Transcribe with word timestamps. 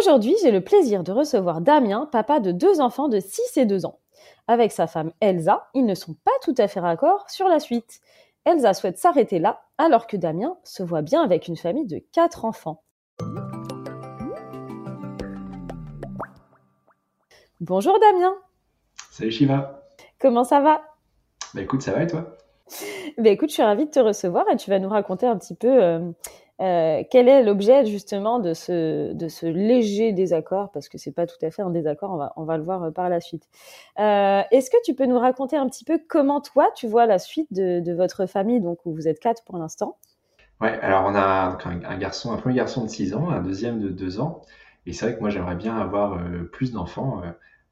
Aujourd'hui, 0.00 0.34
j'ai 0.40 0.50
le 0.50 0.62
plaisir 0.62 1.04
de 1.04 1.12
recevoir 1.12 1.60
Damien, 1.60 2.08
papa 2.10 2.40
de 2.40 2.52
deux 2.52 2.80
enfants 2.80 3.08
de 3.08 3.20
6 3.20 3.58
et 3.58 3.66
2 3.66 3.84
ans. 3.84 3.98
Avec 4.48 4.72
sa 4.72 4.86
femme 4.86 5.12
Elsa, 5.20 5.68
ils 5.74 5.84
ne 5.84 5.94
sont 5.94 6.14
pas 6.24 6.30
tout 6.42 6.54
à 6.56 6.68
fait 6.68 6.80
raccords 6.80 7.28
sur 7.28 7.48
la 7.48 7.60
suite. 7.60 8.00
Elsa 8.46 8.72
souhaite 8.72 8.96
s'arrêter 8.96 9.38
là, 9.38 9.60
alors 9.76 10.06
que 10.06 10.16
Damien 10.16 10.56
se 10.64 10.82
voit 10.82 11.02
bien 11.02 11.22
avec 11.22 11.48
une 11.48 11.56
famille 11.58 11.86
de 11.86 12.00
quatre 12.12 12.46
enfants. 12.46 12.82
Bonjour 17.60 18.00
Damien. 18.00 18.34
Salut 19.10 19.32
Shiva. 19.32 19.82
Comment 20.18 20.44
ça 20.44 20.60
va? 20.60 20.80
Bah 21.52 21.60
écoute, 21.60 21.82
ça 21.82 21.92
va 21.92 22.04
et 22.04 22.06
toi? 22.06 22.38
Bah 23.18 23.28
écoute, 23.28 23.50
je 23.50 23.54
suis 23.54 23.62
ravie 23.62 23.84
de 23.84 23.90
te 23.90 24.00
recevoir 24.00 24.46
et 24.50 24.56
tu 24.56 24.70
vas 24.70 24.78
nous 24.78 24.88
raconter 24.88 25.26
un 25.26 25.36
petit 25.36 25.54
peu 25.54 25.82
euh, 25.82 26.10
euh, 26.60 27.02
quel 27.10 27.28
est 27.28 27.42
l'objet 27.42 27.84
justement 27.86 28.38
de 28.38 28.54
ce, 28.54 29.12
de 29.12 29.48
léger 29.48 30.12
désaccord, 30.12 30.70
parce 30.72 30.88
que 30.88 30.98
c'est 30.98 31.12
pas 31.12 31.26
tout 31.26 31.38
à 31.42 31.50
fait 31.50 31.62
un 31.62 31.70
désaccord, 31.70 32.32
on 32.36 32.44
va, 32.44 32.56
le 32.56 32.62
voir 32.62 32.84
euh, 32.84 32.90
par 32.90 33.08
la 33.08 33.20
suite. 33.20 33.48
Est-ce 33.96 34.70
que 34.70 34.76
tu 34.84 34.94
peux 34.94 35.06
nous 35.06 35.18
raconter 35.18 35.56
un 35.56 35.68
petit 35.68 35.84
peu 35.84 36.00
comment 36.08 36.40
toi 36.40 36.68
tu 36.74 36.86
vois 36.86 37.06
la 37.06 37.18
suite 37.18 37.52
de, 37.52 37.80
de 37.80 37.92
votre 37.92 38.26
famille, 38.26 38.60
donc 38.60 38.78
où 38.84 38.92
vous 38.92 39.08
êtes 39.08 39.20
quatre 39.20 39.44
pour 39.44 39.58
l'instant? 39.58 39.96
Ouais, 40.60 40.78
alors 40.82 41.04
on 41.06 41.14
a 41.14 41.58
un, 41.64 41.98
garçon, 41.98 42.32
un 42.32 42.36
premier 42.36 42.56
garçon 42.56 42.84
de 42.84 42.90
6 42.90 43.14
ans, 43.14 43.30
un 43.30 43.40
deuxième 43.40 43.80
de 43.80 43.88
2 43.88 44.20
ans, 44.20 44.42
et 44.84 44.92
c'est 44.92 45.06
vrai 45.06 45.14
que 45.16 45.20
moi 45.20 45.30
j'aimerais 45.30 45.56
bien 45.56 45.76
avoir 45.76 46.20
plus 46.52 46.72
d'enfants 46.72 47.22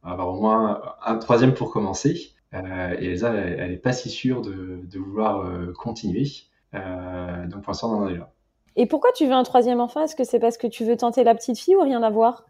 avoir 0.03 0.29
au 0.29 0.41
moins 0.41 0.81
un 1.05 1.17
troisième 1.17 1.55
pour 1.55 1.73
commencer. 1.73 2.33
Euh, 2.55 2.97
et 2.99 3.13
Elsa, 3.13 3.33
elle, 3.35 3.71
n'est 3.71 3.77
pas 3.77 3.93
si 3.93 4.09
sûre 4.09 4.43
de, 4.43 4.99
vouloir 4.99 5.45
euh, 5.45 5.73
continuer. 5.73 6.27
Euh, 6.75 7.47
donc 7.47 7.63
pour 7.63 7.71
l'instant, 7.71 7.93
on 7.93 8.05
en 8.05 8.09
est 8.09 8.17
là. 8.17 8.33
Et 8.79 8.87
pourquoi 8.87 9.11
tu 9.13 9.27
veux 9.27 9.33
un 9.33 9.43
troisième 9.43 9.81
enfant? 9.81 10.03
Est-ce 10.03 10.17
que 10.17 10.25
c'est 10.25 10.39
parce 10.39 10.57
que 10.57 10.67
tu 10.67 10.85
veux 10.85 10.97
tenter 10.97 11.25
la 11.25 11.35
petite 11.35 11.59
fille 11.59 11.77
ou 11.77 11.83
rien 11.83 12.03
à 12.03 12.11
voir? 12.11 12.47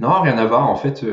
Non, 0.00 0.20
rien 0.20 0.36
à 0.36 0.44
voir. 0.44 0.68
En 0.68 0.76
fait, 0.76 1.04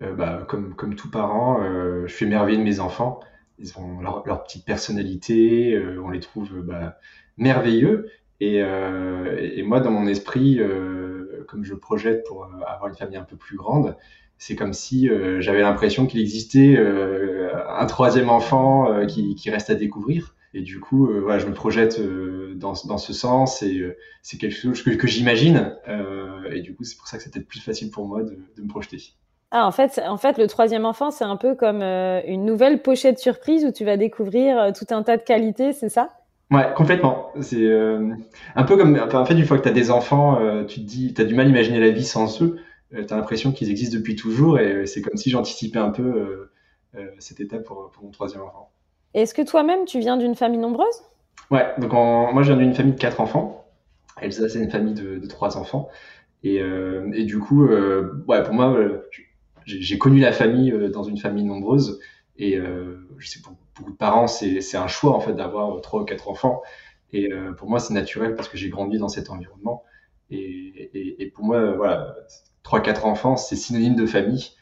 bah, 0.00 0.46
comme, 0.48 0.74
comme 0.74 0.94
tout 0.94 1.10
parent, 1.10 1.60
je 2.06 2.12
suis 2.12 2.24
émerveillé 2.26 2.58
de 2.58 2.62
mes 2.62 2.78
enfants. 2.78 3.20
Ils 3.58 3.76
ont 3.78 4.00
leur, 4.00 4.44
petite 4.44 4.64
personnalité, 4.64 5.78
on 6.02 6.10
les 6.10 6.20
trouve 6.20 6.60
bah, 6.60 6.96
merveilleux. 7.36 8.08
Et, 8.40 8.62
moi, 9.64 9.80
dans 9.80 9.90
mon 9.90 10.06
esprit, 10.06 10.60
comme 11.48 11.64
je 11.64 11.74
projette 11.74 12.24
pour 12.24 12.44
avoir 12.44 12.86
une 12.86 12.96
famille 12.96 13.16
un 13.16 13.24
peu 13.24 13.36
plus 13.36 13.56
grande, 13.56 13.96
c'est 14.42 14.56
comme 14.56 14.72
si 14.72 15.08
euh, 15.08 15.40
j'avais 15.40 15.60
l'impression 15.60 16.04
qu'il 16.04 16.18
existait 16.18 16.74
euh, 16.76 17.52
un 17.68 17.86
troisième 17.86 18.28
enfant 18.28 18.92
euh, 18.92 19.06
qui, 19.06 19.50
reste 19.50 19.70
à 19.70 19.76
découvrir. 19.76 20.34
Et 20.54 20.60
du 20.60 20.80
coup, 20.80 21.08
voilà, 21.22 21.38
je 21.38 21.46
me 21.46 21.54
projette 21.54 22.00
dans, 22.56 22.74
dans, 22.84 22.98
ce 22.98 23.12
sens 23.12 23.62
et 23.62 23.82
c'est 24.20 24.36
quelque 24.36 24.54
chose 24.54 24.82
que, 24.82 24.90
que 24.90 25.06
j'imagine. 25.06 25.76
et 26.50 26.60
du 26.60 26.74
coup, 26.74 26.84
c'est 26.84 26.96
pour 26.96 27.08
ça 27.08 27.16
que 27.16 27.22
c'était 27.22 27.40
plus 27.40 27.60
facile 27.60 27.90
pour 27.90 28.06
moi 28.06 28.22
de, 28.22 28.38
de, 28.56 28.62
me 28.62 28.68
projeter. 28.68 29.02
Ah, 29.50 29.66
en 29.66 29.72
fait, 29.72 30.00
en 30.06 30.18
fait, 30.18 30.36
le 30.36 30.46
troisième 30.46 30.84
enfant, 30.84 31.10
c'est 31.10 31.24
un 31.24 31.36
peu 31.36 31.54
comme 31.54 31.82
une 31.82 32.44
nouvelle 32.44 32.82
pochette 32.82 33.18
surprise 33.18 33.64
où 33.64 33.72
tu 33.72 33.86
vas 33.86 33.96
découvrir 33.96 34.72
tout 34.74 34.86
un 34.90 35.02
tas 35.02 35.16
de 35.16 35.22
qualités, 35.22 35.72
c'est 35.72 35.88
ça? 35.88 36.10
Ouais, 36.50 36.66
complètement. 36.76 37.30
C'est 37.40 37.72
un 38.54 38.64
peu 38.64 38.76
comme, 38.76 39.00
en 39.12 39.24
fait, 39.24 39.34
une 39.34 39.46
fois 39.46 39.56
que 39.56 39.62
tu 39.62 39.70
as 39.70 39.72
des 39.72 39.90
enfants, 39.90 40.38
tu 40.66 40.80
te 40.80 40.86
dis, 40.86 41.14
tu 41.14 41.22
as 41.22 41.24
du 41.24 41.34
mal 41.34 41.46
à 41.46 41.48
imaginer 41.48 41.80
la 41.80 41.90
vie 41.90 42.04
sans 42.04 42.42
eux. 42.42 42.58
Euh, 42.94 43.04
tu 43.06 43.12
as 43.12 43.16
l'impression 43.16 43.52
qu'ils 43.52 43.70
existent 43.70 43.96
depuis 43.96 44.16
toujours 44.16 44.58
et 44.58 44.72
euh, 44.72 44.86
c'est 44.86 45.02
comme 45.02 45.16
si 45.16 45.30
j'anticipais 45.30 45.78
un 45.78 45.90
peu 45.90 46.48
euh, 46.94 47.10
cette 47.18 47.40
étape 47.40 47.64
pour, 47.64 47.90
mon 48.02 48.10
troisième 48.10 48.42
enfant. 48.42 48.70
Est-ce 49.14 49.34
que 49.34 49.42
toi-même, 49.42 49.84
tu 49.84 49.98
viens 49.98 50.16
d'une 50.16 50.34
famille 50.34 50.58
nombreuse? 50.58 51.02
Ouais, 51.50 51.66
donc 51.78 51.92
moi 51.92 52.42
je 52.42 52.52
viens 52.52 52.56
d'une 52.56 52.74
famille 52.74 52.94
de 52.94 52.98
quatre 52.98 53.20
enfants. 53.20 53.66
Elsa, 54.20 54.48
c'est 54.48 54.58
une 54.58 54.70
famille 54.70 54.94
de, 54.94 55.26
trois 55.26 55.56
enfants. 55.56 55.88
Et, 56.44 56.56
et, 56.56 57.24
du 57.24 57.38
coup, 57.38 57.66
ouais, 57.66 58.42
pour 58.42 58.54
moi, 58.54 58.76
j'ai 59.66 59.98
connu 59.98 60.20
la 60.20 60.32
famille 60.32 60.72
dans 60.90 61.02
une 61.02 61.18
famille 61.18 61.44
nombreuse. 61.44 62.00
Et 62.36 62.56
je 62.56 63.28
sais, 63.28 63.40
pour 63.40 63.54
beaucoup 63.76 63.92
de 63.92 63.96
parents, 63.96 64.26
c'est 64.26 64.76
un 64.76 64.86
choix 64.86 65.12
en 65.12 65.20
fait 65.20 65.34
d'avoir 65.34 65.80
trois 65.82 66.02
ou 66.02 66.04
quatre 66.04 66.28
enfants. 66.28 66.62
Et 67.12 67.30
pour 67.58 67.68
moi, 67.68 67.80
c'est 67.80 67.94
naturel 67.94 68.34
parce 68.34 68.48
que 68.48 68.56
j'ai 68.56 68.70
grandi 68.70 68.98
dans 68.98 69.08
cet 69.08 69.28
environnement. 69.30 69.84
Et, 70.30 70.90
et, 70.94 71.22
et 71.22 71.26
pour 71.26 71.44
moi, 71.44 71.72
voilà, 71.72 72.14
3-4 72.64 73.04
enfants, 73.04 73.36
c'est 73.36 73.56
synonyme 73.56 73.96
de 73.96 74.06
famille. 74.06 74.52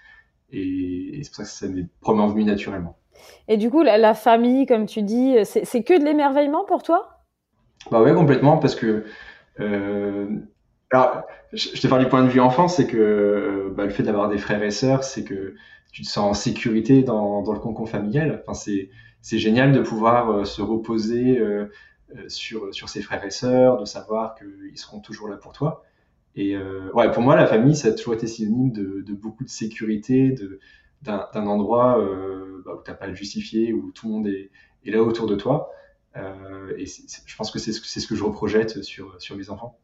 Et, 0.53 1.21
c'est 1.23 1.31
pour 1.31 1.37
ça 1.37 1.43
que 1.45 1.49
ça 1.49 1.69
m'est 1.69 1.87
probablement 2.01 2.33
venu 2.33 2.45
naturellement. 2.45 2.97
Et 3.49 3.57
du 3.57 3.71
coup, 3.71 3.83
la, 3.83 4.15
famille, 4.15 4.67
comme 4.67 4.87
tu 4.87 5.03
dis, 5.03 5.37
c'est 5.45 5.83
que 5.83 5.99
de 5.99 6.05
l'émerveillement 6.05 6.65
pour 6.65 6.83
toi? 6.83 7.21
Bah 7.91 8.03
ouais, 8.03 8.15
complètement, 8.15 8.59
parce 8.59 8.75
que. 8.75 9.05
Euh, 9.59 10.29
alors, 10.91 11.23
je 11.53 11.81
te 11.81 11.87
parle 11.87 12.03
du 12.03 12.09
point 12.09 12.25
de 12.25 12.29
vue 12.29 12.41
enfant, 12.41 12.69
c'est 12.69 12.87
que 12.87 12.97
euh, 12.97 13.75
bah, 13.75 13.85
le 13.85 13.91
fait 13.91 14.03
d'avoir 14.03 14.29
des 14.29 14.39
frères 14.39 14.63
et 14.63 14.71
sœurs, 14.71 15.05
c'est 15.05 15.25
que 15.25 15.55
tu 15.93 16.03
te 16.03 16.09
sens 16.09 16.31
en 16.31 16.35
sécurité 16.35 17.03
dans, 17.03 17.41
le 17.41 17.59
concon 17.59 17.87
familial. 17.87 18.43
Enfin, 18.47 18.71
c'est 19.21 19.39
génial 19.39 19.73
de 19.73 19.81
pouvoir 19.81 20.31
euh, 20.31 20.45
se 20.45 20.63
reposer 20.63 21.41
sur, 22.29 22.75
sur 22.75 22.89
ses 22.89 23.03
frères 23.03 23.25
et 23.25 23.31
sœurs, 23.31 23.79
de 23.79 23.85
savoir 23.85 24.35
qu'ils 24.35 24.79
seront 24.79 25.01
toujours 25.01 25.29
là 25.29 25.37
pour 25.37 25.53
toi. 25.53 25.85
Et 26.37 26.57
ouais, 26.95 27.11
pour 27.11 27.23
moi, 27.23 27.35
la 27.35 27.47
famille, 27.47 27.75
ça 27.75 27.89
a 27.89 27.93
toujours 27.93 28.15
été 28.15 28.27
synonyme 28.27 28.73
de, 28.73 29.03
de 29.07 29.13
beaucoup 29.15 29.45
de 29.45 29.49
sécurité, 29.49 30.35
d'un 31.03 31.47
endroit 31.47 31.99
euh, 31.99 32.63
bah, 32.65 32.73
où 32.75 32.83
tu 32.85 32.91
n'as 32.91 32.97
pas 32.97 33.07
à 33.07 33.09
le 33.09 33.15
justifier, 33.15 33.73
où 33.73 33.91
tout 33.93 34.07
le 34.07 34.13
monde 34.13 34.27
est, 34.27 34.51
est 34.85 34.91
là 34.91 35.03
autour 35.03 35.27
de 35.27 35.35
toi. 35.35 35.71
Euh, 36.17 36.75
et 36.77 36.87
je 36.87 37.37
pense 37.37 37.51
que 37.51 37.59
c'est 37.59 37.73
ce, 37.73 38.01
ce 38.01 38.07
que 38.07 38.15
je 38.15 38.25
reprojette 38.25 38.83
sur, 38.83 39.21
sur 39.21 39.37
mes 39.37 39.51
enfants. 39.51 39.79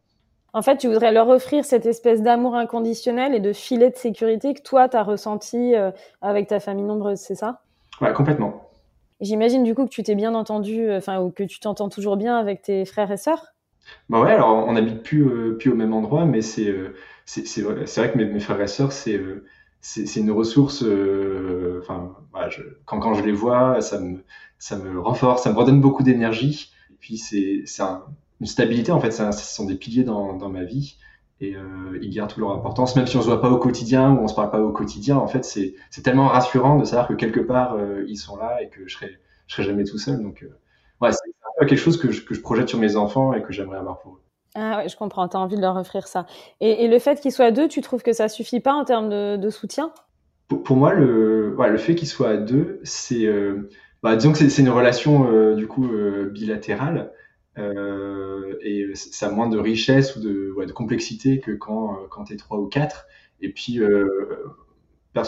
En 0.53 0.63
fait, 0.63 0.79
tu 0.79 0.89
voudrais 0.89 1.13
leur 1.13 1.29
offrir 1.29 1.65
cette 1.65 1.87
espèce 1.87 2.23
d'amour 2.23 2.55
inconditionnel 2.55 3.35
et 3.35 3.41
de 3.41 3.53
filet 3.53 3.91
de 3.91 3.97
sécurité 3.97 4.55
que 4.55 4.63
toi, 4.63 4.89
tu 4.89 4.97
as 4.97 5.03
ressenti 5.03 5.75
euh, 5.75 5.91
avec 6.23 6.49
ta 6.49 6.61
famille 6.61 6.85
nombreuse, 6.85 7.19
c'est 7.19 7.35
ça? 7.35 7.63
Ouais, 8.01 8.13
complètement. 8.13 8.71
J'imagine 9.21 9.65
du 9.65 9.75
coup 9.75 9.85
que 9.85 9.91
tu 9.91 10.03
t'es 10.03 10.15
bien 10.15 10.35
entendu, 10.35 10.91
enfin, 10.93 11.21
ou 11.21 11.31
que 11.31 11.43
tu 11.43 11.61
t'entends 11.61 11.89
toujours 11.89 12.17
bien 12.17 12.37
avec 12.37 12.63
tes 12.63 12.85
frères 12.85 13.11
et 13.11 13.17
sœurs? 13.17 13.55
Bah 14.09 14.21
ouais, 14.21 14.33
alors 14.33 14.67
on 14.69 14.73
n'habite 14.73 15.03
plus, 15.03 15.27
euh, 15.27 15.57
plus 15.59 15.71
au 15.71 15.75
même 15.75 15.93
endroit, 15.93 16.25
mais 16.25 16.43
c'est 16.43 16.69
euh, 16.69 16.95
c'est 17.25 17.61
vrai, 17.63 17.85
vrai 17.85 18.13
que 18.13 18.19
mes, 18.19 18.25
mes, 18.27 18.41
frères 18.41 18.61
et 18.61 18.67
sœurs, 18.67 18.93
c'est 18.93 19.17
euh, 19.17 19.45
c'est 19.81 20.21
une 20.21 20.31
ressource. 20.31 20.83
Enfin, 20.83 22.17
voilà, 22.33 22.49
je, 22.49 22.63
quand, 22.85 22.99
quand 23.01 23.15
je 23.15 23.23
les 23.23 23.33
vois, 23.33 23.81
ça 23.81 24.01
me, 24.01 24.25
ça 24.59 24.77
me 24.77 25.01
renforce, 25.01 25.43
ça 25.43 25.53
me 25.53 25.57
redonne 25.57 25.81
beaucoup 25.81 26.03
d'énergie. 26.03 26.73
Et 26.91 26.97
puis 26.99 27.19
c'est 27.19 27.65
un, 27.81 28.05
une 28.41 28.47
stabilité, 28.47 28.93
en 28.93 29.01
fait, 29.01 29.11
ça, 29.11 29.33
ce 29.33 29.55
sont 29.55 29.67
des 29.67 29.77
piliers 29.77 30.05
dans, 30.05 30.35
dans 30.37 30.49
ma 30.49 30.65
vie. 30.65 30.97
Et 31.41 31.55
euh, 31.55 31.99
ils 32.01 32.11
gardent 32.11 32.31
toute 32.31 32.39
leur 32.39 32.53
importance, 32.53 32.97
même 32.97 33.07
si 33.07 33.17
on 33.17 33.21
se 33.21 33.27
voit 33.27 33.43
pas 33.43 33.51
au 33.51 33.59
quotidien 33.59 34.11
ou 34.13 34.21
on 34.21 34.29
se 34.29 34.35
parle 34.35 34.51
pas 34.51 34.61
au 34.61 34.73
quotidien. 34.73 35.17
En 35.17 35.29
fait, 35.29 35.45
c'est 35.45 35.75
tellement 36.03 36.29
rassurant 36.29 36.79
de 36.79 36.85
savoir 36.85 37.09
que 37.09 37.15
quelque 37.15 37.41
part 37.41 37.77
ils 38.07 38.17
sont 38.17 38.37
là 38.37 38.63
et 38.63 38.71
que 38.71 38.89
je 38.89 38.95
serai, 38.95 39.19
je 39.47 39.55
serai 39.55 39.65
jamais 39.65 39.85
tout 39.85 39.99
seul. 39.99 40.23
Donc, 40.23 40.47
ouais, 41.01 41.11
c'est 41.13 41.67
quelque 41.67 41.77
chose 41.77 41.99
que 41.99 42.11
je, 42.11 42.25
que 42.25 42.35
je, 42.35 42.41
projette 42.41 42.69
sur 42.69 42.79
mes 42.79 42.97
enfants 42.97 43.35
et 43.35 43.43
que 43.43 43.53
j'aimerais 43.53 43.79
avoir 43.79 43.99
pour 43.99 44.15
eux. 44.15 44.23
Ah 44.59 44.79
ouais, 44.79 44.89
je 44.89 44.97
comprends, 44.97 45.29
tu 45.29 45.37
as 45.37 45.41
envie 45.41 45.57
de 45.57 45.61
leur 45.61 45.77
offrir 45.77 46.09
ça. 46.09 46.27
Et, 46.61 46.89
le 46.89 46.99
fait 46.99 47.21
qu'ils 47.21 47.33
soient 47.33 47.51
deux, 47.51 47.69
tu 47.69 47.83
trouves 47.83 48.03
que 48.03 48.15
ça 48.15 48.29
suffit 48.29 48.61
pas 48.61 48.73
en 48.73 48.85
termes 48.85 49.11
de, 49.11 49.51
soutien? 49.51 49.93
Pour, 50.49 50.77
moi, 50.77 50.95
le, 50.95 51.55
le 51.55 51.77
fait 51.77 51.95
qu'ils 51.95 52.09
soient 52.09 52.39
deux, 52.39 52.81
c'est, 52.83 53.27
euh, 53.27 53.69
bah, 54.03 54.17
disons 54.17 54.33
que 54.33 54.39
c'est 54.39 54.63
une 54.63 54.71
relation 54.71 55.31
euh, 55.31 55.55
du 55.57 55.67
coup 55.67 55.93
euh, 55.93 56.31
bilatérale 56.31 57.13
et 58.63 58.91
ça 58.95 59.29
a 59.29 59.31
moins 59.31 59.49
de 59.49 59.59
richesse 59.59 60.17
ou 60.17 60.21
de 60.21 60.73
complexité 60.73 61.41
que 61.41 61.53
quand, 61.53 61.97
quand 62.11 62.25
tu 62.25 62.35
es 62.35 62.37
trois 62.37 62.59
ou 62.59 62.67
quatre. 62.67 63.07
Et 63.41 63.51
puis, 63.51 63.81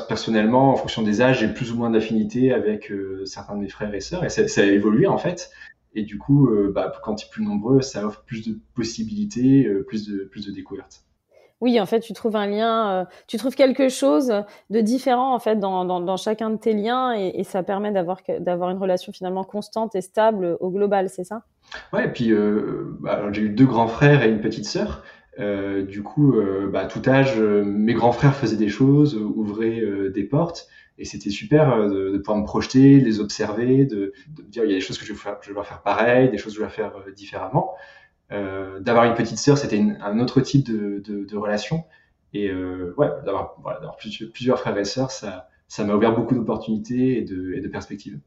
personnellement, 0.09 0.73
en 0.73 0.77
fonction 0.77 1.03
des 1.03 1.23
âges, 1.23 1.41
j'ai 1.41 1.49
plus 1.49 1.73
ou 1.73 1.77
moins 1.77 1.89
d'affinité 1.89 2.53
avec 2.53 2.93
certains 3.25 3.57
de 3.57 3.61
mes 3.61 3.69
frères 3.69 3.95
et 3.95 4.01
sœurs 4.01 4.25
et 4.25 4.29
ça, 4.29 4.47
ça 4.47 4.61
a 4.61 4.65
évolué 4.65 5.07
en 5.07 5.17
fait. 5.17 5.51
Et 5.95 6.03
du 6.03 6.19
coup, 6.19 6.49
euh, 6.49 6.71
bah, 6.73 6.93
quand 7.03 7.15
tu 7.15 7.27
es 7.27 7.31
plus 7.31 7.45
nombreux, 7.45 7.81
ça 7.81 8.07
offre 8.07 8.23
plus 8.25 8.47
de 8.47 8.59
possibilités, 8.75 9.67
euh, 9.67 9.85
plus 9.85 10.07
de, 10.09 10.25
plus 10.25 10.47
de 10.47 10.53
découvertes. 10.53 11.05
Oui, 11.61 11.81
en 11.81 11.87
fait, 11.87 12.01
tu 12.01 12.13
trouves 12.13 12.37
un 12.37 12.47
lien, 12.47 12.91
euh, 12.91 13.05
tu 13.27 13.37
trouves 13.37 13.57
quelque 13.57 13.89
chose 13.89 14.33
de 14.71 14.81
différent 14.81 15.35
en 15.35 15.41
fait 15.41 15.57
dans, 15.57 15.85
dans, 15.85 16.01
dans 16.01 16.17
chacun 16.17 16.51
de 16.51 16.57
tes 16.57 16.73
liens 16.73 17.13
et, 17.19 17.33
et 17.35 17.43
ça 17.43 17.65
permet 17.65 17.91
d'avoir 17.91 18.21
d'avoir 18.39 18.71
une 18.71 18.79
relation 18.79 19.13
finalement 19.13 19.43
constante 19.43 19.97
et 19.97 20.01
stable 20.01 20.57
au 20.61 20.71
global, 20.71 21.09
c'est 21.09 21.25
ça? 21.25 21.43
Ouais, 21.93 22.07
et 22.07 22.13
puis 22.13 22.33
bah, 23.01 23.33
j'ai 23.33 23.43
eu 23.43 23.49
deux 23.49 23.67
grands 23.67 23.89
frères 23.89 24.23
et 24.23 24.31
une 24.31 24.41
petite 24.41 24.67
sœur. 24.67 25.03
du 25.37 26.05
coup, 26.05 26.37
bah, 26.73 26.83
à 26.83 26.87
tout 26.87 27.03
âge, 27.09 27.37
mes 27.41 27.95
grands 27.95 28.13
frères 28.13 28.37
faisaient 28.37 28.57
des 28.57 28.69
choses, 28.69 29.17
ouvraient 29.17 29.83
des 30.15 30.25
portes. 30.25 30.69
Et 30.99 31.05
c'était 31.05 31.31
super 31.31 31.73
euh, 31.73 31.89
de, 31.89 32.11
de, 32.11 32.19
pouvoir 32.19 32.39
me 32.39 32.45
projeter, 32.45 33.01
les 33.01 33.21
observer, 33.21 33.85
de, 33.85 34.13
de, 34.29 34.43
me 34.43 34.49
dire 34.49 34.65
il 34.65 34.71
y 34.71 34.75
a 34.75 34.77
des 34.77 34.81
choses 34.81 34.99
que 34.99 35.05
je 35.05 35.13
vais 35.13 35.19
faire, 35.19 35.39
je 35.41 35.53
faire 35.53 35.83
pareil, 35.83 36.29
des 36.29 36.39
choses 36.39 36.55
que 36.55 36.61
je 36.61 36.65
vais 36.65 36.71
faire 36.71 36.97
euh, 36.97 37.13
différemment. 37.13 37.75
Euh, 38.33 38.81
d'avoir 38.81 39.05
une 39.05 39.15
petite 39.15 39.39
sœur, 39.39 39.57
c'était 39.57 39.81
un 40.01 40.19
autre 40.19 40.41
type 40.41 40.67
de, 40.67 41.01
de, 41.05 41.25
de 41.25 41.37
relation. 41.37 41.85
Et 42.35 42.53
ouais, 42.53 43.09
d'avoir 43.25 43.57
plusieurs, 43.97 44.59
frères 44.59 44.77
et 44.77 44.85
sœurs, 44.85 45.11
ça, 45.11 45.49
m'a 45.79 45.95
ouvert 45.95 46.15
beaucoup 46.15 46.35
d'opportunités 46.35 47.17
et 47.17 47.23
de, 47.23 47.59
de 47.59 47.69
perspectives. 47.69 48.21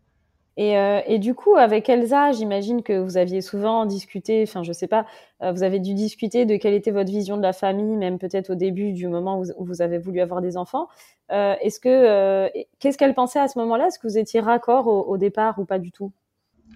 Et, 0.57 1.19
du 1.19 1.35
coup, 1.35 1.55
avec 1.55 1.87
Elsa, 1.87 2.31
j'imagine 2.31 2.81
que 2.81 2.97
vous 2.97 3.17
aviez 3.17 3.41
souvent 3.41 3.85
discuté, 3.85 4.41
enfin, 4.41 4.63
je 4.63 4.73
sais 4.73 4.87
pas, 4.87 5.05
vous 5.39 5.61
avez 5.61 5.79
dû 5.79 5.93
discuter 5.93 6.47
de 6.47 6.55
quelle 6.55 6.73
était 6.73 6.89
votre 6.89 7.11
vision 7.11 7.37
de 7.37 7.43
la 7.43 7.53
famille, 7.53 7.95
même 7.95 8.17
peut-être 8.17 8.49
au 8.49 8.55
début 8.55 8.91
du 8.91 9.07
moment 9.07 9.39
où, 9.39 9.65
vous 9.65 9.83
avez 9.83 9.99
voulu 9.99 10.19
avoir 10.19 10.41
des 10.41 10.57
enfants. 10.57 10.87
Euh, 11.31 11.55
Est-ce 11.61 11.79
que, 11.79 11.89
euh, 11.89 12.49
qu'est-ce 12.79 12.97
qu'elle 12.97 13.13
pensait 13.13 13.39
à 13.39 13.47
ce 13.47 13.57
moment-là? 13.59 13.87
Est-ce 13.87 13.99
que 13.99 14.07
vous 14.07 14.17
étiez 14.17 14.39
raccord 14.39 14.87
au, 14.87 15.03
au, 15.03 15.17
départ 15.17 15.57
ou 15.59 15.65
pas 15.65 15.79
du 15.79 15.91
tout? 15.91 16.11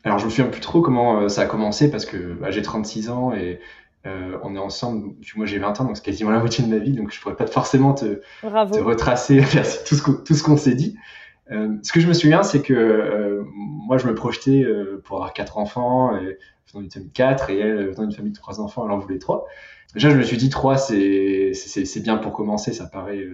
Alors, 0.04 0.20
je 0.20 0.26
me 0.26 0.30
souviens 0.30 0.50
plus 0.50 0.62
trop 0.62 0.82
comment 0.82 1.22
euh, 1.22 1.28
ça 1.28 1.42
a 1.42 1.46
commencé 1.46 1.92
parce 1.92 2.06
que 2.06 2.34
bah, 2.34 2.52
j'ai 2.52 2.62
36 2.62 3.10
ans 3.10 3.34
et 3.34 3.60
on 4.44 4.56
est 4.56 4.60
ensemble, 4.60 5.16
moi 5.36 5.48
j'ai 5.48 5.58
20 5.58 5.82
ans, 5.82 5.86
donc 5.86 5.98
c'est 5.98 6.06
quasiment 6.06 6.30
la 6.30 6.38
moitié 6.38 6.64
de 6.64 6.70
ma 6.70 6.78
vie, 6.78 6.92
donc 6.92 7.12
je 7.12 7.20
pourrais 7.20 7.36
pas 7.36 7.48
forcément 7.48 7.96
te, 7.96 8.22
te 8.44 8.80
retracer 8.80 9.42
tout 9.88 9.96
ce 10.36 10.44
qu'on 10.44 10.58
s'est 10.58 10.76
dit. 10.76 10.96
Ce 11.50 11.92
que 11.92 12.00
je 12.00 12.08
me 12.08 12.14
souviens, 12.14 12.44
c'est 12.44 12.62
que 12.62 13.44
moi, 13.56 13.98
je 13.98 14.06
me 14.06 14.14
projetais 14.14 14.64
pour 15.06 15.18
avoir 15.18 15.34
quatre 15.34 15.58
enfants, 15.58 16.16
et, 16.18 16.38
dans 16.72 16.82
une 16.82 16.92
famille 16.92 17.08
de 17.08 17.14
quatre, 17.14 17.50
et 17.50 17.58
elle, 17.58 17.96
dans 17.96 18.04
une 18.04 18.12
famille 18.12 18.32
de 18.32 18.38
trois 18.38 18.60
enfants, 18.62 18.86
elle 18.86 18.92
en 18.92 19.00
voulait 19.00 19.18
trois. 19.18 19.48
Déjà, 19.96 20.12
je 20.12 20.18
me 20.18 20.22
suis 20.22 20.38
dit, 20.38 20.50
trois, 20.50 20.78
c'est 20.78 21.52
bien 22.04 22.18
pour 22.18 22.32
commencer, 22.32 22.74
ça 22.74 22.86
paraît 22.86 23.26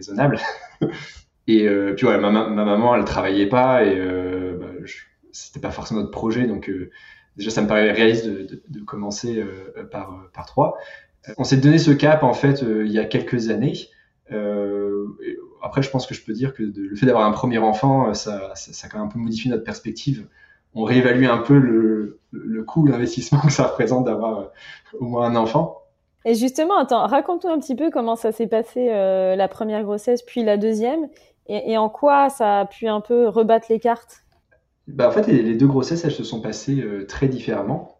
raisonnable. 0.00 0.38
et 1.46 1.66
puis 1.96 2.06
voilà, 2.06 2.18
ma, 2.18 2.30
ma, 2.30 2.64
maman, 2.64 2.96
elle 2.96 3.04
travaillait 3.04 3.48
pas, 3.48 3.84
et 3.84 3.96
bah, 4.58 4.66
c'était 5.32 5.60
pas 5.60 5.70
forcément 5.70 6.00
notre 6.00 6.12
projet, 6.12 6.46
donc 6.46 6.70
déjà, 7.36 7.50
ça 7.50 7.62
me 7.62 7.66
paraît 7.68 7.92
réaliste 7.92 8.26
de, 8.26 8.80
commencer 8.84 9.44
par, 9.90 10.28
par 10.32 10.46
trois. 10.46 10.78
On 11.38 11.44
s'est 11.44 11.58
donné 11.58 11.78
ce 11.78 11.90
cap, 11.90 12.22
en 12.22 12.34
fait, 12.34 12.62
il 12.62 12.90
y 12.90 12.98
a 12.98 13.04
quelques 13.04 13.50
années. 13.50 13.74
Euh, 14.32 15.06
après, 15.62 15.82
je 15.82 15.90
pense 15.90 16.06
que 16.06 16.14
je 16.14 16.24
peux 16.24 16.32
dire 16.32 16.54
que 16.54 16.62
le 16.62 16.96
fait 16.96 17.06
d'avoir 17.06 17.24
un 17.24 17.32
premier 17.32 17.58
enfant, 17.58 18.08
euh, 18.08 18.14
ça, 18.14 18.52
a 18.52 18.88
quand 18.88 18.98
même 18.98 19.08
un 19.08 19.10
peu 19.10 19.18
modifié 19.18 19.50
notre 19.50 19.64
perspective. 19.64 20.26
On 20.74 20.84
réévalue 20.84 21.24
un 21.24 21.38
peu 21.38 21.58
le, 21.58 22.64
coût, 22.64 22.86
l'investissement 22.86 23.40
que 23.44 23.52
ça 23.52 23.66
représente 23.66 24.04
d'avoir 24.04 24.38
euh, 24.38 24.44
au 24.98 25.04
moins 25.06 25.26
un 25.26 25.36
enfant. 25.36 25.79
Et 26.24 26.34
justement, 26.34 26.78
attends, 26.78 27.06
raconte-nous 27.06 27.50
un 27.50 27.58
petit 27.58 27.74
peu 27.74 27.90
comment 27.90 28.16
ça 28.16 28.32
s'est 28.32 28.46
passé 28.46 28.88
euh, 28.90 29.36
la 29.36 29.48
première 29.48 29.82
grossesse, 29.82 30.22
puis 30.22 30.42
la 30.44 30.56
deuxième, 30.56 31.08
et, 31.46 31.76
en 31.76 31.88
quoi 31.88 32.28
ça 32.28 32.60
a 32.60 32.64
pu 32.66 32.86
un 32.86 33.00
peu 33.00 33.26
rebattre 33.26 33.66
les 33.70 33.80
cartes? 33.80 34.22
Bah, 34.86 35.08
en 35.08 35.10
fait, 35.10 35.26
les 35.26 35.56
deux 35.56 35.66
grossesses, 35.66 36.04
elles 36.04 36.12
se 36.12 36.22
sont 36.22 36.40
passées 36.40 36.80
euh, 36.80 37.06
très 37.06 37.26
différemment. 37.26 37.98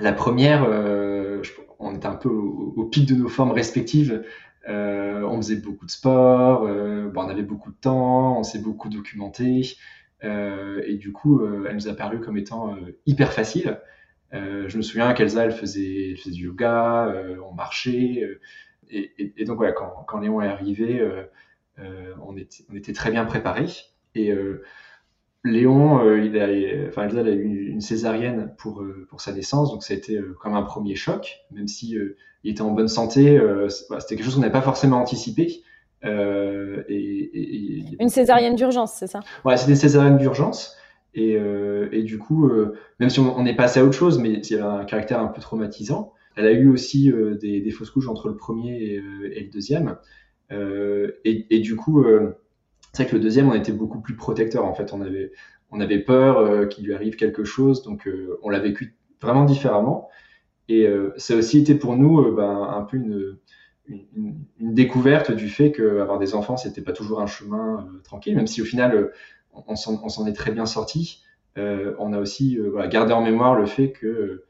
La 0.00 0.12
première, 0.12 0.64
euh, 0.66 1.42
on 1.78 1.94
était 1.94 2.06
un 2.06 2.16
peu 2.16 2.28
au, 2.28 2.74
au, 2.76 2.84
pic 2.86 3.06
de 3.06 3.14
nos 3.14 3.28
formes 3.28 3.52
respectives. 3.52 4.24
On 4.66 5.36
faisait 5.36 5.56
beaucoup 5.56 5.86
de 5.86 5.90
sport, 5.90 6.62
bon, 6.62 7.20
on 7.20 7.28
avait 7.28 7.42
beaucoup 7.42 7.70
de 7.70 7.76
temps, 7.76 8.38
on 8.38 8.42
s'est 8.44 8.60
beaucoup 8.60 8.88
documenté. 8.88 9.76
Et 10.22 10.94
du 10.94 11.12
coup, 11.12 11.44
elle 11.66 11.74
nous 11.74 11.88
a 11.88 11.94
paru 11.94 12.20
comme 12.20 12.36
étant 12.36 12.76
hyper 13.04 13.32
facile. 13.32 13.80
Je 14.32 14.76
me 14.76 14.82
souviens 14.82 15.12
qu'Elsa, 15.12 15.44
elle 15.44 15.52
faisait, 15.52 16.10
elle 16.10 16.16
faisait 16.16 16.34
du 16.34 16.46
yoga, 16.46 17.12
on 17.46 17.54
marchait. 17.54 18.38
Et, 18.90 19.12
et, 19.18 19.34
et, 19.36 19.44
donc, 19.44 19.56
voilà, 19.56 19.72
quand, 19.72 20.04
quand 20.06 20.20
Léon 20.20 20.40
est 20.40 20.48
arrivé, 20.48 21.06
on, 21.78 22.36
était, 22.36 22.64
on 22.70 22.74
était 22.74 22.92
très 22.92 23.10
bien 23.10 23.24
préparés. 23.24 23.68
Et 24.14 24.32
Léon, 25.44 26.04
euh, 26.04 26.24
il 26.24 26.38
a, 26.38 26.88
enfin, 26.88 27.04
Elsa, 27.04 27.20
elle 27.20 27.28
a 27.28 27.32
eu 27.32 27.68
une 27.68 27.80
césarienne 27.80 28.54
pour, 28.58 28.82
pour 29.08 29.20
sa 29.20 29.32
naissance, 29.32 29.70
donc 29.70 29.82
ça 29.82 29.94
a 29.94 29.96
été 29.96 30.20
comme 30.40 30.54
un 30.54 30.62
premier 30.62 30.94
choc, 30.94 31.40
même 31.50 31.68
si 31.68 31.96
il 32.44 32.50
était 32.50 32.62
en 32.62 32.70
bonne 32.70 32.88
santé. 32.88 33.38
Euh, 33.38 33.68
c'était 33.68 34.16
quelque 34.16 34.24
chose 34.24 34.34
qu'on 34.34 34.40
n'avait 34.40 34.52
pas 34.52 34.62
forcément 34.62 34.98
anticipé. 34.98 35.62
Euh, 36.04 36.82
et, 36.88 37.84
une 38.00 38.08
césarienne 38.08 38.56
d'urgence, 38.56 38.94
c'est 38.94 39.06
ça? 39.06 39.20
Ouais, 39.44 39.56
c'était 39.56 39.72
une 39.72 39.76
césarienne 39.76 40.18
d'urgence. 40.18 40.76
Et, 41.14 41.36
euh, 41.36 41.88
et, 41.92 42.02
du 42.02 42.18
coup, 42.18 42.48
euh, 42.48 42.74
même 42.98 43.10
si 43.10 43.20
on, 43.20 43.44
est 43.44 43.54
passé 43.54 43.80
à 43.80 43.84
autre 43.84 43.96
chose, 43.96 44.18
mais 44.18 44.30
il 44.30 44.50
y 44.50 44.54
avait 44.54 44.62
un 44.62 44.84
caractère 44.84 45.20
un 45.20 45.28
peu 45.28 45.40
traumatisant. 45.40 46.12
Elle 46.36 46.46
a 46.46 46.52
eu 46.52 46.68
aussi 46.68 47.12
euh, 47.12 47.34
des, 47.34 47.60
des, 47.60 47.70
fausses 47.70 47.90
couches 47.90 48.08
entre 48.08 48.28
le 48.28 48.36
premier 48.36 48.82
et, 48.82 49.00
le 49.00 49.50
deuxième. 49.50 49.96
et, 50.50 51.60
du 51.60 51.76
coup, 51.76 52.04
c'est 52.92 53.02
vrai 53.02 53.10
que 53.10 53.16
le 53.16 53.22
deuxième, 53.22 53.48
on 53.50 53.54
était 53.54 53.72
beaucoup 53.72 54.00
plus 54.00 54.16
protecteur. 54.16 54.64
En 54.64 54.74
fait, 54.74 54.92
on 54.92 55.02
avait, 55.02 55.32
on 55.70 55.80
avait 55.80 55.98
peur 55.98 56.68
qu'il 56.68 56.86
lui 56.86 56.94
arrive 56.94 57.16
quelque 57.16 57.44
chose, 57.44 57.82
donc 57.82 58.08
on 58.42 58.48
l'a 58.48 58.58
vécu 58.58 58.94
vraiment 59.20 59.44
différemment. 59.44 60.08
Et 60.68 60.86
ça 61.16 61.34
a 61.34 61.36
aussi 61.36 61.58
été 61.58 61.74
pour 61.74 61.96
nous 61.96 62.32
ben, 62.32 62.68
un 62.74 62.82
peu 62.82 62.96
une, 62.96 63.36
une, 63.88 64.36
découverte 64.60 65.32
du 65.32 65.48
fait 65.48 65.72
qu'avoir 65.72 66.18
des 66.18 66.34
enfants, 66.34 66.56
c'était 66.56 66.82
pas 66.82 66.92
toujours 66.92 67.20
un 67.20 67.26
chemin 67.26 67.88
tranquille, 68.04 68.36
même 68.36 68.46
si 68.46 68.62
au 68.62 68.64
final, 68.64 69.10
on 69.52 69.76
s'en 69.76 70.26
est 70.26 70.32
très 70.32 70.52
bien 70.52 70.66
sorti. 70.66 71.22
on 71.56 72.12
a 72.12 72.18
aussi 72.18 72.58
voilà, 72.58 72.88
gardé 72.88 73.12
en 73.12 73.22
mémoire 73.22 73.54
le 73.54 73.66
fait 73.66 73.92
que 73.92 74.44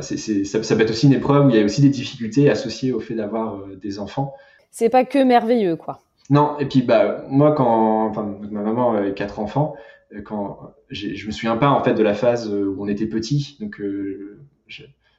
ça, 0.00 0.16
ça, 0.16 0.76
peut 0.76 0.82
être 0.82 0.90
aussi 0.90 1.06
une 1.06 1.12
épreuve 1.12 1.46
où 1.46 1.50
il 1.50 1.56
y 1.56 1.60
a 1.60 1.64
aussi 1.64 1.80
des 1.80 1.88
difficultés 1.88 2.50
associées 2.50 2.92
au 2.92 3.00
fait 3.00 3.14
d'avoir 3.14 3.66
des 3.68 3.98
enfants. 3.98 4.34
C'est 4.70 4.88
pas 4.88 5.04
que 5.04 5.22
merveilleux, 5.22 5.76
quoi. 5.76 6.00
Non, 6.30 6.58
et 6.58 6.66
puis 6.66 6.82
bah 6.82 7.24
moi 7.28 7.52
quand 7.52 8.08
enfin 8.08 8.38
ma 8.50 8.62
maman 8.62 8.94
avait 8.94 9.12
quatre 9.12 9.38
enfants, 9.40 9.76
quand 10.24 10.74
je 10.90 11.26
me 11.26 11.32
souviens 11.32 11.56
pas 11.56 11.68
en 11.68 11.82
fait 11.82 11.94
de 11.94 12.02
la 12.02 12.14
phase 12.14 12.48
où 12.48 12.76
on 12.78 12.88
était 12.88 13.06
petit, 13.06 13.56
donc 13.60 13.80
euh, 13.80 14.40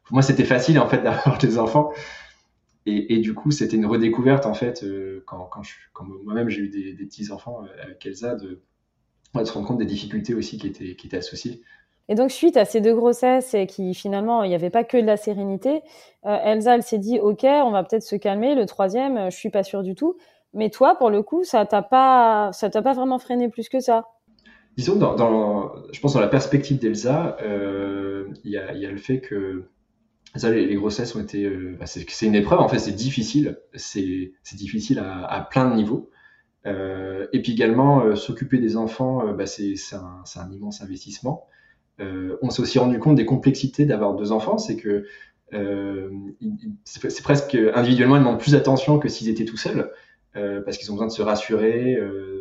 pour 0.06 0.14
moi, 0.14 0.22
c'était 0.22 0.46
facile 0.46 0.80
en 0.80 0.88
fait 0.88 1.02
d'avoir 1.04 1.38
des 1.38 1.58
enfants. 1.58 1.92
Et, 2.88 3.16
et, 3.16 3.20
du 3.20 3.34
coup, 3.34 3.50
c'était 3.50 3.78
une 3.78 3.88
redécouverte 3.88 4.46
en 4.46 4.54
fait 4.54 4.84
euh, 4.84 5.24
quand, 5.26 5.46
quand, 5.46 5.64
quand 5.94 6.06
moi-même 6.24 6.50
j'ai 6.50 6.62
eu 6.62 6.70
des, 6.70 6.94
des, 6.94 7.06
petits 7.06 7.32
enfants 7.32 7.64
euh, 7.64 7.84
avec 7.84 8.06
Elsa 8.06 8.36
de, 8.36 8.62
de, 9.42 9.48
se 9.48 9.54
rendre 9.54 9.68
compte 9.68 9.78
des 9.78 9.86
difficultés 9.86 10.34
aussi 10.34 10.58
qui 10.58 10.68
étaient, 10.68 10.96
qui 10.96 11.08
étaient 11.08 11.18
associées. 11.18 11.62
Et 12.08 12.16
donc, 12.16 12.32
suite 12.32 12.56
à 12.56 12.66
ces 12.66 12.82
deux 12.82 12.94
grossesses 12.94 13.54
et 13.54 13.66
qui 13.66 13.94
finalement, 13.96 14.44
il 14.44 14.50
n'y 14.50 14.56
avait 14.56 14.70
pas 14.70 14.84
que 14.84 14.98
de 14.98 15.06
la 15.06 15.18
sérénité, 15.18 15.82
euh, 16.26 16.38
Elsa, 16.44 16.76
elle 16.76 16.84
s'est 16.84 17.00
dit, 17.00 17.20
OK, 17.20 17.44
on 17.44 17.72
va 17.72 17.84
peut-être 17.84 18.04
se 18.04 18.16
calmer. 18.16 18.54
Le 18.54 18.66
troisième, 18.66 19.18
euh, 19.18 19.30
je 19.32 19.36
suis 19.36 19.50
pas 19.50 19.64
sûre 19.64 19.82
du 19.82 19.96
tout. 19.96 20.16
Mais 20.54 20.70
toi, 20.70 20.96
pour 20.96 21.10
le 21.10 21.24
coup, 21.24 21.44
ça 21.44 21.66
t'a 21.66 21.82
pas, 21.82 22.52
ça 22.54 22.70
t'a 22.70 22.82
pas 22.82 22.94
vraiment 22.94 23.20
freiné 23.20 23.50
plus 23.50 23.70
que 23.70 23.80
ça? 23.80 24.06
Disons, 24.78 24.96
dans, 24.98 25.16
dans 25.16 25.72
je 25.92 26.00
pense 26.00 26.14
dans 26.14 26.20
la 26.20 26.28
perspective 26.28 26.80
d'Elsa, 26.80 27.38
euh, 27.42 28.28
il 28.44 28.52
y, 28.52 28.58
a, 28.58 28.74
y 28.74 28.86
a 28.86 28.92
le 28.92 28.98
fait 28.98 29.20
que 29.20 29.66
ça, 30.36 30.52
les, 30.52 30.66
les, 30.66 30.76
grossesses 30.76 31.16
ont 31.16 31.22
été, 31.22 31.46
euh, 31.46 31.78
bah 31.80 31.86
c'est 31.86 32.26
une 32.26 32.36
épreuve. 32.36 32.60
En 32.60 32.68
fait, 32.68 32.80
c'est 32.80 32.92
difficile. 32.92 33.58
C'est 33.74 34.32
difficile 34.54 35.00
à, 35.00 35.26
à, 35.26 35.42
plein 35.42 35.70
de 35.70 35.76
niveaux. 35.76 36.10
Euh, 36.66 37.28
et 37.34 37.42
puis 37.42 37.52
également, 37.52 38.04
euh, 38.04 38.16
s'occuper 38.16 38.58
des 38.58 38.78
enfants, 38.78 39.28
euh, 39.28 39.34
bah 39.34 39.46
c'est 39.46 39.76
un, 39.94 40.24
un, 40.36 40.52
immense 40.52 40.82
investissement. 40.82 41.48
Euh, 42.00 42.38
on 42.42 42.50
s'est 42.50 42.62
aussi 42.62 42.80
rendu 42.80 43.00
compte 43.00 43.16
des 43.16 43.26
complexités 43.26 43.86
d'avoir 43.86 44.16
deux 44.16 44.32
enfants, 44.32 44.58
c'est 44.58 44.76
que 44.76 45.06
c'est 46.84 47.24
presque 47.24 47.56
individuellement, 47.74 48.18
ils 48.18 48.20
demandent 48.20 48.40
plus 48.40 48.54
d'attention 48.54 49.00
que 49.00 49.08
s'ils 49.08 49.30
étaient 49.30 49.46
tout 49.46 49.58
seuls, 49.58 49.90
parce 50.34 50.78
qu'ils 50.78 50.92
ont 50.92 50.96
besoin 50.96 51.08
de 51.08 51.14
se 51.14 51.22
rassurer. 51.22 51.98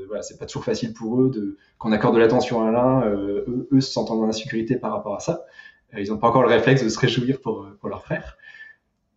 voilà, 0.09 0.23
c'est 0.23 0.39
pas 0.39 0.47
toujours 0.47 0.65
facile 0.65 0.95
pour 0.95 1.21
eux 1.21 1.31
de 1.31 1.57
qu'on 1.79 1.93
accorde 1.93 2.15
de 2.15 2.21
l'attention 2.21 2.67
à 2.67 2.73
l'un, 2.73 3.07
eux, 3.07 3.69
eux 3.71 3.81
se 3.81 3.93
sentent 3.93 4.11
en 4.11 4.25
insécurité 4.25 4.77
par 4.77 4.91
rapport 4.91 5.15
à 5.15 5.21
ça. 5.21 5.45
Euh, 5.95 6.01
ils 6.01 6.11
n'ont 6.11 6.19
pas 6.19 6.29
encore 6.29 6.43
le 6.43 6.49
réflexe 6.49 6.83
de 6.83 6.89
se 6.89 6.99
réjouir 6.99 7.41
pour, 7.41 7.63
euh, 7.63 7.77
pour 7.81 7.89
leur 7.89 8.03
frère. 8.03 8.37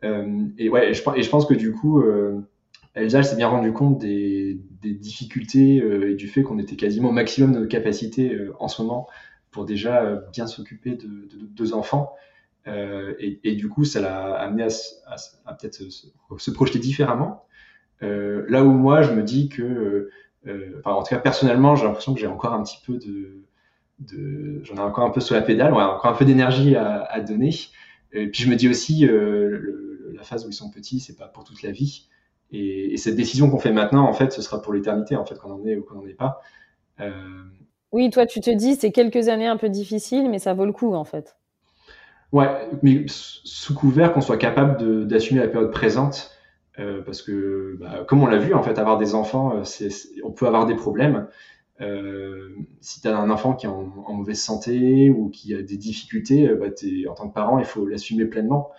Euh, 0.04 0.46
et 0.58 0.70
ouais, 0.70 0.92
et 0.92 0.94
je, 0.94 1.30
pense 1.30 1.46
que 1.46 1.54
du 1.54 1.72
coup, 1.72 2.04
Elsa 2.94 3.24
s'est 3.24 3.36
bien 3.36 3.48
rendu 3.48 3.74
compte 3.74 3.98
des, 3.98 4.60
des 4.82 4.94
difficultés 4.94 5.78
et 5.78 6.16
du 6.16 6.28
fait 6.28 6.44
qu'on 6.44 6.60
était 6.60 6.76
quasiment 6.76 7.10
au 7.10 7.14
maximum 7.14 7.54
de 7.54 7.60
nos 7.60 7.68
capacités 7.68 8.38
en 8.60 8.68
ce 8.68 8.82
moment 8.82 9.08
pour 9.52 9.66
déjà 9.66 10.24
bien 10.32 10.48
s'occuper 10.48 10.92
de, 10.92 11.08
de, 11.08 11.38
de, 11.38 11.46
deux 11.46 11.74
enfants. 11.74 12.14
Euh, 12.68 13.14
et, 13.20 13.56
du 13.56 13.70
coup, 13.70 13.86
ça 13.86 14.02
l'a 14.02 14.34
amené 14.36 14.68
à, 15.46 15.54
peut-être 15.54 15.84
se, 15.90 16.52
projeter 16.52 16.80
différemment. 16.80 17.46
Euh, 18.04 18.46
là 18.50 18.64
où 18.64 18.72
moi, 18.72 19.02
je 19.02 19.12
me 19.14 19.24
dis 19.24 19.50
que, 19.50 20.10
euh, 20.48 20.82
en 20.84 21.04
tout 21.04 21.10
cas, 21.10 21.20
personnellement, 21.20 21.76
j'ai 21.76 21.86
l'impression 21.86 22.14
que 22.14 22.20
j'ai 22.20 22.28
encore 22.28 22.54
un 22.54 22.64
petit 22.64 22.80
peu 22.86 22.98
de, 22.98 24.64
j'en 24.64 24.76
ai 24.76 24.80
encore 24.80 25.06
un 25.06 25.10
peu 25.10 25.22
sur 25.22 25.36
la 25.36 25.42
pédale, 25.42 25.74
ouais, 25.74 25.84
encore 25.84 26.12
un 26.12 26.18
peu 26.18 26.26
d'énergie 26.26 26.76
à, 26.76 27.20
donner. 27.22 27.52
Et 28.12 28.28
puis 28.28 28.44
je 28.44 28.50
me 28.50 28.56
dis 28.56 28.70
aussi, 28.70 29.08
euh, 29.08 30.14
la 30.14 30.24
phase 30.24 30.46
où 30.46 30.50
ils 30.50 30.54
sont 30.54 30.70
petits, 30.70 31.00
c'est 31.00 31.16
pas 31.16 31.28
pour 31.28 31.44
toute 31.44 31.62
la 31.62 31.72
vie. 31.72 32.08
Et, 32.52 32.94
et 32.94 32.98
cette 32.98 33.16
décision 33.16 33.50
qu'on 33.50 33.60
fait 33.60 33.72
maintenant, 33.72 34.08
en 34.08 34.14
fait, 34.14 34.32
ce 34.32 34.42
sera 34.42 34.62
pour 34.62 34.74
l'éternité, 34.74 35.16
en 35.16 35.26
fait, 35.26 35.38
qu'on 35.38 35.52
en 35.52 35.66
est 35.66 35.76
ou 35.76 35.84
qu'on 35.84 35.96
n'en 35.96 36.08
est 36.08 36.14
pas. 36.14 36.42
Euh... 37.00 37.12
Oui, 37.92 38.10
toi, 38.10 38.26
tu 38.26 38.42
te 38.42 38.50
dis, 38.50 38.76
c'est 38.76 38.92
quelques 38.92 39.28
années 39.28 39.48
un 39.48 39.58
peu 39.58 39.70
difficiles, 39.70 40.30
mais 40.30 40.40
ça 40.40 40.54
vaut 40.54 40.66
le 40.66 40.74
coup, 40.74 40.94
en 40.94 41.04
fait. 41.04 41.38
Ouais, 42.34 42.70
mais 42.84 43.06
sous 43.08 43.74
couvert 43.74 44.14
qu'on 44.14 44.22
soit 44.22 44.38
capable 44.38 45.08
d'assumer 45.08 45.40
la 45.40 45.48
période 45.48 45.72
présente, 45.72 46.32
euh, 46.80 47.02
parce 47.02 47.22
que, 47.22 47.78
bah, 47.80 48.04
comme 48.08 48.22
on 48.22 48.28
l'a 48.28 48.38
vu, 48.38 48.54
en 48.54 48.62
fait, 48.62 48.78
avoir 48.78 48.98
des 48.98 49.16
enfants, 49.16 49.56
euh, 49.56 49.90
on 50.24 50.32
peut 50.32 50.46
avoir 50.46 50.66
des 50.66 50.76
problèmes. 50.76 51.28
Euh, 51.80 52.50
si 52.82 53.02
tu 53.02 53.08
as 53.08 53.18
un 53.18 53.30
enfant 53.30 53.54
qui 53.54 53.68
est 53.68 53.70
en, 53.70 53.94
en, 54.06 54.14
mauvaise 54.14 54.42
santé 54.42 55.10
ou 55.10 55.30
qui 55.30 55.54
a 55.54 55.62
des 55.62 55.78
difficultés, 55.78 56.50
bah, 56.56 56.68
en 57.10 57.14
tant 57.14 57.30
que 57.30 57.34
parent, 57.34 57.60
il 57.60 57.66
faut 57.66 57.86
l'assumer 57.86 58.26
pleinement. 58.26 58.72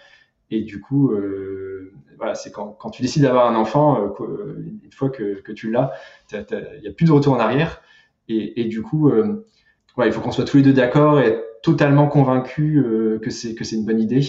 Et 0.51 0.63
du 0.63 0.81
coup, 0.81 1.13
euh, 1.13 1.93
voilà, 2.17 2.35
c'est 2.35 2.51
quand, 2.51 2.77
quand, 2.79 2.91
tu 2.91 3.03
décides 3.03 3.23
d'avoir 3.23 3.51
un 3.51 3.55
enfant, 3.55 4.15
euh, 4.21 4.57
une 4.83 4.93
fois 4.93 5.11
que, 5.11 5.41
que 5.41 5.53
tu 5.53 5.71
l'as, 5.71 5.93
il 6.33 6.81
n'y 6.83 6.89
a 6.89 6.93
plus 6.93 7.07
de 7.07 7.13
retour 7.13 7.35
en 7.35 7.39
arrière. 7.39 7.83
Et, 8.29 8.61
et 8.61 8.65
du 8.65 8.83
coup, 8.83 9.11
euh, 9.11 9.47
ouais, 9.97 10.07
il 10.09 10.13
faut 10.13 10.21
qu'on 10.21 10.33
soit 10.33 10.45
tous 10.45 10.59
les 10.59 10.63
deux 10.63 10.73
d'accord 10.73 11.21
et 11.21 11.39
totalement 11.63 12.09
convaincus 12.09 12.85
que 13.21 13.31
c'est 13.31 13.77
une 13.77 13.85
bonne 13.85 14.01
idée. 14.01 14.23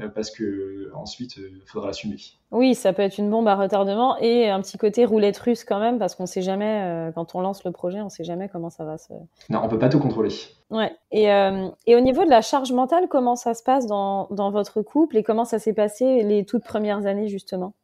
Euh, 0.00 0.08
parce 0.08 0.32
que 0.32 0.90
ensuite 0.94 1.36
il 1.36 1.62
faudra 1.66 1.86
l'assumer. 1.88 2.16
Oui, 2.50 2.74
ça 2.74 2.92
peut 2.92 3.02
être 3.02 3.18
une 3.18 3.30
bombe 3.30 3.46
à 3.46 3.54
retardement 3.54 4.16
et 4.18 4.48
un 4.48 4.60
petit 4.60 4.76
côté 4.76 5.04
roulette 5.04 5.38
russe 5.38 5.62
quand 5.62 5.78
même 5.78 6.00
parce 6.00 6.16
qu'on 6.16 6.26
sait 6.26 6.42
jamais 6.42 6.82
euh, 6.82 7.12
quand 7.12 7.36
on 7.36 7.40
lance 7.40 7.62
le 7.64 7.70
projet, 7.70 8.00
on 8.00 8.08
sait 8.08 8.24
jamais 8.24 8.48
comment 8.48 8.70
ça 8.70 8.84
va 8.84 8.98
se. 8.98 9.12
Non, 9.50 9.60
on 9.62 9.68
peut 9.68 9.78
pas 9.78 9.88
tout 9.88 10.00
contrôler. 10.00 10.30
Ouais. 10.70 10.92
Et, 11.12 11.30
euh, 11.30 11.68
et 11.86 11.94
au 11.94 12.00
niveau 12.00 12.24
de 12.24 12.30
la 12.30 12.42
charge 12.42 12.72
mentale, 12.72 13.06
comment 13.08 13.36
ça 13.36 13.54
se 13.54 13.62
passe 13.62 13.86
dans, 13.86 14.26
dans 14.32 14.50
votre 14.50 14.82
couple 14.82 15.16
et 15.16 15.22
comment 15.22 15.44
ça 15.44 15.60
s'est 15.60 15.74
passé 15.74 16.24
les 16.24 16.44
toutes 16.44 16.64
premières 16.64 17.06
années 17.06 17.28
justement? 17.28 17.74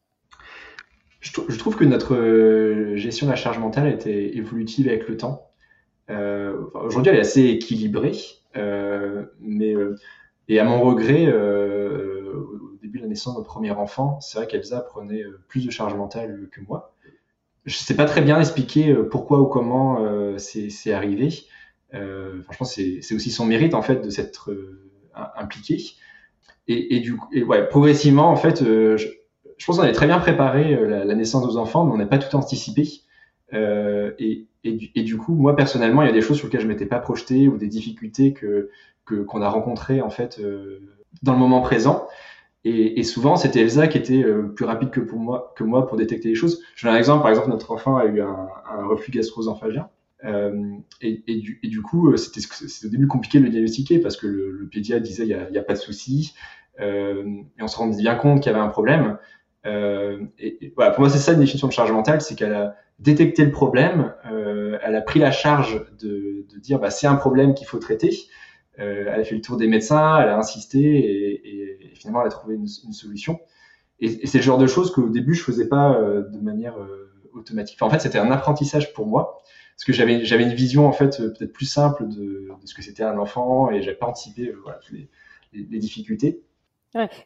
Je, 1.20 1.30
je, 1.48 1.58
trouve 1.58 1.76
que 1.76 1.84
notre 1.84 2.96
gestion 2.96 3.26
de 3.26 3.30
la 3.30 3.36
charge 3.36 3.58
mentale 3.58 3.86
été 3.86 4.36
évolutive 4.36 4.88
avec 4.88 5.06
le 5.06 5.16
temps. 5.16 5.46
Aujourd'hui, 6.08 7.12
elle 7.12 7.18
est 7.18 7.20
assez 7.20 7.44
équilibrée, 7.44 8.16
mais 8.54 9.74
et 10.50 10.58
à 10.58 10.64
mon 10.64 10.82
regret, 10.82 11.26
euh, 11.28 12.32
au 12.34 12.76
début 12.82 12.98
de 12.98 13.04
la 13.04 13.08
naissance 13.08 13.34
de 13.34 13.38
notre 13.38 13.48
premier 13.48 13.70
enfant, 13.70 14.20
c'est 14.20 14.36
vrai 14.36 14.48
qu'Elsa 14.48 14.80
prenait 14.80 15.22
euh, 15.22 15.40
plus 15.46 15.64
de 15.64 15.70
charge 15.70 15.94
mentale 15.94 16.48
que 16.50 16.60
moi. 16.60 16.92
Je 17.66 17.76
ne 17.76 17.78
sais 17.78 17.94
pas 17.94 18.04
très 18.04 18.20
bien 18.20 18.36
expliquer 18.40 18.90
euh, 18.90 19.08
pourquoi 19.08 19.40
ou 19.40 19.46
comment 19.46 20.04
c'est 20.38 20.92
arrivé. 20.92 21.28
Euh, 21.94 22.42
que 22.58 22.64
c'est 22.64 23.14
aussi 23.14 23.30
son 23.30 23.46
mérite 23.46 23.74
en 23.74 23.82
fait 23.82 24.02
de 24.02 24.10
s'être 24.10 24.50
impliqué. 25.36 25.78
Et, 26.66 26.98
du 26.98 27.16
et 27.32 27.44
progressivement 27.68 28.28
en 28.30 28.36
fait, 28.36 28.64
je, 28.64 29.06
pense 29.64 29.76
qu'on 29.76 29.82
avait 29.84 29.92
très 29.92 30.06
bien 30.06 30.18
préparé 30.18 30.76
la, 30.84 31.14
naissance 31.14 31.42
de 31.42 31.52
nos 31.52 31.58
enfants, 31.58 31.84
mais 31.84 31.92
on 31.92 31.96
n'a 31.96 32.06
pas 32.06 32.18
tout 32.18 32.34
anticipé. 32.36 32.88
Euh, 33.52 34.12
et, 34.18 34.46
et, 34.62 34.72
du, 34.72 34.90
et, 34.94 35.02
du, 35.02 35.16
coup, 35.16 35.34
moi 35.34 35.56
personnellement, 35.56 36.02
il 36.02 36.06
y 36.06 36.08
a 36.08 36.12
des 36.12 36.20
choses 36.20 36.36
sur 36.36 36.46
lesquelles 36.46 36.60
je 36.60 36.68
m'étais 36.68 36.86
pas 36.86 36.98
projeté 36.98 37.48
ou 37.48 37.56
des 37.56 37.66
difficultés 37.66 38.32
que 38.32 38.70
qu'on 39.14 39.42
a 39.42 39.48
rencontrées 39.48 40.00
en 40.00 40.10
fait 40.10 40.38
euh, 40.38 40.80
dans 41.22 41.32
le 41.32 41.38
moment 41.38 41.60
présent. 41.60 42.06
Et, 42.62 43.02
souvent, 43.04 43.36
c'était 43.36 43.60
Elsa 43.60 43.88
qui 43.88 43.96
était 43.96 44.22
euh, 44.22 44.42
plus 44.42 44.66
rapide 44.66 44.90
que 44.90 45.00
pour 45.00 45.18
moi 45.18 45.54
pour 45.56 45.96
détecter 45.96 46.28
les 46.28 46.34
choses. 46.34 46.62
Je 46.74 46.86
donne 46.86 46.94
un 46.94 46.98
exemple. 46.98 47.22
Par 47.22 47.30
exemple, 47.30 47.48
notre 47.48 47.70
enfant 47.72 47.96
a 47.96 48.04
eu 48.04 48.20
un, 48.20 48.48
reflux 48.86 49.10
gastro-œsophagien. 49.10 49.88
Euh, 50.26 50.74
et, 51.00 51.40
du, 51.62 51.80
coup, 51.80 52.14
c'était 52.18 52.46
au 52.84 52.90
début 52.90 53.06
compliqué 53.06 53.38
de 53.38 53.44
le 53.44 53.50
diagnostiquer 53.50 53.98
parce 53.98 54.18
que 54.18 54.26
le, 54.26 54.50
le 54.50 54.68
pédiatre 54.68 55.02
disait 55.02 55.22
il 55.26 55.48
n'y 55.50 55.58
a, 55.58 55.62
pas 55.62 55.72
de 55.72 55.78
souci. 55.78 56.34
Et 56.78 57.62
on 57.62 57.66
se 57.66 57.78
rendait 57.78 57.96
bien 57.96 58.14
compte 58.16 58.42
qu'il 58.42 58.52
y 58.52 58.54
avait 58.54 58.62
un 58.62 58.68
problème. 58.68 59.16
Pour 59.62 59.70
moi, 60.98 61.08
c'est 61.08 61.18
ça 61.18 61.32
une 61.32 61.40
définition 61.40 61.68
de 61.68 61.72
charge 61.72 61.92
mentale, 61.92 62.20
c'est 62.20 62.34
qu'elle 62.34 62.52
a 62.52 62.76
détecté 62.98 63.42
le 63.46 63.52
problème, 63.52 64.12
elle 64.84 64.96
a 64.96 65.00
pris 65.00 65.18
la 65.18 65.30
charge 65.30 65.86
de, 65.98 66.44
de 66.52 66.58
dire 66.58 66.78
bah, 66.78 66.90
c'est 66.90 67.06
un 67.06 67.16
problème 67.16 67.54
qu'il 67.54 67.66
faut 67.66 67.78
traiter. 67.78 68.10
Euh, 68.80 69.10
elle 69.12 69.20
a 69.20 69.24
fait 69.24 69.34
le 69.34 69.40
tour 69.40 69.56
des 69.56 69.66
médecins, 69.66 70.20
elle 70.20 70.28
a 70.28 70.38
insisté 70.38 70.80
et, 70.80 71.90
et 71.90 71.94
finalement 71.94 72.22
elle 72.22 72.28
a 72.28 72.30
trouvé 72.30 72.54
une, 72.54 72.66
une 72.84 72.92
solution. 72.92 73.40
Et, 74.00 74.26
c'est 74.26 74.38
le 74.38 74.44
genre 74.44 74.58
de 74.58 74.66
choses 74.66 74.90
qu'au 74.92 75.08
début 75.08 75.34
je 75.34 75.42
faisais 75.42 75.68
pas 75.68 75.92
euh, 75.92 76.28
de 76.28 76.38
manière 76.38 76.78
euh, 76.78 77.12
automatique. 77.32 77.80
En 77.82 77.90
fait, 77.90 78.00
c'était 78.00 78.18
un 78.18 78.30
apprentissage 78.30 78.92
pour 78.92 79.06
moi 79.06 79.42
parce 79.76 79.84
que 79.84 79.92
j'avais 79.92 80.24
j'avais 80.24 80.44
une 80.44 80.54
vision 80.54 80.86
en 80.86 80.92
fait 80.92 81.18
peut-être 81.18 81.52
plus 81.52 81.66
simple 81.66 82.08
de, 82.08 82.48
de 82.60 82.66
ce 82.66 82.74
que 82.74 82.82
c'était 82.82 83.02
un 83.02 83.18
enfant 83.18 83.70
et 83.70 83.82
j'avais 83.82 83.96
pas 83.96 84.06
anticipé 84.06 84.52
voilà, 84.62 84.80
les, 84.92 85.08
les 85.52 85.78
difficultés. 85.78 86.42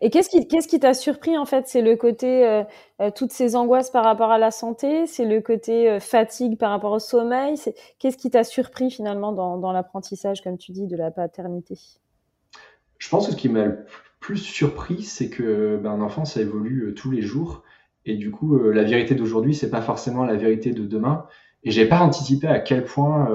Et 0.03 0.11
qu'est-ce 0.11 0.29
qui 0.29 0.47
qu'est-ce 0.47 0.69
qui 0.69 0.79
t'a 0.79 0.93
surpris 0.93 1.39
en 1.39 1.47
fait? 1.47 1.67
C'est 1.69 1.81
le 1.81 1.97
côté 1.97 2.47
euh, 2.47 2.65
euh, 3.01 3.11
toutes 3.15 3.33
ces 3.33 3.57
angoisses 3.57 3.91
par 3.91 4.05
rapport 4.05 4.31
à 4.31 4.39
la 4.39 4.51
santé, 4.51 5.07
c'est 5.07 5.25
le 5.25 5.41
côté 5.41 5.89
euh, 5.89 6.01
fatigue 6.01 6.59
par 6.59 6.71
rapport 6.71 6.93
au 6.93 6.99
sommeil? 6.99 7.57
Qu'est-ce 7.99 8.19
qui 8.19 8.31
t'a 8.31 8.45
surpris 8.45 8.91
finalement 8.91 9.33
dans, 9.33 9.57
dans 9.57 9.73
l'apprentissage, 9.73 10.43
comme 10.43 10.59
tu 10.59 10.73
dis, 10.73 10.87
de 10.87 10.97
la 10.97 11.11
paternité? 11.11 11.79
Je 12.99 13.09
pense 13.09 13.27
que 13.27 13.33
ce 13.33 13.37
qui 13.37 13.49
m'a 13.49 13.65
le 13.65 13.87
plus 14.21 14.37
surpris, 14.37 15.03
c'est 15.03 15.31
que 15.31 15.79
ben, 15.83 15.93
un 15.93 16.01
enfant 16.03 16.27
ça 16.27 16.43
évolue 16.43 16.93
tous 16.95 17.11
les 17.11 17.23
jours. 17.23 17.63
Et 18.07 18.17
du 18.17 18.31
coup 18.31 18.59
la 18.59 18.85
vérité 18.85 19.15
d'aujourd'hui 19.15 19.55
c'est 19.55 19.71
pas 19.71 19.81
forcément 19.81 20.25
la 20.25 20.37
vérité 20.37 20.73
de 20.73 20.85
demain. 20.85 21.25
Et 21.63 21.71
j'ai 21.71 21.87
pas 21.87 22.01
anticipé 22.01 22.47
à 22.49 22.61
quel 22.61 22.85
point 22.85 23.31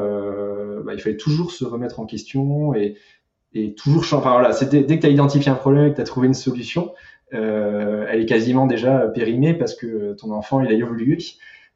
ben, 0.86 0.94
il 0.94 1.02
fallait 1.02 1.18
toujours 1.18 1.52
se 1.52 1.66
remettre 1.66 2.00
en 2.00 2.06
question 2.06 2.76
et 2.76 2.98
et 3.54 3.74
toujours 3.74 4.04
enfin 4.04 4.32
voilà 4.32 4.54
c'est 4.54 4.70
dès, 4.70 4.84
dès, 4.84 4.98
que 4.98 5.02
tu 5.02 5.08
as 5.08 5.12
identifié 5.12 5.52
un 5.52 5.56
problème 5.56 5.86
et 5.86 5.92
que 5.92 5.96
tu 5.96 6.02
as 6.02 6.06
trouvé 6.06 6.28
une 6.28 6.34
solution 6.34 6.92
euh, 7.34 8.08
elle 8.10 8.22
est 8.22 8.26
quasiment 8.26 8.66
déjà 8.66 9.08
périmée 9.08 9.54
parce 9.54 9.76
que 9.76 10.14
ton 10.14 10.32
enfant 10.32 10.62
il 10.62 10.68
a 10.68 10.74
évolué. 10.74 11.18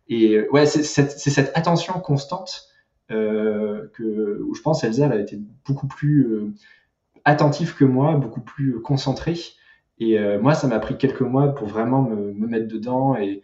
Et 0.10 0.48
ouais 0.50 0.66
c'est 0.66 0.84
cette, 0.84 1.12
cette, 1.12 1.52
attention 1.56 1.94
constante 2.00 2.70
euh, 3.12 3.88
que 3.94 4.42
où 4.42 4.54
je 4.56 4.62
pense 4.62 4.84
Elsa 4.84 5.06
elle 5.06 5.14
a 5.14 5.20
été 5.20 5.40
beaucoup 5.66 5.88
plus 5.88 6.26
euh, 6.26 6.54
attentive 7.26 7.76
que 7.76 7.86
moi 7.86 8.16
beaucoup 8.16 8.42
plus 8.42 8.82
concentrée. 8.82 9.38
Et 10.00 10.20
euh, 10.20 10.40
moi 10.42 10.56
ça 10.56 10.68
m'a 10.68 10.80
pris 10.80 10.98
quelques 10.98 11.22
mois 11.22 11.54
pour 11.54 11.68
vraiment 11.68 12.02
me, 12.02 12.34
me, 12.34 12.48
mettre 12.48 12.68
dedans 12.68 13.16
et 13.16 13.42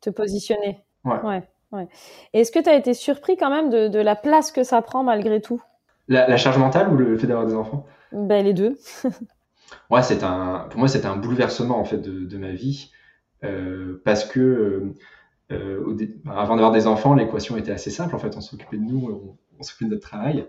te 0.00 0.10
positionner. 0.10 0.78
Ouais, 1.04 1.20
ouais, 1.24 1.42
ouais. 1.72 1.88
est-ce 2.34 2.52
que 2.52 2.58
tu 2.58 2.68
as 2.68 2.76
été 2.76 2.92
surpris 2.94 3.36
quand 3.36 3.50
même 3.50 3.70
de, 3.70 3.88
de 3.88 3.98
la 3.98 4.14
place 4.14 4.52
que 4.52 4.62
ça 4.62 4.82
prend 4.82 5.02
malgré 5.02 5.40
tout? 5.40 5.62
La, 6.08 6.28
la, 6.28 6.36
charge 6.36 6.58
mentale 6.58 6.92
ou 6.92 6.96
le 6.96 7.16
fait 7.18 7.26
d'avoir 7.26 7.46
des 7.46 7.54
enfants? 7.54 7.86
Ben, 8.12 8.44
Les 8.44 8.54
deux. 8.54 8.76
ouais, 9.90 10.02
c'est 10.02 10.22
un, 10.22 10.66
pour 10.70 10.78
moi, 10.78 10.88
c'était 10.88 11.06
un 11.06 11.16
bouleversement 11.16 11.78
en 11.78 11.84
fait 11.84 11.98
de, 11.98 12.24
de 12.24 12.38
ma 12.38 12.52
vie 12.52 12.92
euh, 13.44 14.00
parce 14.04 14.24
que 14.24 14.40
euh, 14.40 14.94
euh 15.52 15.84
au 15.84 15.96
avant 16.30 16.56
d'avoir 16.56 16.72
des 16.72 16.86
enfants, 16.86 17.14
l'équation 17.14 17.56
était 17.56 17.72
assez 17.72 17.90
simple. 17.90 18.14
En 18.14 18.18
fait, 18.18 18.36
on 18.36 18.40
s'occupait 18.40 18.78
de 18.78 18.82
nous, 18.82 19.08
on, 19.08 19.36
on 19.58 19.62
s'occupait 19.62 19.86
de 19.86 19.90
notre 19.90 20.08
travail. 20.08 20.46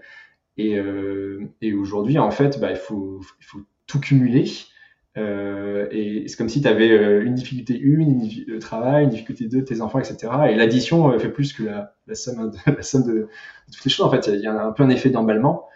Et, 0.57 0.77
euh, 0.77 1.47
et 1.61 1.73
aujourd'hui, 1.73 2.17
en 2.17 2.31
fait, 2.31 2.59
bah, 2.59 2.71
il, 2.71 2.77
faut, 2.77 3.21
il 3.39 3.45
faut 3.45 3.59
tout 3.85 3.99
cumuler. 3.99 4.45
Euh, 5.17 5.87
et 5.91 6.27
c'est 6.27 6.37
comme 6.37 6.49
si 6.49 6.61
tu 6.61 6.67
avais 6.67 6.91
euh, 6.91 7.25
une 7.25 7.33
difficulté 7.33 7.73
1, 7.83 7.99
une 7.99 8.19
difficulté 8.19 8.51
de 8.51 8.59
travail, 8.59 9.05
une 9.05 9.09
difficulté 9.09 9.47
2, 9.47 9.63
tes 9.63 9.81
enfants, 9.81 9.99
etc. 9.99 10.31
Et 10.49 10.55
l'addition 10.55 11.11
euh, 11.11 11.19
fait 11.19 11.29
plus 11.29 11.53
que 11.53 11.63
la, 11.63 12.15
somme, 12.15 12.51
de, 13.05 13.27
toutes 13.71 13.85
les 13.85 13.91
choses. 13.91 14.05
En 14.05 14.11
fait, 14.11 14.27
il 14.27 14.39
y 14.39 14.47
a 14.47 14.53
un 14.53 14.71
peu 14.71 14.83
un 14.83 14.89
effet 14.89 15.09
d'emballement. 15.09 15.67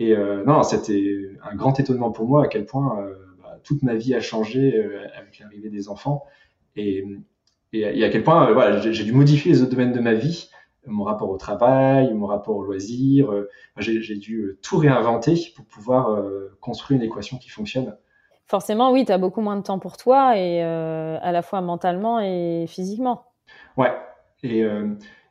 Et 0.00 0.16
euh, 0.16 0.42
non, 0.44 0.62
c'était 0.62 1.30
un 1.44 1.54
grand 1.54 1.78
étonnement 1.78 2.10
pour 2.10 2.26
moi 2.26 2.44
à 2.44 2.48
quel 2.48 2.64
point 2.64 2.98
euh, 3.00 3.14
bah, 3.42 3.58
toute 3.62 3.82
ma 3.82 3.94
vie 3.94 4.14
a 4.14 4.20
changé 4.20 4.74
euh, 4.74 5.06
avec 5.16 5.38
l'arrivée 5.38 5.68
des 5.68 5.90
enfants. 5.90 6.24
Et, 6.74 7.04
et, 7.74 7.80
et, 7.80 8.04
à 8.04 8.08
quel 8.08 8.24
point 8.24 8.50
voilà, 8.52 8.80
j'ai 8.80 9.04
dû 9.04 9.12
modifier 9.12 9.52
les 9.52 9.62
autres 9.62 9.72
domaines 9.72 9.92
de 9.92 10.00
ma 10.00 10.14
vie, 10.14 10.48
mon 10.86 11.04
rapport 11.04 11.28
au 11.28 11.36
travail, 11.36 12.14
mon 12.14 12.26
rapport 12.26 12.56
au 12.56 12.64
loisir. 12.64 13.30
j'ai 13.76 14.16
dû 14.16 14.58
tout 14.62 14.78
réinventer 14.78 15.34
pour 15.54 15.66
pouvoir 15.66 16.24
construire 16.60 16.98
une 17.00 17.06
équation 17.06 17.36
qui 17.36 17.50
fonctionne 17.50 17.94
forcément, 18.50 18.90
oui, 18.92 19.04
tu 19.04 19.12
as 19.12 19.18
beaucoup 19.18 19.40
moins 19.40 19.56
de 19.56 19.62
temps 19.62 19.78
pour 19.78 19.96
toi, 19.96 20.36
et 20.36 20.62
euh, 20.62 21.18
à 21.22 21.30
la 21.30 21.40
fois 21.40 21.60
mentalement 21.60 22.18
et 22.18 22.66
physiquement. 22.68 23.24
Ouais, 23.76 23.92
et, 24.42 24.64
euh, 24.64 24.88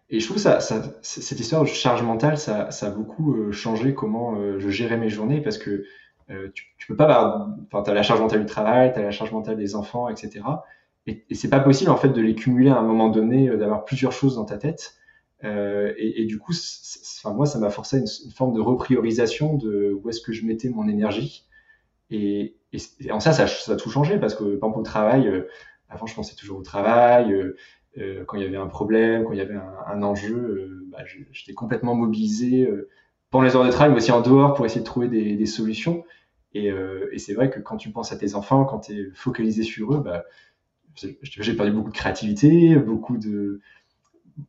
et 0.10 0.22
je 0.22 0.26
trouve 0.26 0.38
ça, 0.38 0.60
cette 0.62 1.40
histoire 1.40 1.64
de 1.64 1.68
charge 1.68 2.02
mentale, 2.02 2.38
ça, 2.38 2.70
a 2.70 2.90
beaucoup 2.90 3.36
euh, 3.36 3.52
changé 3.52 3.94
comment 3.94 4.58
je 4.58 4.70
gérais 4.70 4.98
mes 4.98 5.10
journées, 5.10 5.42
parce 5.42 5.58
que 5.58 5.84
tu, 6.54 6.88
peux 6.88 6.96
pas 6.96 7.06
avoir, 7.06 7.50
enfin, 7.66 7.84
tu 7.84 7.92
as 7.92 7.94
la 7.94 8.04
charge 8.04 8.22
mentale 8.22 8.42
du 8.42 8.46
travail, 8.46 8.94
tu 8.94 9.00
as 9.00 9.02
la 9.02 9.12
charge 9.12 9.32
mentale 9.32 9.58
des 9.58 9.76
enfants, 9.76 10.10
etc. 10.10 10.46
Et, 11.06 11.26
et 11.30 11.36
c'est 11.36 11.50
pas 11.50 11.60
possible, 11.60 11.92
en 11.92 11.98
fait, 11.98 12.10
de 12.10 12.22
les 12.22 12.36
cumuler 12.36 12.70
à 12.70 12.78
un 12.78 12.84
moment 12.84 13.10
donné, 13.10 13.50
d'avoir 13.50 13.84
plusieurs 13.84 14.12
choses 14.12 14.36
dans 14.36 14.46
ta 14.46 14.58
tête. 14.58 14.94
Et, 15.44 16.22
et, 16.22 16.26
du 16.26 16.38
coup, 16.38 16.54
enfin, 16.54 17.34
moi, 17.34 17.48
ça 17.48 17.58
m'a 17.58 17.72
forcé 17.72 17.98
à 17.98 18.00
une, 18.00 18.06
une, 18.26 18.32
forme 18.32 18.54
de 18.54 18.62
repriorisation 18.62 19.56
de 19.56 19.92
où 19.92 20.08
est-ce 20.08 20.22
que 20.22 20.32
je 20.32 20.46
mettais 20.46 20.70
mon 20.70 20.88
énergie. 20.88 21.48
Et, 22.12 22.59
et, 22.74 23.12
en 23.12 23.20
ça, 23.20 23.34
ça, 23.34 23.72
a 23.72 23.76
tout 23.76 23.90
changé 23.90 24.18
parce 24.20 24.36
que, 24.36 24.44
par 24.44 24.70
exemple, 24.70 24.80
au 24.80 24.84
travail, 24.84 25.28
euh, 25.28 25.48
avant, 25.90 26.06
je 26.06 26.16
pensais 26.16 26.36
toujours 26.36 26.60
au 26.60 26.64
travail. 26.64 27.34
Euh, 27.34 27.56
euh, 27.98 28.24
quand 28.26 28.38
il 28.38 28.44
y 28.44 28.46
avait 28.46 28.58
un 28.58 28.68
problème, 28.68 29.24
quand 29.26 29.34
il 29.34 29.40
y 29.40 29.42
avait 29.42 29.58
un, 29.88 30.04
enjeu, 30.04 30.86
bah, 30.92 31.00
j'étais 31.32 31.54
complètement 31.54 31.96
mobilisé 31.96 32.70
pendant 33.32 33.46
les 33.46 33.56
heures 33.56 33.66
de 33.66 33.72
travail, 33.72 33.92
mais 33.92 33.98
aussi 33.98 34.12
en 34.12 34.22
dehors 34.22 34.54
pour 34.54 34.66
essayer 34.66 34.82
de 34.82 34.86
trouver 34.86 35.08
des, 35.08 35.46
solutions. 35.48 36.06
Et, 36.54 36.72
c'est 37.18 37.34
vrai 37.34 37.50
que 37.50 37.60
quand 37.60 37.78
tu 37.78 37.90
penses 37.92 38.12
à 38.12 38.18
tes 38.18 38.36
enfants, 38.36 38.64
quand 38.66 38.82
tu 38.82 38.94
es 38.94 39.12
focalisé 39.16 39.64
sur 39.64 39.96
eux, 39.96 40.02
bah, 40.02 40.24
j'ai 40.94 41.56
perdu 41.56 41.72
beaucoup 41.72 41.90
de 41.90 41.96
créativité, 41.96 42.76
beaucoup 42.76 43.18
de 43.18 43.60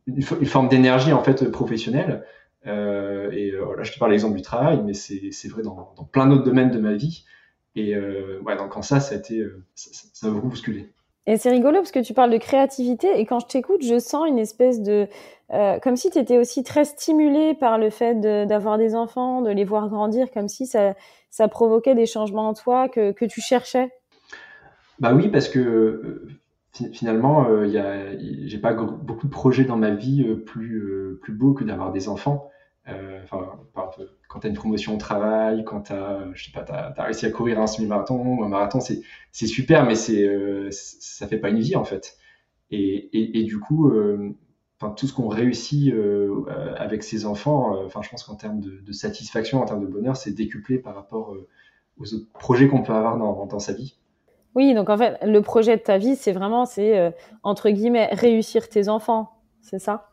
une, 0.05 0.21
forme 0.21 0.69
d'énergie 0.69 1.11
en 1.11 1.23
fait 1.23 1.49
professionnelle. 1.49 2.23
Et 2.65 3.51
euh, 3.51 3.75
là, 3.75 3.83
je 3.83 3.91
te 3.91 3.99
parle 3.99 4.11
l'exemple 4.11 4.35
du 4.35 4.43
travail, 4.43 4.81
mais 4.85 4.93
c'est 4.93 5.47
vrai 5.47 5.63
dans 5.63 5.93
plein 6.11 6.27
d'autres 6.27 6.43
domaines 6.43 6.71
de 6.71 6.79
ma 6.79 6.93
vie. 6.93 7.25
Et 7.75 7.95
euh, 7.95 8.39
ouais, 8.41 8.57
donc 8.57 8.75
en 8.75 8.81
ça, 8.81 8.99
ça 8.99 9.15
a 9.15 9.17
été, 9.17 9.39
euh, 9.39 9.63
ça, 9.75 9.89
ça 10.13 10.29
beaucoup 10.29 10.49
bousculé. 10.49 10.89
Et 11.27 11.37
c'est 11.37 11.51
rigolo 11.51 11.77
parce 11.77 11.91
que 11.91 11.99
tu 11.99 12.13
parles 12.13 12.31
de 12.31 12.37
créativité 12.37 13.19
et 13.19 13.25
quand 13.25 13.39
je 13.39 13.45
t'écoute, 13.45 13.83
je 13.83 13.99
sens 13.99 14.27
une 14.27 14.39
espèce 14.39 14.81
de, 14.81 15.07
euh, 15.53 15.79
comme 15.79 15.95
si 15.95 16.09
tu 16.09 16.17
étais 16.17 16.39
aussi 16.39 16.63
très 16.63 16.83
stimulé 16.83 17.53
par 17.53 17.77
le 17.77 17.91
fait 17.91 18.19
d'avoir 18.19 18.79
des 18.79 18.95
enfants, 18.95 19.41
de 19.41 19.51
les 19.51 19.63
voir 19.63 19.87
grandir, 19.87 20.31
comme 20.31 20.47
si 20.47 20.65
ça, 20.65 20.95
ça 21.29 21.47
provoquait 21.47 21.93
des 21.93 22.07
changements 22.07 22.49
en 22.49 22.53
toi 22.53 22.89
que, 22.89 23.11
que 23.11 23.25
tu 23.25 23.39
cherchais. 23.39 23.91
Bah 24.99 25.13
oui, 25.13 25.29
parce 25.29 25.47
que 25.47 25.59
euh, 25.59 26.27
finalement, 26.91 27.47
euh, 27.47 27.67
j'ai 28.45 28.57
pas 28.57 28.73
beaucoup 28.73 29.27
de 29.27 29.31
projets 29.31 29.65
dans 29.65 29.77
ma 29.77 29.91
vie 29.91 30.23
plus, 30.47 31.19
plus 31.21 31.33
beaux 31.33 31.53
que 31.53 31.63
d'avoir 31.63 31.91
des 31.91 32.09
enfants. 32.09 32.49
Enfin, 32.87 33.59
quand 34.27 34.39
tu 34.39 34.47
as 34.47 34.49
une 34.49 34.55
promotion 34.55 34.95
au 34.95 34.97
travail, 34.97 35.63
quand 35.63 35.81
tu 35.83 35.93
as, 35.93 36.27
je 36.33 36.45
sais 36.45 36.51
pas, 36.51 36.61
as, 36.61 37.03
réussi 37.03 37.25
à 37.25 37.29
courir 37.29 37.59
un 37.59 37.67
semi-marathon 37.67 38.39
ou 38.39 38.43
un 38.43 38.49
marathon, 38.49 38.79
c'est 38.79 39.47
super, 39.47 39.85
mais 39.85 39.95
c'est 39.95 40.27
ça 40.71 41.27
fait 41.27 41.37
pas 41.37 41.49
une 41.49 41.59
vie 41.59 41.75
en 41.75 41.85
fait. 41.85 42.17
Et, 42.71 43.39
et, 43.39 43.43
du 43.43 43.59
coup, 43.59 43.91
enfin, 44.79 44.93
tout 44.93 45.05
ce 45.05 45.13
qu'on 45.13 45.27
réussit 45.27 45.93
avec 46.75 47.03
ses 47.03 47.25
enfants, 47.25 47.85
enfin, 47.85 48.01
je 48.01 48.09
pense 48.09 48.23
qu'en 48.23 48.35
termes 48.35 48.59
de, 48.59 48.79
de, 48.79 48.91
satisfaction, 48.91 49.61
en 49.61 49.65
termes 49.65 49.81
de 49.81 49.91
bonheur, 49.91 50.17
c'est 50.17 50.31
décuplé 50.31 50.79
par 50.79 50.95
rapport 50.95 51.35
aux 52.01 52.13
autres 52.13 52.31
projets 52.33 52.67
qu'on 52.67 52.81
peut 52.81 52.93
avoir 52.93 53.17
dans, 53.17 53.45
dans, 53.45 53.59
sa 53.59 53.73
vie. 53.73 53.95
Oui, 54.55 54.73
donc 54.73 54.89
en 54.89 54.97
fait, 54.97 55.17
le 55.23 55.41
projet 55.41 55.77
de 55.77 55.81
ta 55.81 55.97
vie, 55.97 56.15
c'est 56.15 56.31
vraiment, 56.31 56.65
c'est 56.65 56.97
euh, 56.97 57.11
entre 57.43 57.69
guillemets, 57.69 58.09
réussir 58.11 58.67
tes 58.67 58.89
enfants, 58.89 59.31
c'est 59.61 59.79
ça? 59.79 60.09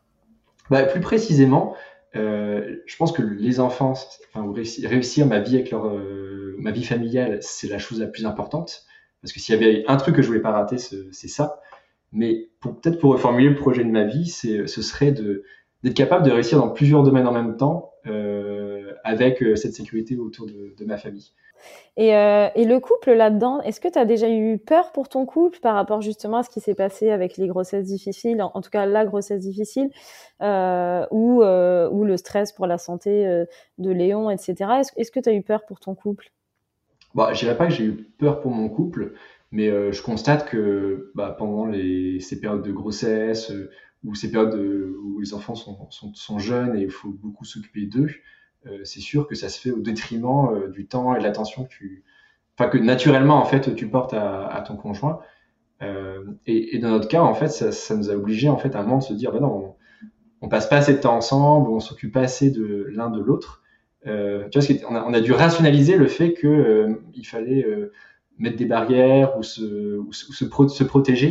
Bah, 0.70 0.84
Plus 0.84 1.00
précisément, 1.00 1.74
euh, 2.16 2.76
je 2.86 2.96
pense 2.96 3.12
que 3.12 3.22
les 3.22 3.60
enfants, 3.60 3.94
enfin, 4.34 4.52
réussir, 4.84 5.26
ma 5.26 5.40
vie 5.40 5.56
avec 5.56 5.70
leur, 5.70 5.86
euh, 5.86 6.56
ma 6.58 6.70
vie 6.70 6.84
familiale, 6.84 7.38
c'est 7.42 7.68
la 7.68 7.78
chose 7.78 8.00
la 8.00 8.06
plus 8.06 8.26
importante. 8.26 8.84
Parce 9.22 9.32
que 9.32 9.40
s'il 9.40 9.54
y 9.54 9.58
avait 9.58 9.84
un 9.88 9.96
truc 9.96 10.16
que 10.16 10.22
je 10.22 10.28
voulais 10.28 10.40
pas 10.40 10.52
rater, 10.52 10.78
c'est 10.78 11.28
ça. 11.28 11.60
Mais 12.12 12.48
peut-être 12.60 12.98
pour 12.98 13.12
reformuler 13.12 13.48
le 13.50 13.56
projet 13.56 13.84
de 13.84 13.90
ma 13.90 14.04
vie, 14.04 14.26
ce 14.26 14.66
serait 14.66 15.12
d'être 15.12 15.94
capable 15.94 16.24
de 16.24 16.30
réussir 16.30 16.58
dans 16.58 16.70
plusieurs 16.70 17.02
domaines 17.02 17.26
en 17.26 17.32
même 17.32 17.56
temps 17.56 17.92
avec 19.04 19.42
cette 19.56 19.74
sécurité 19.74 20.16
autour 20.16 20.46
de 20.46 20.84
ma 20.84 20.96
famille. 20.96 21.32
Et, 21.96 22.14
euh, 22.14 22.48
et, 22.54 22.64
le 22.64 22.78
couple 22.78 23.12
là-dedans, 23.12 23.60
est-ce 23.62 23.80
que 23.80 23.88
tu 23.88 23.98
as 23.98 24.04
déjà 24.04 24.30
eu 24.30 24.58
peur 24.58 24.92
pour 24.92 25.08
ton 25.08 25.26
couple 25.26 25.58
par 25.58 25.74
rapport 25.74 26.00
justement 26.00 26.38
à 26.38 26.42
ce 26.44 26.50
qui 26.50 26.60
s'est 26.60 26.76
passé 26.76 27.10
avec 27.10 27.36
les 27.36 27.48
grossesses 27.48 27.86
difficiles, 27.86 28.40
en, 28.40 28.60
tout 28.60 28.70
cas 28.70 28.86
la 28.86 29.04
grossesse 29.04 29.40
difficile, 29.40 29.90
euh, 30.40 31.04
ou, 31.10 31.42
euh, 31.42 31.88
ou 31.90 32.04
le 32.04 32.16
stress 32.16 32.52
pour 32.52 32.66
la 32.66 32.78
santé 32.78 33.26
de 33.78 33.90
Léon, 33.90 34.30
etc. 34.30 34.54
Est-ce, 34.78 34.92
est 34.96 35.10
que 35.10 35.18
tu 35.18 35.28
as 35.28 35.32
eu 35.32 35.42
peur 35.42 35.64
pour 35.66 35.80
ton 35.80 35.96
couple? 35.96 36.30
Bah, 37.14 37.32
Je 37.32 37.40
dirais 37.40 37.56
pas 37.56 37.66
que 37.66 37.72
j'ai 37.72 37.84
eu 37.84 37.94
peur 38.18 38.40
pour 38.40 38.52
mon 38.52 38.68
couple, 38.68 39.14
mais 39.50 39.92
je 39.92 40.02
constate 40.02 40.48
que 40.48 41.10
bah, 41.16 41.34
pendant 41.36 41.72
ces 41.72 42.40
périodes 42.40 42.62
de 42.62 42.72
grossesse 42.72 43.52
ou 44.04 44.14
ces 44.14 44.30
périodes 44.30 44.54
où 44.54 45.18
les 45.18 45.34
enfants 45.34 45.56
sont, 45.56 45.90
sont, 45.90 46.38
jeunes 46.38 46.76
et 46.76 46.82
il 46.82 46.90
faut 46.90 47.10
beaucoup 47.10 47.44
s'occuper 47.44 47.86
d'eux, 47.86 48.08
c'est 48.84 49.00
sûr 49.00 49.26
que 49.26 49.34
ça 49.34 49.48
se 49.48 49.60
fait 49.60 49.70
au 49.70 49.80
détriment 49.80 50.50
euh, 50.52 50.68
du 50.68 50.86
temps 50.86 51.14
et 51.14 51.18
de 51.18 51.24
l'attention 51.24 51.64
que 51.64 52.78
naturellement 52.78 53.36
en 53.36 53.44
fait 53.44 53.74
tu 53.74 53.88
portes 53.88 54.14
à, 54.14 54.64
ton 54.66 54.76
conjoint. 54.76 55.20
Euh, 55.80 56.24
et, 56.46 56.78
dans 56.78 56.90
notre 56.90 57.06
cas, 57.06 57.20
en 57.22 57.34
fait, 57.34 57.48
ça, 57.48 57.94
nous 57.94 58.10
a 58.10 58.14
obligé 58.14 58.48
en 58.48 58.56
fait 58.56 58.74
à 58.74 58.80
un 58.80 58.82
moment 58.82 58.98
de 58.98 59.04
se 59.04 59.12
dire, 59.14 59.30
bah 59.30 59.38
non, 59.38 59.76
on, 60.40 60.48
passe 60.48 60.68
pas 60.68 60.78
assez 60.78 60.94
de 60.94 60.98
temps 60.98 61.14
ensemble, 61.14 61.70
on 61.70 61.78
s'occupe 61.78 62.12
pas 62.12 62.22
assez 62.22 62.50
de 62.50 62.88
l'un 62.90 63.10
de 63.10 63.20
l'autre. 63.20 63.62
Euh, 64.08 64.48
on 64.88 64.94
a, 64.96 65.04
on 65.04 65.20
dû 65.20 65.32
rationaliser 65.32 65.96
le 65.96 66.08
fait 66.08 66.32
que 66.32 67.00
il 67.14 67.24
fallait 67.24 67.64
mettre 68.38 68.56
des 68.56 68.64
barrières 68.64 69.38
ou 69.38 69.44
se, 69.44 70.02
se, 70.10 70.44
protéger, 70.84 71.30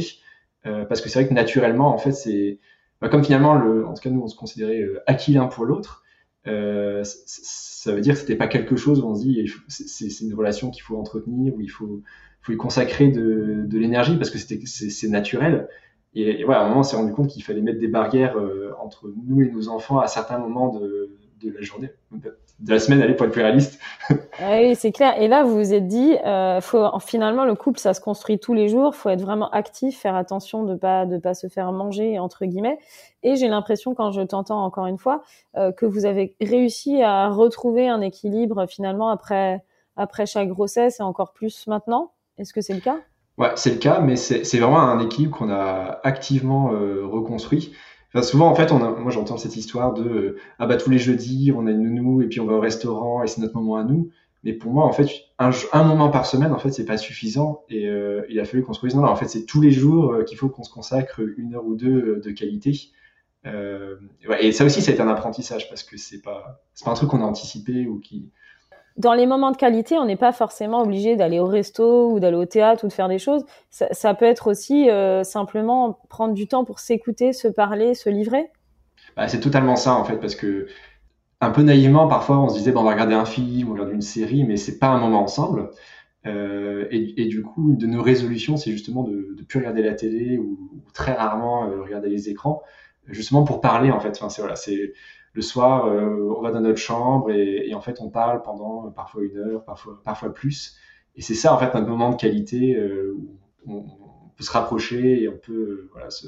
parce 0.63 1.01
que 1.01 1.09
c'est 1.09 1.19
vrai 1.19 1.27
que 1.27 1.33
naturellement, 1.33 1.93
en 1.93 1.97
fait, 1.97 2.13
c'est 2.13 2.59
bah, 3.01 3.09
comme 3.09 3.23
finalement, 3.25 3.55
le, 3.55 3.85
en 3.85 3.93
tout 3.93 4.01
cas 4.01 4.09
nous, 4.09 4.21
on 4.21 4.27
se 4.27 4.35
considérait 4.37 4.85
acquis 5.07 5.33
l'un 5.33 5.47
pour 5.47 5.65
l'autre. 5.65 6.05
Euh, 6.47 7.03
ça 7.03 7.93
veut 7.93 8.01
dire 8.01 8.13
que 8.13 8.19
c'était 8.19 8.35
pas 8.35 8.47
quelque 8.47 8.75
chose 8.75 9.01
où 9.01 9.07
on 9.07 9.15
se 9.15 9.21
dit 9.21 9.51
c'est 9.67 10.23
une 10.23 10.33
relation 10.33 10.69
qu'il 10.69 10.83
faut 10.83 10.97
entretenir 10.97 11.53
où 11.55 11.61
il 11.61 11.69
faut, 11.69 12.01
faut 12.41 12.51
y 12.51 12.57
consacrer 12.57 13.09
de, 13.09 13.67
l'énergie 13.71 14.17
parce 14.17 14.29
que 14.29 14.37
c'est 14.37 15.09
naturel. 15.09 15.67
Et, 16.13 16.43
voilà, 16.43 16.61
à 16.61 16.65
un 16.65 16.69
moment, 16.69 16.79
on 16.79 16.83
s'est 16.83 16.95
rendu 16.95 17.13
compte 17.13 17.29
qu'il 17.29 17.43
fallait 17.43 17.61
mettre 17.61 17.79
des 17.79 17.87
barrières 17.87 18.37
euh, 18.37 18.71
entre 18.81 19.13
nous 19.25 19.41
et 19.41 19.51
nos 19.51 19.67
enfants 19.67 19.99
à 19.99 20.07
certains 20.07 20.39
moments 20.39 20.69
de, 20.69 21.11
de 21.41 21.51
la 21.51 21.61
journée, 21.61 21.91
de 22.11 22.71
la 22.71 22.79
semaine, 22.79 23.01
allez, 23.01 23.13
pour 23.13 23.25
être 23.25 23.31
plus 23.31 23.41
réaliste. 23.41 23.79
Ah 24.39 24.59
oui, 24.59 24.75
c'est 24.75 24.91
clair. 24.91 25.19
Et 25.19 25.27
là, 25.27 25.43
vous 25.43 25.55
vous 25.55 25.73
êtes 25.73 25.87
dit, 25.87 26.15
euh, 26.23 26.61
faut, 26.61 26.85
finalement, 26.99 27.43
le 27.43 27.55
couple, 27.55 27.79
ça 27.79 27.95
se 27.95 28.01
construit 28.01 28.37
tous 28.37 28.53
les 28.53 28.67
jours. 28.69 28.93
faut 28.93 29.09
être 29.09 29.21
vraiment 29.21 29.49
actif, 29.49 29.99
faire 29.99 30.15
attention 30.15 30.63
de 30.63 30.75
pas 30.75 31.07
de 31.07 31.17
pas 31.17 31.33
se 31.33 31.47
faire 31.47 31.71
manger, 31.71 32.19
entre 32.19 32.45
guillemets. 32.45 32.77
Et 33.23 33.35
j'ai 33.35 33.47
l'impression, 33.47 33.95
quand 33.95 34.11
je 34.11 34.21
t'entends 34.21 34.63
encore 34.63 34.85
une 34.85 34.99
fois, 34.99 35.23
euh, 35.55 35.71
que 35.71 35.87
vous 35.87 36.05
avez 36.05 36.35
réussi 36.39 37.01
à 37.01 37.29
retrouver 37.29 37.89
un 37.89 38.01
équilibre 38.01 38.67
finalement 38.67 39.09
après, 39.09 39.63
après 39.95 40.27
chaque 40.27 40.49
grossesse 40.49 40.99
et 40.99 41.03
encore 41.03 41.33
plus 41.33 41.65
maintenant. 41.65 42.11
Est-ce 42.37 42.53
que 42.53 42.61
c'est 42.61 42.75
le 42.75 42.81
cas? 42.81 42.97
Ouais, 43.39 43.51
c'est 43.55 43.71
le 43.71 43.77
cas, 43.77 43.99
mais 43.99 44.15
c'est 44.15 44.59
vraiment 44.59 44.79
un 44.79 44.99
équilibre 44.99 45.37
qu'on 45.37 45.51
a 45.51 45.99
activement 46.03 46.73
euh, 46.73 47.05
reconstruit 47.05 47.73
souvent, 48.21 48.47
en 48.47 48.55
fait, 48.55 48.71
on 48.71 48.79
moi 48.99 49.11
j'entends 49.11 49.37
cette 49.37 49.55
histoire 49.55 49.93
de 49.93 50.09
euh, 50.09 50.39
ah 50.59 50.67
bah 50.67 50.77
tous 50.77 50.89
les 50.89 50.99
jeudis 50.99 51.51
on 51.55 51.67
a 51.67 51.71
une 51.71 51.83
nounou 51.83 52.21
et 52.21 52.27
puis 52.27 52.39
on 52.39 52.45
va 52.45 52.53
au 52.53 52.59
restaurant 52.59 53.23
et 53.23 53.27
c'est 53.27 53.41
notre 53.41 53.55
moment 53.55 53.75
à 53.77 53.83
nous. 53.83 54.09
Mais 54.43 54.53
pour 54.53 54.71
moi, 54.71 54.85
en 54.85 54.93
fait, 54.93 55.09
un, 55.39 55.83
moment 55.83 56.09
par 56.09 56.25
semaine, 56.25 56.53
en 56.53 56.59
fait, 56.59 56.71
c'est 56.71 56.85
pas 56.85 56.97
suffisant 56.97 57.63
et 57.69 57.87
euh, 57.87 58.21
il 58.29 58.39
a 58.39 58.45
fallu 58.45 58.63
qu'on 58.63 58.73
se 58.73 58.85
dise 58.85 58.95
non, 58.95 59.01
non, 59.01 59.09
en 59.09 59.15
fait, 59.15 59.27
c'est 59.27 59.45
tous 59.45 59.61
les 59.61 59.71
jours 59.71 60.13
euh, 60.13 60.23
qu'il 60.23 60.37
faut 60.37 60.47
qu'on 60.47 60.63
se 60.63 60.71
consacre 60.71 61.21
une 61.37 61.55
heure 61.55 61.65
ou 61.65 61.75
deux 61.75 62.21
de 62.23 62.31
qualité. 62.31 62.91
et 64.39 64.51
ça 64.51 64.65
aussi, 64.65 64.81
ça 64.81 64.91
a 64.91 64.93
été 64.93 65.01
un 65.01 65.07
apprentissage 65.09 65.69
parce 65.69 65.83
que 65.83 65.97
c'est 65.97 66.21
pas 66.21 66.61
c'est 66.73 66.85
pas 66.85 66.91
un 66.91 66.95
truc 66.95 67.09
qu'on 67.09 67.21
a 67.21 67.25
anticipé 67.25 67.87
ou 67.87 67.99
qui 67.99 68.31
dans 68.97 69.13
les 69.13 69.27
moments 69.27 69.51
de 69.51 69.57
qualité, 69.57 69.97
on 69.97 70.05
n'est 70.05 70.17
pas 70.17 70.31
forcément 70.31 70.81
obligé 70.81 71.15
d'aller 71.15 71.39
au 71.39 71.45
resto 71.45 72.11
ou 72.11 72.19
d'aller 72.19 72.35
au 72.35 72.45
théâtre 72.45 72.83
ou 72.83 72.87
de 72.87 72.93
faire 72.93 73.07
des 73.07 73.19
choses. 73.19 73.45
Ça, 73.69 74.13
peut 74.13 74.25
être 74.25 74.47
aussi 74.47 74.89
euh, 74.89 75.23
simplement 75.23 75.99
prendre 76.09 76.33
du 76.33 76.47
temps 76.47 76.65
pour 76.65 76.79
s'écouter, 76.79 77.31
se 77.31 77.47
parler, 77.47 77.93
se 77.93 78.09
livrer. 78.09 78.49
Bah, 79.15 79.27
c'est 79.27 79.39
totalement 79.39 79.75
ça 79.75 79.93
en 79.93 80.03
fait, 80.03 80.17
parce 80.17 80.35
que 80.35 80.67
un 81.39 81.51
peu 81.51 81.61
naïvement, 81.61 82.07
parfois, 82.07 82.39
on 82.39 82.49
se 82.49 82.57
disait 82.57 82.71
bon, 82.71 82.81
on 82.81 82.83
va 82.83 82.91
regarder 82.91 83.13
un 83.13 83.25
film 83.25 83.69
ou 83.69 83.73
regarder 83.73 83.93
une 83.93 84.01
série, 84.01 84.43
mais 84.43 84.57
c'est 84.57 84.79
pas 84.79 84.87
un 84.87 84.99
moment 84.99 85.21
ensemble. 85.21 85.69
Euh, 86.25 86.87
et, 86.89 87.25
du 87.25 87.41
coup, 87.43 87.73
de 87.73 87.85
nos 87.85 88.01
résolutions, 88.01 88.57
c'est 88.57 88.71
justement 88.71 89.03
de 89.03 89.35
ne 89.37 89.43
plus 89.43 89.59
regarder 89.59 89.81
la 89.81 89.93
télé 89.93 90.37
ou, 90.37 90.57
très 90.93 91.13
rarement 91.13 91.69
euh, 91.69 91.83
regarder 91.83 92.09
les 92.09 92.29
écrans, 92.29 92.63
justement 93.05 93.43
pour 93.43 93.61
parler 93.61 93.91
en 93.91 93.99
fait. 93.99 94.17
Enfin, 94.19 94.55
c'est 94.55 94.93
le 95.37 95.43
soir, 95.43 95.85
euh, 95.85 96.33
on 96.35 96.41
va 96.41 96.49
dans 96.49 96.61
notre 96.61 96.79
chambre 96.79 97.29
et, 97.29 97.71
en 97.75 97.79
fait, 97.79 98.01
on 98.01 98.09
parle 98.09 98.41
pendant 98.41 98.89
parfois 98.89 99.21
une 99.21 99.37
heure, 99.37 99.63
parfois, 99.63 100.01
parfois 100.03 100.33
plus. 100.33 100.75
Et 101.15 101.21
c'est 101.21 101.35
ça, 101.35 101.53
en 101.53 101.59
fait, 101.59 101.75
notre 101.75 101.87
moment 101.87 102.09
de 102.09 102.15
qualité 102.15 102.75
euh, 102.75 103.15
où 103.15 103.37
on, 103.71 103.83
peut 104.35 104.43
se 104.43 104.51
rapprocher 104.51 105.21
et 105.21 105.27
on 105.27 105.37
peut 105.37 105.53
euh, 105.53 105.89
voilà, 105.91 106.09
se, 106.09 106.25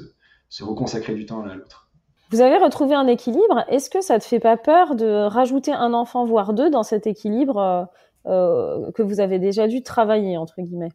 se 0.48 0.62
reconsacrer 0.62 1.14
du 1.14 1.26
temps 1.26 1.42
l'un 1.42 1.50
à 1.50 1.54
l'autre. 1.56 1.90
Vous 2.30 2.40
avez 2.40 2.56
retrouvé 2.56 2.94
un 2.94 3.08
équilibre. 3.08 3.64
Est-ce 3.68 3.90
que 3.90 4.00
ça 4.00 4.20
te 4.20 4.24
fait 4.24 4.38
pas 4.38 4.56
peur 4.56 4.94
de 4.94 5.26
rajouter 5.26 5.72
un 5.72 5.92
enfant, 5.92 6.24
voire 6.24 6.52
deux, 6.52 6.70
dans 6.70 6.84
cet 6.84 7.08
équilibre 7.08 7.88
euh, 8.26 8.92
que 8.92 9.02
vous 9.02 9.18
avez 9.18 9.40
déjà 9.40 9.66
dû 9.66 9.82
travailler, 9.82 10.36
entre 10.36 10.54
guillemets? 10.60 10.92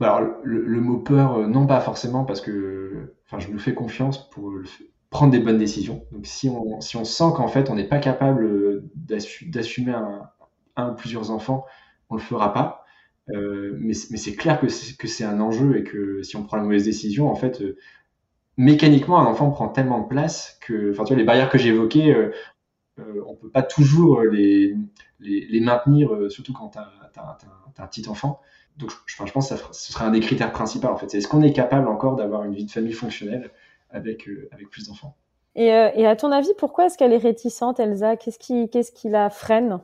Alors, 0.00 0.20
le, 0.42 0.64
le, 0.64 0.80
mot 0.80 0.98
peur, 0.98 1.46
non 1.48 1.66
pas 1.66 1.80
forcément, 1.80 2.24
parce 2.24 2.40
que 2.40 3.14
enfin, 3.26 3.38
je 3.38 3.52
me 3.52 3.58
fais 3.58 3.74
confiance 3.74 4.30
pour 4.30 4.50
le, 4.50 4.64
prendre 5.12 5.30
des 5.30 5.38
bonnes 5.38 5.58
décisions. 5.58 6.04
Donc 6.10 6.26
si 6.26 6.48
on, 6.48 6.80
si 6.80 6.96
on 6.96 7.04
sent 7.04 7.32
qu'en 7.36 7.46
fait 7.46 7.70
on 7.70 7.76
n'est 7.76 7.86
pas 7.86 7.98
capable 7.98 8.44
euh, 8.44 8.90
d'assumer 8.96 9.92
un, 10.76 10.88
ou 10.88 10.94
plusieurs 10.94 11.30
enfants, 11.30 11.64
on 12.08 12.16
le 12.16 12.20
fera 12.20 12.52
pas. 12.52 12.84
Euh, 13.30 13.76
mais 13.78 13.94
c'est 13.94 14.34
clair 14.34 14.58
que 14.60 14.68
c'est 14.68 15.24
un 15.24 15.40
enjeu 15.40 15.76
et 15.76 15.84
que 15.84 16.22
si 16.22 16.34
on 16.36 16.42
prend 16.42 16.56
la 16.56 16.64
mauvaise 16.64 16.84
décision, 16.84 17.30
en 17.30 17.36
fait, 17.36 17.60
euh, 17.60 17.76
mécaniquement, 18.56 19.20
un 19.20 19.26
enfant 19.26 19.50
prend 19.50 19.68
tellement 19.68 20.00
de 20.00 20.08
place 20.08 20.58
que, 20.60 20.90
enfin, 20.90 21.04
tu 21.04 21.12
vois, 21.12 21.18
les 21.18 21.24
barrières 21.24 21.48
que 21.48 21.58
j'ai 21.58 21.68
évoquées, 21.68 22.30
on 22.98 23.36
peut 23.36 23.48
pas 23.48 23.62
toujours 23.62 24.22
les, 24.22 24.74
les, 25.20 25.60
maintenir, 25.60 26.10
surtout 26.30 26.52
quand 26.52 26.70
tu 26.70 26.78
as, 26.78 27.38
un 27.78 27.86
petit 27.86 28.08
enfant. 28.08 28.40
Donc, 28.76 28.90
je, 29.06 29.16
pense 29.32 29.50
que 29.50 29.56
ce 29.72 29.92
serait 29.92 30.04
un 30.04 30.10
des 30.10 30.20
critères 30.20 30.50
principaux, 30.50 30.88
en 30.88 30.96
fait. 30.96 31.14
Est-ce 31.14 31.28
qu'on 31.28 31.42
est 31.42 31.52
capable 31.52 31.86
encore 31.86 32.16
d'avoir 32.16 32.42
une 32.44 32.54
vie 32.54 32.64
de 32.64 32.70
famille 32.70 32.92
fonctionnelle? 32.92 33.52
Avec, 33.92 34.28
euh, 34.28 34.48
avec 34.52 34.68
plus 34.70 34.88
d'enfants. 34.88 35.16
Et, 35.54 35.72
euh, 35.72 35.90
et, 35.94 36.06
à 36.06 36.16
ton 36.16 36.32
avis, 36.32 36.52
pourquoi 36.58 36.86
est-ce 36.86 36.96
qu'elle 36.96 37.12
est 37.12 37.18
réticente, 37.18 37.78
Elsa? 37.78 38.16
Qu'est-ce 38.16 38.38
qui, 38.38 38.70
qu'est-ce 38.70 38.90
qui 38.90 39.08
la 39.10 39.30
freine? 39.30 39.80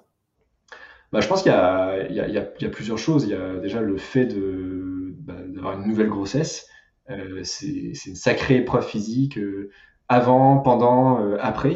Bah, 1.13 1.21
je 1.21 1.29
pense 1.29 1.43
qu'il 1.43 1.53
y 1.53 1.55
a, 1.55 2.09
y, 2.09 2.65
y 2.65 2.69
plusieurs 2.69 2.99
choses. 2.99 3.25
Il 3.25 3.31
y 3.31 3.35
a 3.35 3.57
déjà 3.57 3.81
le 3.81 3.97
fait 3.97 4.27
de, 4.27 5.15
bah, 5.21 5.35
d'avoir 5.47 5.79
une 5.79 5.87
nouvelle 5.87 6.09
grossesse. 6.09 6.69
Euh, 7.11 7.43
c'est, 7.43 7.93
c'est 7.95 8.11
une 8.11 8.17
sacrée 8.17 8.57
épreuve 8.57 8.87
physique 8.87 9.39
euh, 9.39 9.71
avant, 10.09 10.59
pendant, 10.59 11.23
euh, 11.23 11.37
après. 11.41 11.75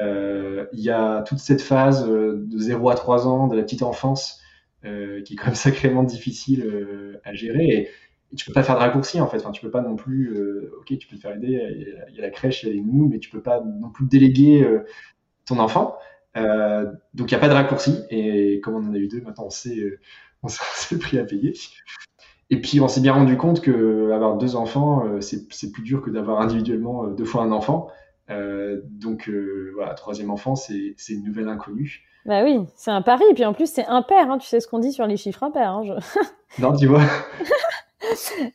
il 0.00 0.80
y 0.80 0.90
a 0.90 1.22
toute 1.22 1.38
cette 1.38 1.62
phase 1.62 2.06
de 2.06 2.58
0 2.58 2.90
à 2.90 2.94
3 2.94 3.26
ans 3.26 3.46
de 3.48 3.56
la 3.56 3.62
petite 3.62 3.82
enfance 3.82 4.40
qui 4.82 5.34
est 5.34 5.36
quand 5.36 5.46
même 5.46 5.54
sacrément 5.54 6.02
difficile 6.02 7.18
à 7.24 7.34
gérer. 7.34 7.90
Et, 8.32 8.36
tu 8.36 8.46
peux 8.46 8.52
pas 8.52 8.62
faire 8.62 8.74
de 8.74 8.80
raccourci 8.80 9.20
en 9.20 9.26
fait. 9.26 9.38
Enfin, 9.38 9.50
tu 9.50 9.60
peux 9.60 9.70
pas 9.70 9.80
non 9.80 9.96
plus. 9.96 10.34
Euh, 10.34 10.72
ok, 10.80 10.98
tu 10.98 11.06
peux 11.06 11.16
te 11.16 11.20
faire 11.20 11.34
aider. 11.34 11.60
Il 12.08 12.14
y, 12.14 12.18
a 12.18 12.22
la 12.22 12.30
crèche, 12.30 12.62
il 12.62 12.68
y 12.68 12.72
a 12.72 12.74
les 12.74 12.80
nounous, 12.80 13.08
mais 13.08 13.18
tu 13.18 13.30
peux 13.30 13.42
pas 13.42 13.62
non 13.62 13.90
plus 13.90 14.06
déléguer 14.06 14.62
euh, 14.62 14.84
ton 15.46 15.58
enfant. 15.58 15.96
Euh, 16.36 16.86
donc 17.14 17.30
il 17.30 17.34
n'y 17.34 17.38
a 17.38 17.40
pas 17.40 17.48
de 17.48 17.54
raccourci. 17.54 18.00
Et 18.10 18.60
comme 18.60 18.74
on 18.74 18.88
en 18.88 18.94
a 18.94 18.98
eu 18.98 19.08
deux, 19.08 19.20
maintenant 19.20 19.46
on 19.46 19.50
sait, 19.50 19.98
on 20.42 20.48
sait, 20.48 20.94
le 20.94 20.98
prix 20.98 21.18
à 21.18 21.24
payer. 21.24 21.54
Et 22.50 22.60
puis 22.60 22.80
on 22.80 22.88
s'est 22.88 23.00
bien 23.00 23.12
rendu 23.12 23.36
compte 23.36 23.60
que 23.60 24.10
avoir 24.12 24.36
deux 24.36 24.56
enfants, 24.56 25.20
c'est 25.20 25.72
plus 25.72 25.82
dur 25.82 26.00
que 26.00 26.10
d'avoir 26.10 26.40
individuellement 26.40 27.06
deux 27.08 27.26
fois 27.26 27.42
un 27.42 27.52
enfant. 27.52 27.90
donc 28.28 29.30
voilà, 29.74 29.92
troisième 29.94 30.30
enfant, 30.30 30.54
c'est 30.54 30.94
une 31.08 31.24
nouvelle 31.24 31.48
inconnue. 31.48 32.08
Bah 32.28 32.44
oui, 32.44 32.60
c'est 32.76 32.90
un 32.90 33.00
pari. 33.00 33.24
Et 33.30 33.34
puis 33.34 33.46
en 33.46 33.54
plus, 33.54 33.70
c'est 33.70 33.86
impair. 33.86 34.30
Hein. 34.30 34.36
Tu 34.38 34.46
sais 34.46 34.60
ce 34.60 34.68
qu'on 34.68 34.78
dit 34.78 34.92
sur 34.92 35.06
les 35.06 35.16
chiffres 35.16 35.42
impairs. 35.42 35.70
Hein, 35.70 35.98
non, 36.58 36.76
tu 36.76 36.86
vois. 36.86 37.02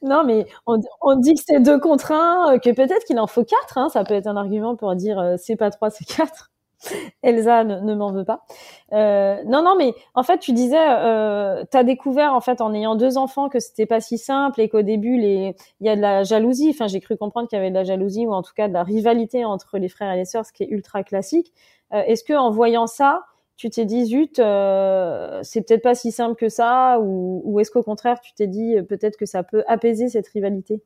non, 0.01 0.23
mais 0.23 0.45
on, 0.65 0.77
dit 1.17 1.33
que 1.33 1.41
c'est 1.45 1.59
deux 1.59 1.79
contre 1.79 2.11
un, 2.11 2.57
que 2.59 2.69
peut-être 2.71 3.03
qu'il 3.05 3.19
en 3.19 3.27
faut 3.27 3.43
quatre. 3.43 3.77
Hein. 3.77 3.89
Ça 3.89 4.03
peut 4.03 4.13
être 4.13 4.27
un 4.27 4.37
argument 4.37 4.75
pour 4.75 4.95
dire 4.95 5.35
c'est 5.37 5.55
pas 5.55 5.69
trois, 5.69 5.89
c'est 5.89 6.05
quatre. 6.05 6.51
Elsa 7.23 7.63
ne, 7.63 7.95
m'en 7.95 8.11
veut 8.11 8.25
pas. 8.25 8.45
Euh, 8.93 9.37
non, 9.45 9.63
non, 9.63 9.75
mais 9.77 9.93
en 10.15 10.23
fait, 10.23 10.39
tu 10.39 10.53
disais, 10.53 10.77
euh, 10.79 11.63
tu 11.71 11.77
as 11.77 11.83
découvert 11.83 12.33
en 12.33 12.41
fait 12.41 12.61
en 12.61 12.73
ayant 12.73 12.95
deux 12.95 13.17
enfants 13.17 13.49
que 13.49 13.59
c'était 13.59 13.85
pas 13.85 14.01
si 14.01 14.17
simple 14.17 14.61
et 14.61 14.69
qu'au 14.69 14.81
début, 14.81 15.17
il 15.17 15.55
y 15.81 15.89
a 15.89 15.95
de 15.95 16.01
la 16.01 16.23
jalousie. 16.23 16.69
Enfin, 16.69 16.87
j'ai 16.87 16.99
cru 16.99 17.17
comprendre 17.17 17.47
qu'il 17.47 17.57
y 17.57 17.59
avait 17.59 17.69
de 17.69 17.75
la 17.75 17.83
jalousie 17.83 18.25
ou 18.25 18.33
en 18.33 18.41
tout 18.41 18.53
cas 18.55 18.67
de 18.67 18.73
la 18.73 18.83
rivalité 18.83 19.45
entre 19.45 19.77
les 19.77 19.89
frères 19.89 20.11
et 20.11 20.17
les 20.17 20.25
sœurs, 20.25 20.45
ce 20.45 20.53
qui 20.53 20.63
est 20.63 20.69
ultra 20.69 21.03
classique. 21.03 21.53
Euh, 21.93 22.03
est-ce 22.05 22.23
que 22.23 22.33
en 22.33 22.51
voyant 22.51 22.87
ça, 22.87 23.23
tu 23.55 23.69
t'es 23.69 23.85
dit 23.85 24.05
zut, 24.05 24.39
euh, 24.39 25.39
c'est 25.43 25.61
peut-être 25.61 25.83
pas 25.83 25.95
si 25.95 26.11
simple 26.11 26.35
que 26.35 26.49
ça, 26.49 26.99
ou, 27.01 27.59
est-ce 27.59 27.71
qu'au 27.71 27.83
contraire, 27.83 28.19
tu 28.21 28.33
t'es 28.33 28.47
dit 28.47 28.75
peut-être 28.89 29.17
que 29.17 29.25
ça 29.25 29.43
peut 29.43 29.63
apaiser 29.67 30.09
cette 30.09 30.27
rivalité? 30.27 30.81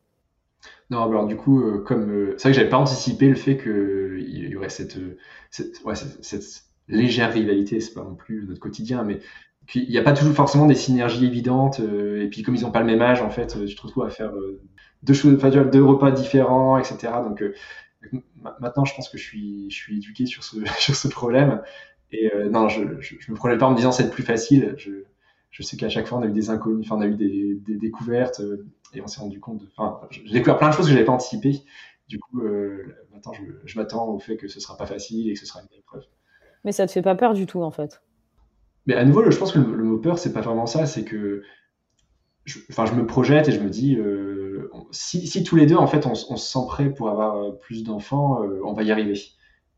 Non, 0.90 1.04
alors 1.04 1.28
du 1.28 1.36
coup, 1.36 1.62
euh, 1.62 1.80
comme 1.80 2.10
euh, 2.10 2.36
c'est 2.38 2.44
vrai 2.44 2.52
que 2.52 2.58
j'avais 2.58 2.70
pas 2.70 2.78
anticipé 2.78 3.28
le 3.28 3.36
fait 3.36 3.58
qu'il 3.58 4.50
y 4.50 4.56
aurait 4.56 4.70
cette, 4.70 4.98
légère 6.88 7.34
rivalité, 7.34 7.80
c'est 7.82 7.94
pas 7.94 8.04
non 8.04 8.16
plus 8.16 8.46
notre 8.48 8.62
quotidien, 8.62 9.04
mais 9.04 9.20
qu'il 9.68 9.90
n'y 9.90 9.98
a 9.98 10.02
pas 10.04 10.14
toujours 10.14 10.34
forcément 10.34 10.66
des 10.66 10.76
synergies 10.76 11.26
évidentes. 11.26 11.82
Euh, 11.82 12.24
et 12.24 12.30
puis 12.30 12.44
comme 12.44 12.56
ils 12.56 12.66
ont 12.66 12.72
pas 12.72 12.80
le 12.80 12.86
même 12.86 13.02
âge, 13.02 13.22
en 13.22 13.30
fait, 13.30 13.58
tu 13.66 13.76
te 13.76 13.82
retrouves 13.82 14.06
à 14.06 14.10
faire 14.10 14.32
deux 15.04 15.14
choses, 15.14 15.36
enfin, 15.36 15.50
deux 15.50 15.84
repas 15.84 16.12
différents, 16.12 16.78
etc. 16.78 17.14
Donc 17.24 17.44
maintenant, 18.60 18.86
je 18.86 18.96
pense 18.96 19.10
que 19.10 19.18
je 19.18 19.24
suis, 19.70 19.98
éduqué 19.98 20.26
sur 20.26 20.44
ce 20.44 21.08
problème. 21.10 21.62
Et 22.12 22.32
non, 22.50 22.70
je, 22.70 23.02
je, 23.02 23.16
je, 23.20 23.32
me 23.32 23.36
projette 23.36 23.60
pas 23.60 23.68
en 23.68 23.72
me 23.72 23.76
disant 23.76 23.92
c'est 23.92 24.10
plus 24.10 24.24
facile. 24.24 24.76
Je, 24.78 24.92
je 25.52 25.64
sais 25.64 25.76
qu'à 25.76 25.90
chaque 25.90 26.08
fois 26.08 26.20
on 26.20 26.22
a 26.22 26.28
eu 26.28 26.32
des 26.32 26.50
inconnus, 26.50 26.86
enfin 26.86 26.96
on 26.98 27.02
a 27.02 27.08
eu 27.08 27.16
des, 27.16 27.56
des 27.56 27.76
découvertes 27.76 28.42
et 28.94 29.02
on 29.02 29.08
s'est 29.08 29.20
rendu 29.20 29.40
compte. 29.40 29.62
Enfin, 29.76 30.00
j'ai 30.12 30.32
découvert 30.32 30.58
plein 30.58 30.70
de 30.70 30.74
choses 30.74 30.86
que 30.86 30.92
j'avais 30.92 31.06
pas 31.06 31.14
anticipées. 31.14 31.64
Du 32.08 32.20
coup, 32.20 32.42
euh, 32.42 32.96
maintenant, 33.12 33.34
je, 33.66 33.78
m'attends 33.78 34.08
au 34.08 34.20
fait 34.20 34.38
que 34.38 34.48
ce 34.48 34.60
sera 34.60 34.78
pas 34.78 34.86
facile 34.86 35.30
et 35.30 35.34
que 35.34 35.40
ce 35.40 35.46
sera 35.46 35.62
une 35.62 35.78
épreuve. 35.78 36.04
Mais 36.64 36.72
ça 36.72 36.88
te 36.88 36.92
fait 36.92 37.02
pas 37.02 37.16
peur 37.16 37.34
du 37.34 37.46
tout, 37.46 37.62
en 37.62 37.72
fait? 37.72 38.02
Mais 38.86 38.96
à 38.96 39.04
nouveau, 39.04 39.30
je 39.30 39.38
pense 39.38 39.52
que 39.52 39.60
le, 39.60 39.84
mot 39.84 39.98
peur, 39.98 40.18
c'est 40.18 40.32
pas 40.32 40.42
vraiment 40.42 40.66
ça. 40.66 40.86
C'est 40.86 41.04
que, 41.04 41.44
je, 42.46 42.60
enfin, 42.70 42.86
je 42.86 42.94
me 42.94 43.06
projette 43.06 43.50
et 43.50 43.52
je 43.52 43.60
me 43.60 43.70
dis, 43.70 43.98
euh, 43.98 44.72
si, 44.92 45.28
si, 45.28 45.44
tous 45.44 45.58
les 45.58 45.66
deux, 45.66 45.76
en 45.76 45.88
fait, 45.88 46.06
on, 46.06 46.12
on 46.12 46.38
se 46.38 46.52
sent 46.52 46.66
prêt 46.68 46.90
pour 46.90 47.10
avoir 47.10 47.36
euh, 47.36 47.52
plus 47.52 47.84
d'enfants, 47.84 48.42
euh, 48.42 48.62
on 48.64 48.72
va 48.72 48.84
y 48.84 48.92
arriver. 48.92 49.16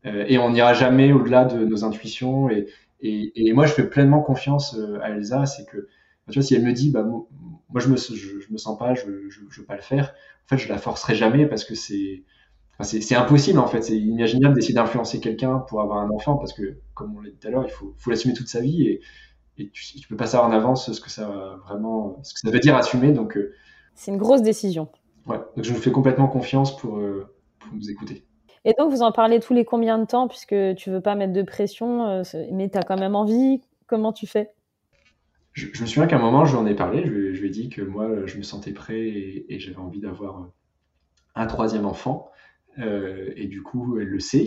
Euh, 0.06 0.24
et 0.28 0.38
on 0.38 0.50
n'ira 0.50 0.72
jamais 0.74 1.12
au-delà 1.12 1.44
de 1.44 1.64
nos 1.64 1.84
intuitions. 1.84 2.50
Et, 2.50 2.66
et, 3.00 3.48
et, 3.48 3.52
moi, 3.52 3.66
je 3.66 3.72
fais 3.72 3.88
pleinement 3.88 4.22
confiance 4.22 4.76
à 5.02 5.10
Elsa. 5.10 5.46
C'est 5.46 5.66
que, 5.66 5.88
tu 6.28 6.38
vois, 6.38 6.42
si 6.42 6.54
elle 6.54 6.64
me 6.64 6.72
dit, 6.72 6.90
bah, 6.90 7.02
moi 7.02 7.80
je 7.80 7.88
me 7.88 7.96
je, 7.96 8.52
me 8.52 8.58
sens 8.58 8.78
pas, 8.78 8.94
je, 8.94 9.28
je 9.28 9.60
veux 9.60 9.66
pas 9.66 9.76
le 9.76 9.82
faire. 9.82 10.14
En 10.44 10.48
fait, 10.48 10.58
je 10.58 10.68
la 10.68 10.78
forcerai 10.78 11.14
jamais 11.14 11.46
parce 11.46 11.64
que 11.64 11.74
c'est 11.74 12.24
enfin, 12.78 12.98
c'est 13.00 13.14
impossible 13.14 13.58
en 13.58 13.66
fait. 13.66 13.82
C'est 13.82 13.96
inimaginable 13.96 14.54
d'essayer 14.54 14.74
d'influencer 14.74 15.20
quelqu'un 15.20 15.58
pour 15.58 15.80
avoir 15.80 15.98
un 15.98 16.10
enfant 16.10 16.36
parce 16.36 16.52
que, 16.52 16.78
comme 16.94 17.16
on 17.16 17.20
l'a 17.20 17.30
dit 17.30 17.36
tout 17.38 17.48
à 17.48 17.50
l'heure, 17.50 17.64
il 17.66 17.70
faut, 17.70 17.94
faut 17.98 18.10
l'assumer 18.10 18.34
toute 18.34 18.48
sa 18.48 18.60
vie 18.60 18.82
et, 18.82 19.00
et 19.58 19.70
tu, 19.70 20.00
tu 20.00 20.08
peux 20.08 20.16
pas 20.16 20.26
savoir 20.26 20.50
en 20.50 20.52
avance 20.52 20.90
ce 20.92 21.00
que 21.00 21.10
ça 21.10 21.58
vraiment, 21.66 22.18
ce 22.22 22.34
que 22.34 22.40
ça 22.40 22.50
veut 22.50 22.58
dire 22.58 22.76
assumer. 22.76 23.12
Donc 23.12 23.36
euh, 23.36 23.52
c'est 23.94 24.10
une 24.10 24.18
grosse 24.18 24.42
décision. 24.42 24.88
Ouais, 25.26 25.38
donc 25.56 25.64
je 25.64 25.72
vous 25.72 25.80
fais 25.80 25.92
complètement 25.92 26.26
confiance 26.26 26.76
pour, 26.76 26.98
euh, 26.98 27.26
pour 27.58 27.74
nous 27.74 27.90
écouter. 27.90 28.24
Et 28.64 28.74
donc 28.78 28.90
vous 28.90 29.02
en 29.02 29.12
parlez 29.12 29.40
tous 29.40 29.54
les 29.54 29.64
combien 29.64 29.98
de 29.98 30.04
temps 30.04 30.28
puisque 30.28 30.54
tu 30.76 30.90
veux 30.90 31.00
pas 31.00 31.14
mettre 31.14 31.32
de 31.32 31.42
pression, 31.42 32.06
euh, 32.06 32.22
mais 32.52 32.68
tu 32.68 32.78
as 32.78 32.82
quand 32.82 32.98
même 32.98 33.14
envie. 33.14 33.60
Comment 33.86 34.12
tu 34.12 34.26
fais? 34.26 34.50
Je, 35.52 35.66
me 35.66 35.86
souviens 35.86 36.06
qu'à 36.06 36.16
un 36.16 36.20
moment, 36.20 36.44
je 36.44 36.52
lui 36.52 36.58
en 36.58 36.66
ai 36.66 36.74
parlé, 36.74 37.04
je, 37.04 37.10
lui 37.10 37.46
ai 37.46 37.50
dit 37.50 37.68
que 37.68 37.82
moi, 37.82 38.08
je 38.26 38.36
me 38.36 38.42
sentais 38.42 38.72
prêt 38.72 39.00
et, 39.00 39.58
j'avais 39.58 39.78
envie 39.78 40.00
d'avoir 40.00 40.48
un 41.34 41.46
troisième 41.46 41.86
enfant. 41.86 42.30
Euh, 42.78 43.32
et 43.36 43.46
du 43.46 43.62
coup, 43.62 43.98
elle 43.98 44.06
le 44.06 44.20
sait. 44.20 44.46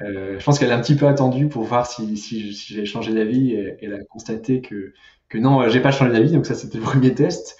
Euh, 0.00 0.38
je 0.38 0.44
pense 0.44 0.58
qu'elle 0.58 0.72
a 0.72 0.76
un 0.76 0.80
petit 0.80 0.96
peu 0.96 1.06
attendu 1.06 1.48
pour 1.48 1.64
voir 1.64 1.86
si, 1.86 2.16
si, 2.16 2.52
j'ai 2.52 2.86
changé 2.86 3.12
d'avis. 3.12 3.54
Elle 3.82 3.92
a 3.92 4.02
constaté 4.04 4.62
que, 4.62 4.94
que 5.28 5.36
non, 5.36 5.68
j'ai 5.68 5.80
pas 5.80 5.90
changé 5.90 6.12
d'avis. 6.12 6.32
Donc 6.32 6.46
ça, 6.46 6.54
c'était 6.54 6.78
le 6.78 6.84
premier 6.84 7.14
test. 7.14 7.58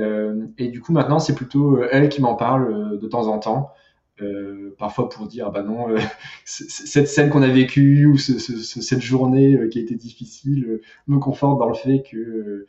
Euh, 0.00 0.46
et 0.56 0.68
du 0.68 0.80
coup, 0.80 0.92
maintenant, 0.92 1.18
c'est 1.18 1.34
plutôt 1.34 1.82
elle 1.90 2.08
qui 2.08 2.22
m'en 2.22 2.34
parle 2.34 2.98
de 2.98 3.06
temps 3.06 3.28
en 3.28 3.38
temps. 3.38 3.72
Euh, 4.22 4.74
parfois 4.78 5.10
pour 5.10 5.26
dire 5.26 5.50
bah 5.50 5.62
non 5.62 5.90
euh, 5.90 5.98
cette 6.46 7.06
scène 7.06 7.28
qu'on 7.28 7.42
a 7.42 7.48
vécue 7.48 8.06
ou 8.06 8.16
ce, 8.16 8.38
ce, 8.38 8.80
cette 8.80 9.02
journée 9.02 9.56
euh, 9.56 9.68
qui 9.68 9.78
a 9.78 9.82
été 9.82 9.94
difficile 9.94 10.80
me 11.06 11.18
conforte 11.18 11.58
dans 11.58 11.68
le 11.68 11.74
fait 11.74 12.02
que 12.10 12.66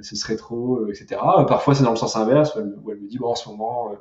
ce 0.00 0.14
serait 0.14 0.36
trop 0.36 0.88
etc 0.88 1.20
parfois 1.48 1.74
c'est 1.74 1.82
dans 1.82 1.90
le 1.90 1.96
sens 1.96 2.14
inverse 2.14 2.56
où 2.56 2.92
elle, 2.92 3.00
me 3.00 3.08
dit 3.08 3.18
bon 3.18 3.30
en 3.30 3.34
ce 3.34 3.48
moment 3.48 3.96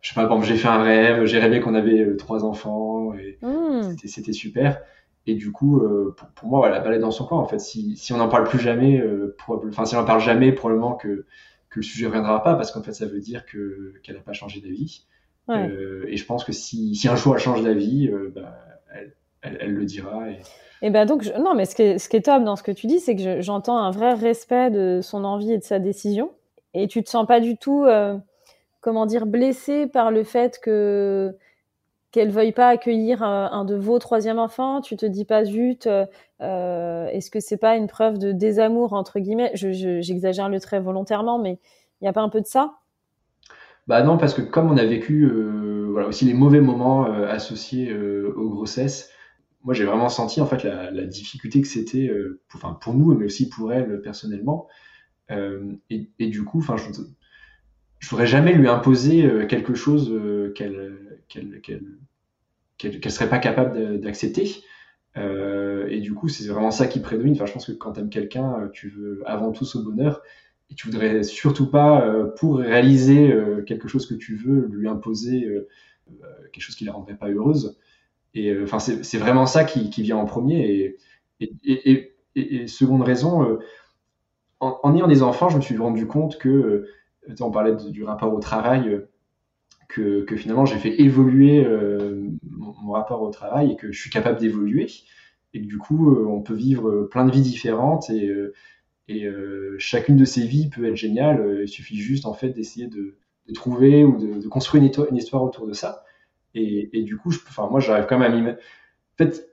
je 0.00 0.08
sais 0.08 0.14
pas 0.14 0.26
bon 0.26 0.40
j'ai 0.40 0.56
fait 0.56 0.68
un 0.68 0.82
rêve 0.82 1.26
j'ai 1.26 1.38
rêvé 1.38 1.60
qu'on 1.60 1.74
avait 1.74 2.16
trois 2.16 2.46
enfants 2.46 3.12
et 3.12 3.38
mmh. 3.42 3.96
c'était 4.06 4.32
super. 4.32 4.80
Et 5.26 5.34
du 5.34 5.52
coup 5.52 5.82
pour, 6.16 6.28
pour, 6.28 6.48
moi 6.48 6.66
elle 6.66 6.74
a 6.74 6.80
balai 6.80 6.98
dans 6.98 7.10
son 7.10 7.26
coin 7.26 7.38
en 7.38 7.46
fait 7.46 7.60
si, 7.60 7.94
si 7.98 8.14
on 8.14 8.16
n'en 8.16 8.30
parle 8.30 8.44
plus 8.44 8.58
jamais 8.58 9.04
enfin 9.48 9.84
si 9.84 9.94
on 9.94 10.00
n'en 10.00 10.06
parle 10.06 10.20
jamais 10.20 10.50
probablement 10.52 10.94
que 10.94 11.26
que 11.68 11.80
le 11.80 11.82
sujet 11.82 12.06
reviendra 12.06 12.42
pas 12.42 12.54
parce 12.54 12.72
qu'en 12.72 12.82
fait 12.82 12.94
ça 12.94 13.04
veut 13.04 13.20
dire 13.20 13.44
que 13.44 13.92
qu'elle 14.02 14.16
n'a 14.16 14.22
pas 14.22 14.32
changé 14.32 14.62
d'avis 14.62 15.06
euh, 15.48 16.04
et 16.08 16.16
je 16.16 16.26
pense 16.26 16.44
que 16.44 16.52
si, 16.52 16.94
si, 16.94 17.08
un 17.08 17.16
jour 17.16 17.34
elle 17.34 17.40
change 17.40 17.62
d'avis, 17.62 18.08
euh, 18.08 18.32
bah, 18.34 18.58
elle, 18.92 19.58
elle, 19.60 19.72
le 19.72 19.84
dira. 19.84 20.28
Et, 20.30 20.40
et 20.82 20.90
ben 20.90 21.06
donc, 21.06 21.30
non, 21.38 21.54
mais 21.54 21.64
ce 21.64 21.74
qui, 21.74 21.82
est, 21.82 21.98
ce 21.98 22.08
qui 22.08 22.16
est 22.16 22.22
top 22.22 22.44
dans 22.44 22.56
ce 22.56 22.62
que 22.62 22.72
tu 22.72 22.86
dis, 22.86 23.00
c'est 23.00 23.16
que 23.16 23.40
j'entends 23.40 23.78
un 23.78 23.90
vrai 23.90 24.14
respect 24.14 24.70
de 24.70 25.00
son 25.02 25.24
envie 25.24 25.52
et 25.52 25.58
de 25.58 25.64
sa 25.64 25.78
décision. 25.78 26.32
Et 26.74 26.88
tu 26.88 27.02
te 27.02 27.08
sens 27.08 27.26
pas 27.26 27.40
du 27.40 27.56
tout, 27.56 27.84
euh, 27.84 28.16
comment 28.80 29.06
dire, 29.06 29.26
blessé 29.26 29.86
par 29.86 30.10
le 30.10 30.24
fait 30.24 30.58
que 30.60 31.34
qu'elle 32.12 32.30
veuille 32.30 32.52
pas 32.52 32.68
accueillir 32.68 33.22
un, 33.22 33.64
de 33.66 33.74
vos 33.74 33.98
troisième 33.98 34.38
enfants. 34.38 34.80
Tu 34.80 34.96
te 34.96 35.04
dis 35.04 35.26
pas 35.26 35.44
zut, 35.44 35.86
euh, 35.86 37.06
est-ce 37.08 37.30
que 37.30 37.40
c'est 37.40 37.58
pas 37.58 37.76
une 37.76 37.88
preuve 37.88 38.18
de 38.18 38.32
désamour 38.32 38.94
entre 38.94 39.18
guillemets? 39.18 39.50
J'exagère 39.54 40.46
je, 40.46 40.50
le 40.50 40.60
trait 40.60 40.80
volontairement, 40.80 41.38
mais 41.38 41.58
il 42.00 42.04
n'y 42.04 42.08
a 42.08 42.14
pas 42.14 42.22
un 42.22 42.30
peu 42.30 42.40
de 42.40 42.46
ça? 42.46 42.72
Bah 43.86 44.02
non, 44.02 44.18
parce 44.18 44.34
que 44.34 44.42
comme 44.42 44.70
on 44.70 44.76
a 44.76 44.84
vécu 44.84 45.24
euh, 45.24 45.88
voilà, 45.90 46.08
aussi 46.08 46.24
les 46.24 46.34
mauvais 46.34 46.60
moments 46.60 47.06
euh, 47.06 47.28
associés 47.28 47.90
euh, 47.90 48.32
aux 48.36 48.50
grossesses, 48.50 49.10
moi 49.62 49.74
j'ai 49.74 49.84
vraiment 49.84 50.08
senti 50.08 50.40
en 50.40 50.46
fait 50.46 50.64
la, 50.64 51.04
difficulté 51.04 51.60
que 51.60 51.68
c'était, 51.68 52.10
pour, 52.48 52.78
pour 52.78 52.94
nous, 52.94 53.14
mais 53.14 53.26
aussi 53.26 53.48
pour 53.48 53.72
elle 53.72 54.00
personnellement. 54.00 54.68
Et, 55.28 56.08
du 56.28 56.44
coup, 56.44 56.60
je, 56.60 57.02
je 57.98 58.08
voudrais 58.08 58.28
jamais 58.28 58.52
lui 58.52 58.68
imposer 58.68 59.28
quelque 59.48 59.74
chose 59.74 60.12
qu'elle 60.54 61.20
qu'elle 61.28 61.60
qu'elle 61.62 61.96
qu'elle 62.78 63.10
serait 63.10 63.28
pas 63.28 63.38
capable 63.38 64.00
d'accepter. 64.00 64.62
Et 65.16 66.00
du 66.00 66.14
coup, 66.14 66.28
c'est 66.28 66.46
vraiment 66.46 66.70
ça 66.70 66.86
qui 66.86 67.00
prédomine. 67.00 67.34
Enfin, 67.34 67.46
je 67.46 67.52
pense 67.52 67.66
que 67.66 67.72
quand 67.72 67.94
tu 67.94 68.00
aimes 68.00 68.10
quelqu'un, 68.10 68.70
tu 68.72 68.88
veux 68.88 69.22
avant 69.26 69.50
tout 69.50 69.64
ce 69.64 69.78
bonheur 69.78 70.22
et 70.70 70.74
tu 70.74 70.88
voudrais 70.88 71.22
surtout 71.22 71.70
pas, 71.70 72.04
euh, 72.04 72.26
pour 72.38 72.58
réaliser 72.58 73.32
euh, 73.32 73.62
quelque 73.62 73.88
chose 73.88 74.06
que 74.06 74.14
tu 74.14 74.36
veux, 74.36 74.68
lui 74.72 74.88
imposer 74.88 75.44
euh, 75.44 75.68
quelque 76.52 76.62
chose 76.62 76.76
qui 76.76 76.84
la 76.84 76.92
rendrait 76.92 77.16
pas 77.16 77.28
heureuse. 77.28 77.78
Et 78.34 78.54
enfin, 78.62 78.78
c'est 78.78 79.16
vraiment 79.16 79.46
ça 79.46 79.64
qui, 79.64 79.88
qui, 79.88 80.02
vient 80.02 80.18
en 80.18 80.26
premier. 80.26 80.98
Et, 81.40 82.12
et, 82.34 82.66
seconde 82.66 83.00
raison, 83.00 83.58
en, 84.60 84.78
en, 84.82 84.94
ayant 84.94 85.06
des 85.06 85.22
enfants, 85.22 85.48
je 85.48 85.56
me 85.56 85.62
suis 85.62 85.76
rendu 85.78 86.06
compte 86.06 86.36
que, 86.36 86.86
on 87.40 87.50
parlait 87.50 87.74
du 87.74 88.04
rapport 88.04 88.34
au 88.34 88.38
travail, 88.38 89.00
que, 89.88 90.22
que 90.24 90.36
finalement 90.36 90.66
j'ai 90.66 90.76
fait 90.76 91.00
évoluer 91.00 91.66
mon, 92.42 92.74
mon, 92.82 92.92
rapport 92.92 93.22
au 93.22 93.30
travail 93.30 93.72
et 93.72 93.76
que 93.76 93.90
je 93.90 93.98
suis 93.98 94.10
capable 94.10 94.38
d'évoluer. 94.38 94.86
Et 95.54 95.62
que 95.62 95.66
du 95.66 95.78
coup, 95.78 96.14
on 96.14 96.42
peut 96.42 96.52
vivre 96.54 97.08
plein 97.10 97.24
de 97.24 97.32
vies 97.32 97.40
différentes 97.40 98.10
et 98.10 98.30
et 99.08 99.24
euh, 99.24 99.76
chacune 99.78 100.16
de 100.16 100.24
ces 100.24 100.46
vies 100.46 100.68
peut 100.68 100.84
être 100.86 100.96
géniale. 100.96 101.40
Euh, 101.40 101.62
il 101.62 101.68
suffit 101.68 101.96
juste 101.96 102.26
en 102.26 102.34
fait 102.34 102.50
d'essayer 102.50 102.86
de, 102.86 103.16
de, 103.48 103.52
trouver 103.52 104.04
ou 104.04 104.18
de, 104.18 104.40
de 104.40 104.48
construire 104.48 104.82
une, 104.82 105.16
histoire 105.16 105.42
autour 105.42 105.66
de 105.66 105.72
ça. 105.72 106.04
Et, 106.54 106.90
et 106.92 107.02
du 107.02 107.16
coup, 107.16 107.30
je, 107.30 107.38
enfin 107.48 107.68
moi, 107.70 107.80
j'arrive 107.80 108.06
quand 108.06 108.18
même 108.18 108.32
à 108.32 108.34
m'imaginer. 108.34 108.58
En 108.58 109.24
fait, 109.24 109.48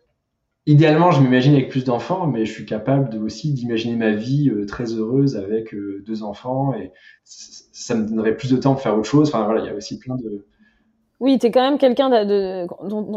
idéalement, 0.66 1.12
je 1.12 1.22
m'imagine 1.22 1.54
avec 1.54 1.70
plus 1.70 1.84
d'enfants, 1.84 2.28
mais 2.28 2.46
je 2.46 2.52
suis 2.52 2.66
capable 2.66 3.10
de, 3.10 3.20
aussi 3.20 3.54
d'imaginer 3.54 3.96
ma 3.96 4.12
vie 4.12 4.50
euh, 4.50 4.66
très 4.66 4.86
heureuse 4.94 5.36
avec 5.38 5.76
deux 5.76 6.24
enfants 6.24 6.74
et 6.74 6.92
ça 7.24 7.96
me 7.96 8.08
donnerait 8.08 8.36
plus 8.36 8.52
de 8.52 8.58
temps 8.58 8.74
pour 8.74 8.82
faire 8.82 8.98
autre 8.98 9.10
chose. 9.10 9.30
Enfin 9.30 9.46
voilà, 9.46 9.62
il 9.62 9.68
y 9.68 9.70
a 9.70 9.76
aussi 9.76 10.00
plein 10.00 10.16
de, 10.16 10.46
oui, 11.20 11.40
tu 11.40 11.48
es 11.48 11.52
quand 11.52 11.62
même 11.62 11.78
quelqu'un 11.78 12.10
de, 12.26 12.68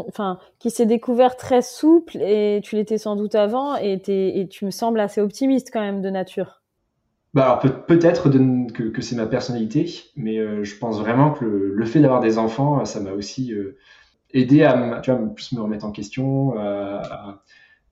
enfin, 0.07 0.39
qui 0.59 0.69
s'est 0.69 0.85
découvert 0.85 1.35
très 1.35 1.61
souple 1.61 2.17
et 2.21 2.61
tu 2.63 2.75
l'étais 2.75 2.97
sans 2.97 3.15
doute 3.15 3.35
avant 3.35 3.75
et, 3.77 3.99
et, 4.07 4.47
tu 4.47 4.65
me 4.65 4.71
sembles 4.71 4.99
assez 4.99 5.19
optimiste 5.19 5.71
quand 5.73 5.81
même 5.81 6.01
de 6.01 6.09
nature. 6.09 6.61
Bah 7.33 7.59
alors 7.59 7.85
peut-être 7.85 8.29
que, 8.29 8.83
que 8.83 9.01
c'est 9.01 9.15
ma 9.15 9.25
personnalité, 9.25 9.93
mais 10.15 10.37
euh, 10.37 10.63
je 10.63 10.77
pense 10.77 10.99
vraiment 10.99 11.31
que 11.31 11.45
le, 11.45 11.85
fait 11.85 11.99
d'avoir 11.99 12.21
des 12.21 12.37
enfants, 12.37 12.83
ça 12.85 12.99
m'a 12.99 13.11
aussi, 13.11 13.53
euh, 13.53 13.77
aider 14.31 14.63
à, 14.63 15.01
tu 15.01 15.11
vois, 15.11 15.19
plus 15.35 15.51
me 15.53 15.61
remettre 15.61 15.85
en 15.85 15.91
question, 15.91 16.57
à, 16.57 17.41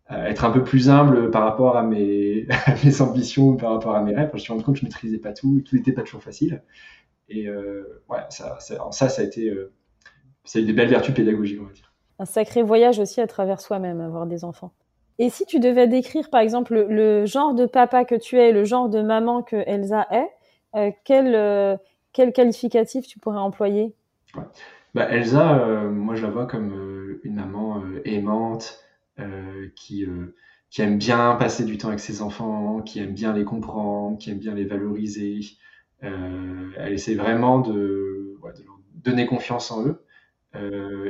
être 0.08 0.46
un 0.46 0.52
peu 0.52 0.64
plus 0.64 0.90
humble 0.90 1.32
par 1.32 1.44
rapport 1.44 1.78
à 1.78 1.84
mes, 1.84 2.48
mes 2.86 3.02
ambitions, 3.02 3.56
par 3.58 3.74
rapport 3.74 3.96
à 3.96 4.02
mes 4.02 4.16
rêves. 4.16 4.30
Je 4.30 4.36
me 4.36 4.40
suis 4.40 4.54
rendu 4.54 4.64
compte 4.64 4.76
que 4.76 4.82
je 4.82 4.86
maîtrisais 4.86 5.18
pas 5.18 5.34
tout, 5.34 5.62
tout 5.66 5.76
n'était 5.76 5.92
pas 5.92 6.04
toujours 6.04 6.24
facile. 6.24 6.64
Et 7.28 7.48
euh, 7.48 8.02
ouais, 8.10 8.20
ça, 8.30 8.60
ça, 8.60 9.06
a 9.06 9.24
été, 9.24 9.52
ça 10.46 10.60
a 10.60 10.62
eu 10.62 10.66
des 10.66 10.74
belles 10.74 10.90
vertus 10.90 11.14
pédagogiques, 11.14 11.60
on 11.62 11.66
va 11.66 11.74
dire. 11.74 11.92
Un 12.20 12.26
sacré 12.26 12.62
voyage 12.62 13.00
aussi 13.00 13.20
à 13.20 13.28
travers 13.28 13.60
soi-même, 13.60 14.00
avoir 14.00 14.26
des 14.26 14.46
enfants. 14.46 14.72
Et 15.18 15.30
si 15.30 15.46
tu 15.46 15.60
devais 15.60 15.88
décrire, 15.88 16.30
par 16.30 16.42
exemple, 16.42 16.86
le, 16.90 17.26
genre 17.26 17.54
de 17.54 17.66
papa 17.66 18.06
que 18.06 18.16
tu 18.16 18.38
es, 18.38 18.52
le 18.52 18.64
genre 18.64 18.90
de 18.90 19.02
maman 19.02 19.44
que 19.44 19.56
Elsa 19.66 20.08
est, 20.12 20.30
euh, 20.76 20.92
quel, 21.06 21.36
euh, 21.36 21.78
quel 22.12 22.34
qualificatif 22.34 23.08
tu 23.08 23.20
pourrais 23.20 23.38
employer? 23.38 23.96
Ouais. 24.36 24.44
bah, 24.94 25.10
Elsa, 25.10 25.60
euh, 25.60 25.90
moi 25.90 26.16
je 26.16 26.24
la 26.24 26.30
vois 26.30 26.46
comme 26.46 27.18
une 27.24 27.36
maman 27.36 27.82
aimante, 28.04 28.82
qui, 29.78 30.06
qui 30.70 30.82
aime 30.82 30.98
bien 30.98 31.36
passer 31.36 31.64
du 31.64 31.78
temps 31.78 31.88
avec 31.88 32.02
ses 32.02 32.22
enfants, 32.22 32.82
qui 32.82 33.00
aime 33.00 33.14
bien 33.14 33.32
les 33.32 33.46
comprendre, 33.46 34.18
qui 34.18 34.30
aime 34.32 34.40
bien 34.40 34.54
les 34.54 34.66
valoriser. 34.66 35.40
elle 36.02 36.92
essaie 36.92 37.16
vraiment 37.16 37.60
de, 37.60 38.36
ouais, 38.42 38.52
de 38.52 38.64
leur 38.66 38.80
donner 38.96 39.26
confiance 39.26 39.72
en 39.72 39.86
eux. 39.88 40.05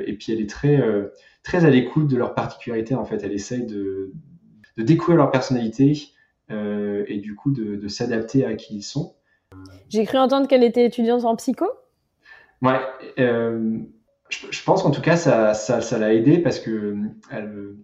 Et 0.05 0.13
puis 0.13 0.31
elle 0.31 0.41
est 0.41 0.49
très 0.49 0.81
très 1.45 1.63
à 1.63 1.69
l'écoute 1.69 2.07
de 2.07 2.17
leurs 2.17 2.33
particularités. 2.33 2.95
En 2.95 3.05
fait, 3.05 3.23
elle 3.23 3.31
essaye 3.31 3.65
de, 3.65 4.11
de 4.77 4.83
découvrir 4.83 5.17
leur 5.17 5.31
personnalité 5.31 6.09
euh, 6.51 7.05
et 7.07 7.19
du 7.19 7.35
coup 7.35 7.51
de, 7.51 7.75
de 7.75 7.87
s'adapter 7.87 8.45
à 8.45 8.55
qui 8.55 8.77
ils 8.77 8.83
sont. 8.83 9.15
J'ai 9.87 10.03
cru 10.05 10.17
entendre 10.17 10.47
qu'elle 10.47 10.63
était 10.63 10.85
étudiante 10.85 11.23
en 11.23 11.35
psycho. 11.35 11.67
Ouais, 12.61 12.79
euh, 13.19 13.77
je, 14.29 14.47
je, 14.49 14.63
pense 14.63 14.83
qu'en 14.83 14.91
tout 14.91 15.01
cas 15.01 15.15
ça, 15.15 15.53
ça, 15.53 15.81
ça 15.81 15.97
l'a 15.97 16.13
aidé 16.13 16.39
parce 16.39 16.59
que 16.59 16.95
elle, 17.31 17.75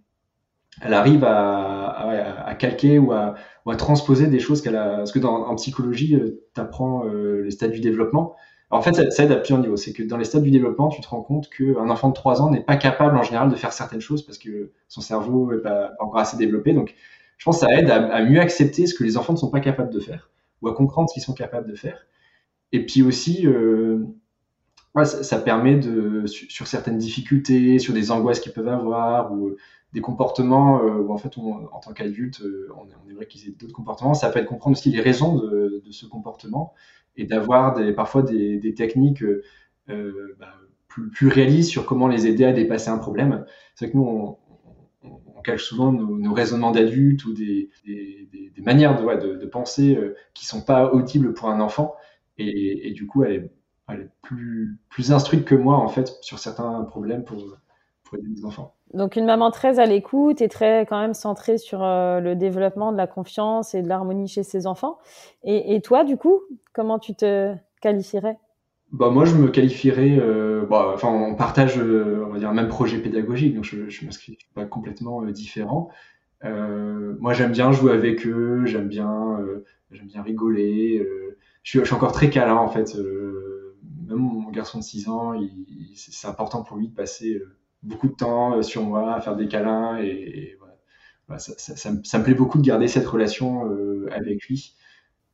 elle 0.81 0.93
arrive 0.93 1.23
à, 1.23 1.87
à, 1.87 2.47
à, 2.47 2.55
calquer 2.55 2.97
ou 2.97 3.11
à, 3.11 3.35
ou 3.65 3.71
à 3.71 3.75
transposer 3.75 4.27
des 4.27 4.39
choses 4.39 4.61
qu'elle 4.61 4.75
a. 4.75 4.97
Parce 4.97 5.11
que 5.11 5.19
dans, 5.19 5.45
en 5.45 5.55
psychologie, 5.55 6.15
euh, 6.15 6.43
tu 6.55 6.61
apprends 6.61 7.05
euh, 7.05 7.41
les 7.43 7.51
stades 7.51 7.71
du 7.71 7.79
développement 7.79 8.35
en 8.71 8.81
fait, 8.81 8.93
ça, 9.11 9.23
aide 9.23 9.31
à 9.31 9.35
plusieurs 9.35 9.59
niveaux. 9.59 9.75
C'est 9.75 9.91
que 9.91 10.01
dans 10.01 10.17
les 10.17 10.23
stades 10.23 10.43
du 10.43 10.51
développement, 10.51 10.87
tu 10.87 11.01
te 11.01 11.07
rends 11.07 11.21
compte 11.21 11.49
qu'un 11.49 11.89
enfant 11.89 12.09
de 12.09 12.13
3 12.13 12.41
ans 12.41 12.49
n'est 12.49 12.63
pas 12.63 12.77
capable 12.77 13.17
en 13.17 13.23
général 13.23 13.49
de 13.49 13.55
faire 13.55 13.73
certaines 13.73 13.99
choses 13.99 14.25
parce 14.25 14.37
que 14.37 14.71
son 14.87 15.01
cerveau 15.01 15.53
n'est 15.53 15.61
pas, 15.61 15.91
encore 15.99 16.19
assez 16.19 16.37
développé. 16.37 16.73
Donc, 16.73 16.95
je 17.37 17.45
pense 17.45 17.59
que 17.59 17.65
ça 17.65 17.73
aide 17.77 17.89
à, 17.89 18.23
mieux 18.23 18.39
accepter 18.39 18.87
ce 18.87 18.95
que 18.95 19.03
les 19.03 19.17
enfants 19.17 19.33
ne 19.33 19.37
sont 19.37 19.49
pas 19.49 19.59
capables 19.59 19.93
de 19.93 19.99
faire 19.99 20.29
ou 20.61 20.69
à 20.69 20.73
comprendre 20.73 21.09
ce 21.09 21.15
qu'ils 21.15 21.23
sont 21.23 21.33
capables 21.33 21.69
de 21.69 21.75
faire. 21.75 22.05
Et 22.71 22.85
puis 22.85 23.03
aussi, 23.03 23.45
euh, 23.45 24.05
ça, 25.03 25.39
permet 25.39 25.75
de, 25.75 26.25
sur, 26.27 26.67
certaines 26.67 26.97
difficultés, 26.97 27.77
sur 27.79 27.93
des 27.93 28.11
angoisses 28.11 28.39
qu'ils 28.39 28.53
peuvent 28.53 28.69
avoir 28.69 29.33
ou 29.33 29.55
des 29.91 30.01
comportements 30.01 30.81
euh, 30.81 31.01
où 31.01 31.11
en 31.11 31.17
fait, 31.17 31.37
en 31.37 31.79
tant 31.79 31.91
qu'adulte, 31.91 32.41
euh, 32.41 32.69
on, 32.77 32.87
on 33.05 33.09
aimerait 33.09 33.25
qu'ils 33.25 33.49
aient 33.49 33.55
d'autres 33.59 33.73
comportements. 33.73 34.13
Ça 34.13 34.29
peut 34.29 34.39
être 34.39 34.45
comprendre 34.45 34.77
aussi 34.77 34.91
les 34.91 35.01
raisons 35.01 35.35
de 35.35 35.81
ce 35.91 36.05
comportement 36.05 36.73
et 37.15 37.25
d'avoir 37.25 37.75
parfois 37.95 38.23
des, 38.23 38.73
techniques 38.75 39.23
euh, 39.23 39.43
euh, 39.89 40.35
bah, 40.39 40.53
plus, 40.87 41.27
réalistes 41.27 41.69
sur 41.69 41.85
comment 41.85 42.07
les 42.07 42.27
aider 42.27 42.45
à 42.45 42.53
dépasser 42.53 42.89
un 42.89 42.97
problème. 42.97 43.45
C'est 43.75 43.85
vrai 43.85 43.91
que 43.91 43.97
nous, 43.97 44.05
on, 44.05 44.37
cache 45.43 45.63
souvent 45.63 45.91
nos, 45.91 46.33
raisonnements 46.33 46.69
d'adultes 46.69 47.25
ou 47.25 47.33
des, 47.33 47.71
manières 48.59 49.01
de, 49.01 49.45
penser 49.47 49.95
euh, 49.95 50.15
qui 50.35 50.45
sont 50.45 50.61
pas 50.61 50.93
audibles 50.93 51.33
pour 51.33 51.49
un 51.49 51.59
enfant. 51.59 51.95
Et, 52.37 52.91
du 52.91 53.07
coup, 53.07 53.23
elle 53.23 53.33
est, 53.33 53.51
plus 54.19 55.11
instruite 55.11 55.45
que 55.45 55.55
moi, 55.55 55.77
en 55.77 55.87
fait, 55.87 56.17
sur 56.21 56.39
certains 56.39 56.83
problèmes 56.83 57.23
pour, 57.23 57.43
pour 58.03 58.17
aider 58.17 58.27
les 58.35 58.45
enfants. 58.45 58.75
Donc 58.93 59.15
une 59.15 59.25
maman 59.25 59.51
très 59.51 59.79
à 59.79 59.85
l'écoute 59.85 60.41
et 60.41 60.49
très 60.49 60.85
quand 60.85 60.99
même 60.99 61.13
centrée 61.13 61.57
sur 61.57 61.81
euh, 61.83 62.19
le 62.19 62.35
développement 62.35 62.91
de 62.91 62.97
la 62.97 63.07
confiance 63.07 63.73
et 63.73 63.81
de 63.81 63.87
l'harmonie 63.87 64.27
chez 64.27 64.43
ses 64.43 64.67
enfants. 64.67 64.97
Et, 65.43 65.81
toi, 65.81 66.03
du 66.03 66.17
coup, 66.17 66.41
comment 66.73 66.99
tu 66.99 67.15
te 67.15 67.53
qualifierais? 67.81 68.37
Bah 68.91 69.09
moi, 69.09 69.23
je 69.23 69.35
me 69.35 69.47
qualifierais. 69.47 70.17
Euh, 70.19 70.65
bah, 70.65 70.91
enfin, 70.93 71.07
on 71.07 71.35
partage, 71.35 71.77
euh, 71.77 72.25
on 72.27 72.33
va 72.33 72.39
dire, 72.39 72.49
un 72.49 72.53
même 72.53 72.67
projet 72.67 72.97
pédagogique, 72.97 73.55
donc 73.55 73.63
je, 73.63 73.89
je 73.89 74.05
m'inscris 74.05 74.37
pas 74.53 74.65
complètement 74.65 75.21
différent. 75.23 75.89
Moi, 76.43 77.33
j'aime 77.33 77.51
bien 77.51 77.71
jouer 77.71 77.93
avec 77.93 78.25
eux, 78.25 78.65
j'aime 78.65 78.87
bien, 78.87 79.39
j'aime 79.91 80.07
bien 80.07 80.21
rigoler. 80.21 81.07
je, 81.63 81.69
suis, 81.69 81.79
je 81.79 81.85
suis 81.85 81.93
encore 81.93 82.11
très 82.11 82.29
câlin 82.29 82.55
en 82.55 82.67
fait. 82.67 82.95
même 84.07 84.17
mon 84.17 84.49
garçon 84.49 84.79
de 84.79 84.83
6 84.83 85.07
ans, 85.07 85.33
c'est 85.95 86.27
important 86.27 86.63
pour 86.63 86.77
lui 86.77 86.87
de 86.87 86.95
passer 86.95 87.41
beaucoup 87.83 88.07
de 88.07 88.15
temps 88.15 88.55
euh, 88.55 88.61
sur 88.61 88.83
moi, 88.83 89.13
à 89.15 89.21
faire 89.21 89.35
des 89.35 89.47
câlins 89.47 89.97
et, 89.99 90.07
et 90.07 90.57
voilà. 90.59 91.39
ça, 91.39 91.53
ça, 91.57 91.75
ça, 91.75 91.91
ça, 92.03 92.19
me 92.19 92.23
plaît 92.23 92.33
beaucoup 92.33 92.57
de 92.57 92.65
garder 92.65 92.87
cette 92.87 93.07
relation 93.07 93.69
euh, 93.69 94.09
avec 94.11 94.43
lui. 94.43 94.75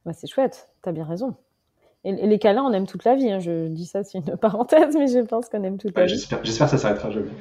Ouais, 0.05 0.13
c'est 0.13 0.27
chouette, 0.27 0.69
tu 0.83 0.89
as 0.89 0.91
bien 0.91 1.05
raison. 1.05 1.35
Et, 2.03 2.11
et, 2.11 2.27
les 2.27 2.39
câlins, 2.39 2.63
on 2.63 2.71
aime 2.71 2.87
toute 2.87 3.03
la 3.03 3.15
vie. 3.15 3.31
Hein. 3.31 3.39
Je 3.39 3.67
dis 3.67 3.85
ça, 3.85 4.03
c'est 4.03 4.19
une 4.19 4.37
parenthèse, 4.41 4.95
mais 4.95 5.07
je 5.07 5.19
pense 5.19 5.49
qu'on 5.49 5.63
aime 5.63 5.77
toute 5.77 5.95
ouais, 5.95 6.03
la 6.03 6.07
vie. 6.07 6.13
J'espère 6.13 6.41
que 6.41 6.47
ça 6.47 6.77
s'arrêtera 6.77 7.11
jamais. 7.11 7.31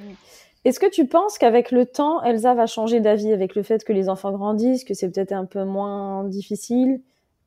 Est-ce 0.64 0.80
que 0.80 0.90
tu 0.90 1.06
penses 1.06 1.38
qu'avec 1.38 1.70
le 1.70 1.86
temps, 1.86 2.22
Elsa 2.24 2.54
va 2.54 2.66
changer 2.66 2.98
d'avis 2.98 3.32
avec 3.32 3.54
le 3.54 3.62
fait 3.62 3.84
que 3.84 3.92
les 3.92 4.08
enfants 4.08 4.32
grandissent, 4.32 4.82
que 4.82 4.94
c'est 4.94 5.08
peut-être 5.08 5.30
un 5.30 5.44
peu 5.44 5.64
moins 5.64 6.24
difficile 6.24 7.00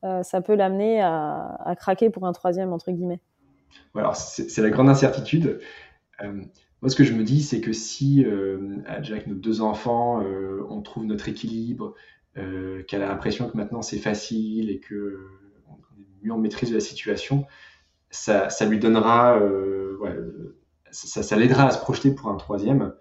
euh, 0.04 0.22
Ça 0.22 0.40
peut 0.40 0.54
l'amener 0.54 1.02
à, 1.02 1.58
à, 1.66 1.76
craquer 1.76 2.08
pour 2.08 2.24
un 2.24 2.32
troisième, 2.32 2.72
entre 2.72 2.90
guillemets? 2.90 3.20
Alors 3.94 4.16
c'est 4.16 4.62
la 4.62 4.70
grande 4.70 4.88
incertitude. 4.88 5.60
Euh, 6.22 6.42
moi, 6.82 6.88
ce 6.90 6.96
que 6.96 7.04
je 7.04 7.12
me 7.12 7.24
dis, 7.24 7.42
c'est 7.42 7.60
que 7.60 7.72
si, 7.72 8.24
euh, 8.24 8.78
avec 8.86 9.26
nos 9.26 9.34
deux 9.34 9.60
enfants, 9.60 10.22
euh, 10.22 10.64
on 10.70 10.80
trouve 10.80 11.04
notre 11.04 11.28
équilibre, 11.28 11.94
euh, 12.38 12.82
qu'elle 12.84 13.02
a 13.02 13.08
l'impression 13.08 13.50
que 13.50 13.56
maintenant 13.56 13.82
c'est 13.82 13.98
facile 13.98 14.70
et 14.70 14.78
que 14.78 15.26
on 15.68 15.74
est 15.74 16.24
mieux 16.24 16.32
en 16.32 16.38
maîtrise 16.38 16.70
de 16.70 16.74
la 16.74 16.80
situation, 16.80 17.46
ça, 18.10 18.50
ça 18.50 18.66
lui 18.66 18.78
donnera, 18.78 19.38
euh, 19.38 20.56
ça, 20.90 21.36
l'aidera 21.36 21.66
à 21.66 21.70
se 21.70 21.78
projeter 21.78 22.12
pour 22.12 22.28
un 22.28 22.36
troisième. 22.36 22.94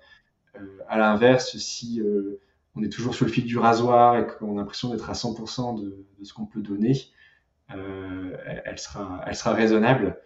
Euh, 0.56 0.80
à 0.88 0.98
l'inverse, 0.98 1.58
si 1.58 2.02
euh, 2.02 2.42
on 2.76 2.84
est 2.84 2.90
toujours 2.90 3.16
sur 3.16 3.26
le 3.26 3.32
fil 3.32 3.46
du 3.46 3.58
rasoir 3.58 4.18
et 4.18 4.28
qu'on 4.28 4.56
a 4.56 4.62
l'impression 4.62 4.90
d'être 4.90 5.10
à 5.10 5.14
100% 5.14 5.82
de, 5.82 6.06
ce 6.24 6.34
qu'on 6.34 6.46
peut 6.46 6.62
donner, 6.62 6.94
elle, 7.70 8.80
sera, 8.80 9.24
elle 9.28 9.36
sera 9.36 9.54
raisonnable. 9.54 10.20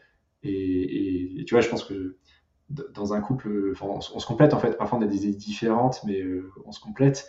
Et, 0.43 1.43
tu 1.45 1.53
vois, 1.55 1.61
je 1.61 1.69
pense 1.69 1.83
que 1.83 2.17
dans 2.69 3.13
un 3.13 3.21
couple, 3.21 3.71
enfin, 3.71 3.85
on, 3.87 4.19
se 4.19 4.25
complète 4.25 4.53
en 4.53 4.59
fait. 4.59 4.77
Parfois, 4.77 4.99
on 4.99 5.01
a 5.01 5.07
des 5.07 5.27
idées 5.27 5.37
différentes, 5.37 6.01
mais 6.05 6.21
euh, 6.21 6.51
on 6.65 6.71
se 6.71 6.79
complète. 6.79 7.27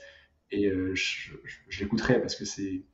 Et 0.50 0.66
euh, 0.66 0.94
je, 0.94 1.32
l'écouterai 1.80 2.20
parce 2.20 2.36
que 2.36 2.44
c'est, 2.44 2.84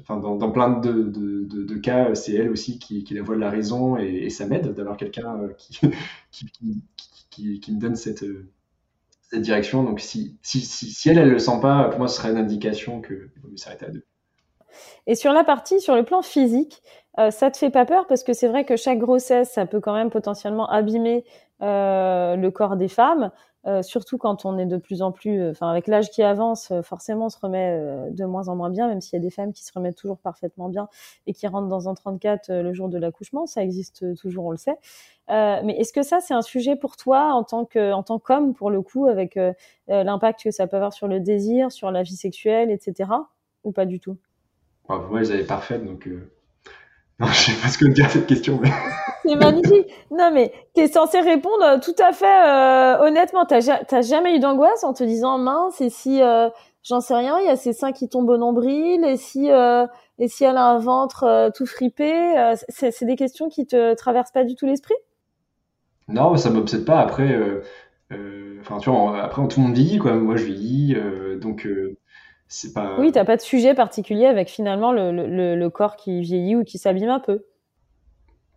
enfin, 0.00 0.18
dans, 0.18 0.50
plein 0.50 0.78
de, 0.80 1.78
cas, 1.78 2.14
c'est 2.14 2.34
elle 2.34 2.50
aussi 2.50 2.78
qui, 2.78 3.04
la 3.10 3.22
voix 3.22 3.36
de 3.36 3.40
la 3.40 3.50
raison 3.50 3.96
et, 3.96 4.30
ça 4.30 4.46
m'aide 4.46 4.74
d'avoir 4.74 4.96
quelqu'un 4.96 5.36
euh, 5.40 5.52
qui, 5.56 5.80
qui, 7.60 7.72
me 7.72 7.80
donne 7.80 7.96
cette, 7.96 8.24
cette 9.30 9.42
direction. 9.42 9.84
Donc, 9.84 10.00
si, 10.00 10.38
si, 10.42 10.60
si, 10.60 11.08
elle, 11.08 11.18
elle 11.18 11.30
le 11.30 11.38
sent 11.38 11.60
pas, 11.62 11.88
pour 11.88 11.98
moi, 11.98 12.08
ce 12.08 12.16
serait 12.16 12.30
une 12.30 12.36
indication 12.36 13.00
qu'il 13.00 13.30
vaut 13.42 13.48
mieux 13.48 13.56
s'arrêter 13.56 13.86
à 13.86 13.90
deux. 13.90 14.04
Et 15.06 15.14
sur 15.14 15.32
la 15.32 15.44
partie, 15.44 15.80
sur 15.80 15.94
le 15.94 16.04
plan 16.04 16.22
physique, 16.22 16.82
euh, 17.18 17.30
ça 17.30 17.50
te 17.50 17.56
fait 17.56 17.70
pas 17.70 17.84
peur 17.84 18.06
parce 18.06 18.22
que 18.22 18.32
c'est 18.32 18.48
vrai 18.48 18.64
que 18.64 18.76
chaque 18.76 18.98
grossesse, 18.98 19.50
ça 19.50 19.66
peut 19.66 19.80
quand 19.80 19.94
même 19.94 20.10
potentiellement 20.10 20.68
abîmer 20.68 21.24
euh, 21.60 22.36
le 22.36 22.50
corps 22.52 22.76
des 22.76 22.86
femmes, 22.86 23.32
euh, 23.66 23.82
surtout 23.82 24.16
quand 24.16 24.44
on 24.44 24.58
est 24.58 24.66
de 24.66 24.76
plus 24.76 25.02
en 25.02 25.10
plus, 25.10 25.40
euh, 25.40 25.50
enfin 25.50 25.68
avec 25.68 25.88
l'âge 25.88 26.10
qui 26.10 26.22
avance, 26.22 26.72
forcément 26.84 27.26
on 27.26 27.28
se 27.28 27.38
remet 27.40 27.80
de 28.12 28.24
moins 28.24 28.46
en 28.48 28.54
moins 28.54 28.70
bien, 28.70 28.86
même 28.86 29.00
s'il 29.00 29.14
y 29.14 29.20
a 29.20 29.22
des 29.22 29.30
femmes 29.30 29.52
qui 29.52 29.64
se 29.64 29.72
remettent 29.74 29.96
toujours 29.96 30.18
parfaitement 30.18 30.68
bien 30.68 30.88
et 31.26 31.34
qui 31.34 31.48
rentrent 31.48 31.66
dans 31.66 31.88
un 31.88 31.94
34 31.94 32.52
le 32.52 32.72
jour 32.72 32.88
de 32.88 32.96
l'accouchement, 32.96 33.46
ça 33.46 33.62
existe 33.62 34.14
toujours, 34.16 34.46
on 34.46 34.50
le 34.52 34.56
sait. 34.56 34.76
mais 35.28 35.74
est-ce 35.78 35.92
que 35.92 36.02
ça 36.02 36.20
c'est 36.20 36.34
un 36.34 36.42
sujet 36.42 36.76
pour 36.76 36.96
toi 36.96 37.32
en 37.32 37.42
tant 37.42 37.64
que, 37.64 37.92
en 37.92 38.04
tant 38.04 38.20
qu'homme 38.20 38.54
pour 38.54 38.70
le 38.70 38.80
coup, 38.82 39.06
avec 39.06 39.36
l'impact 39.88 40.44
que 40.44 40.50
ça 40.52 40.68
peut 40.68 40.76
avoir 40.76 40.92
sur 40.92 41.08
le 41.08 41.18
désir, 41.18 41.72
sur 41.72 41.90
la 41.90 42.04
vie 42.04 42.16
sexuelle, 42.16 42.70
etc. 42.70 43.10
Ou 43.64 43.72
pas 43.72 43.84
du 43.86 43.98
tout? 43.98 44.16
Bah, 44.88 45.04
moi, 45.10 45.20
avaient 45.20 45.44
parfaite, 45.44 45.84
donc. 45.84 46.06
Euh... 46.06 46.30
Non, 47.20 47.26
je 47.26 47.50
sais 47.50 47.60
pas 47.60 47.66
ce 47.66 47.78
que 47.78 47.84
me 47.84 47.92
dire 47.92 48.08
cette 48.08 48.28
question. 48.28 48.60
Mais... 48.62 48.70
C'est 49.24 49.34
magnifique. 49.34 49.88
Non, 50.12 50.30
mais 50.32 50.52
tu 50.74 50.82
es 50.82 50.88
censé 50.88 51.20
répondre 51.20 51.64
euh, 51.64 51.78
tout 51.78 51.94
à 51.98 52.12
fait 52.12 52.24
euh, 52.26 53.06
honnêtement. 53.06 53.44
T'as 53.44 54.02
jamais 54.02 54.36
eu 54.36 54.38
d'angoisse 54.38 54.84
en 54.84 54.92
te 54.92 55.02
disant 55.02 55.36
mince 55.36 55.80
et 55.80 55.90
si 55.90 56.22
euh, 56.22 56.48
j'en 56.84 57.00
sais 57.00 57.14
rien, 57.16 57.38
il 57.40 57.46
y 57.46 57.50
a 57.50 57.56
ces 57.56 57.72
seins 57.72 57.90
qui 57.90 58.08
tombent 58.08 58.30
au 58.30 58.36
nombril 58.36 59.04
et 59.04 59.16
si 59.16 59.50
euh, 59.50 59.86
et 60.20 60.28
si 60.28 60.44
elle 60.44 60.56
a 60.56 60.66
un 60.66 60.78
ventre 60.78 61.50
tout 61.54 61.66
fripé. 61.66 62.54
C'est 62.68 63.04
des 63.04 63.16
questions 63.16 63.48
qui 63.48 63.66
te 63.66 63.94
traversent 63.94 64.32
pas 64.32 64.44
du 64.44 64.54
tout 64.54 64.66
l'esprit? 64.66 64.94
Non, 66.06 66.36
ça 66.36 66.50
m'obsède 66.50 66.84
pas. 66.84 67.00
Après, 67.00 67.36
enfin 68.60 68.78
tu 68.78 68.90
vois, 68.90 69.22
après 69.22 69.46
tout 69.48 69.60
le 69.60 69.66
monde 69.66 69.74
vieillit 69.74 69.98
quoi. 69.98 70.14
Moi, 70.14 70.36
je 70.36 70.44
vieillis, 70.44 70.96
donc 71.40 71.68
pas... 72.72 72.98
Oui, 72.98 73.12
t'as 73.12 73.24
pas 73.24 73.36
de 73.36 73.42
sujet 73.42 73.74
particulier 73.74 74.26
avec 74.26 74.48
finalement 74.48 74.92
le, 74.92 75.12
le, 75.12 75.54
le 75.54 75.70
corps 75.70 75.96
qui 75.96 76.20
vieillit 76.20 76.56
ou 76.56 76.64
qui 76.64 76.78
s'abîme 76.78 77.10
un 77.10 77.20
peu. 77.20 77.44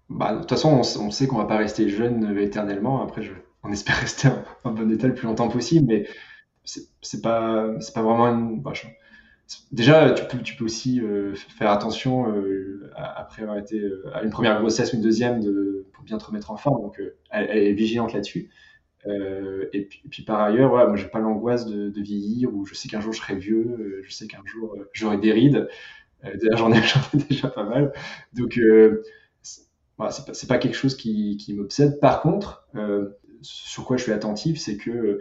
Bah, 0.10 0.34
de 0.34 0.40
toute 0.40 0.50
façon, 0.50 0.70
on, 0.70 1.02
on 1.02 1.12
sait 1.12 1.28
qu'on 1.28 1.38
va 1.38 1.46
pas 1.46 1.58
rester 1.58 1.88
jeune 1.90 2.38
éternellement. 2.38 3.02
Après, 3.02 3.22
je, 3.22 3.34
on 3.64 3.72
espère 3.72 3.96
rester 4.00 4.30
en, 4.64 4.72
bon 4.72 4.92
état 4.92 5.08
le 5.08 5.14
plus 5.14 5.28
longtemps 5.28 5.50
possible, 5.50 5.88
mais 5.88 6.08
c'est 6.64 7.22
pas, 7.22 7.68
c'est 7.80 7.94
pas 7.94 8.02
vraiment 8.02 8.28
une. 8.28 8.62
Bah, 8.62 8.74
déjà, 9.72 10.12
tu 10.12 10.26
peux, 10.26 10.44
tu 10.44 10.56
peux 10.56 10.66
aussi 10.66 11.02
euh, 11.02 11.34
faire 11.36 11.72
attention 11.72 12.32
euh, 12.32 12.92
après 12.96 13.44
avoir 13.44 13.58
été 13.58 13.80
euh, 13.80 14.12
à 14.14 14.24
une 14.24 14.30
première 14.30 14.60
grossesse 14.60 14.94
ou 14.94 14.98
une 14.98 15.02
deuxième 15.02 15.42
de, 15.42 15.88
pour 15.94 16.04
bien 16.04 16.18
te 16.18 16.26
remettre 16.26 16.52
en 16.52 16.58
forme. 16.58 16.82
Donc, 16.82 17.02
elle, 17.30 17.50
est 17.50 17.74
vigilante 17.74 18.14
là-dessus. 18.14 18.50
Et, 19.06 19.90
puis, 20.10 20.24
par 20.24 20.42
ailleurs, 20.42 20.70
voilà, 20.70 20.88
moi, 20.88 20.96
j'ai 20.96 21.08
pas 21.08 21.20
l'angoisse 21.20 21.66
de, 21.66 22.02
vieillir 22.02 22.54
ou 22.54 22.66
je 22.66 22.76
sais 22.76 22.88
qu'un 22.88 23.02
jour 23.02 23.14
je 23.14 23.20
serai 23.20 23.36
vieux, 23.36 24.02
je 24.04 24.12
sais 24.12 24.28
qu'un 24.28 24.44
jour 24.46 24.76
j'aurai 24.94 25.18
des 25.18 25.32
rides. 25.32 25.68
déjà, 26.24 26.56
j'en 26.56 26.72
ai, 26.72 26.82
déjà 27.30 27.48
pas 27.50 27.64
mal. 27.64 27.94
Donc, 28.34 28.60
voilà, 29.98 30.12
c'est 30.12 30.48
pas, 30.48 30.58
quelque 30.58 30.76
chose 30.76 30.96
qui, 30.96 31.38
qui 31.38 31.54
m'obsède. 31.54 32.00
Par 32.00 32.22
contre, 32.22 32.68
sur 33.42 33.86
quoi 33.86 33.98
je 33.98 34.04
suis 34.04 34.12
attentif, 34.12 34.60
c'est 34.60 34.78
que 34.78 35.20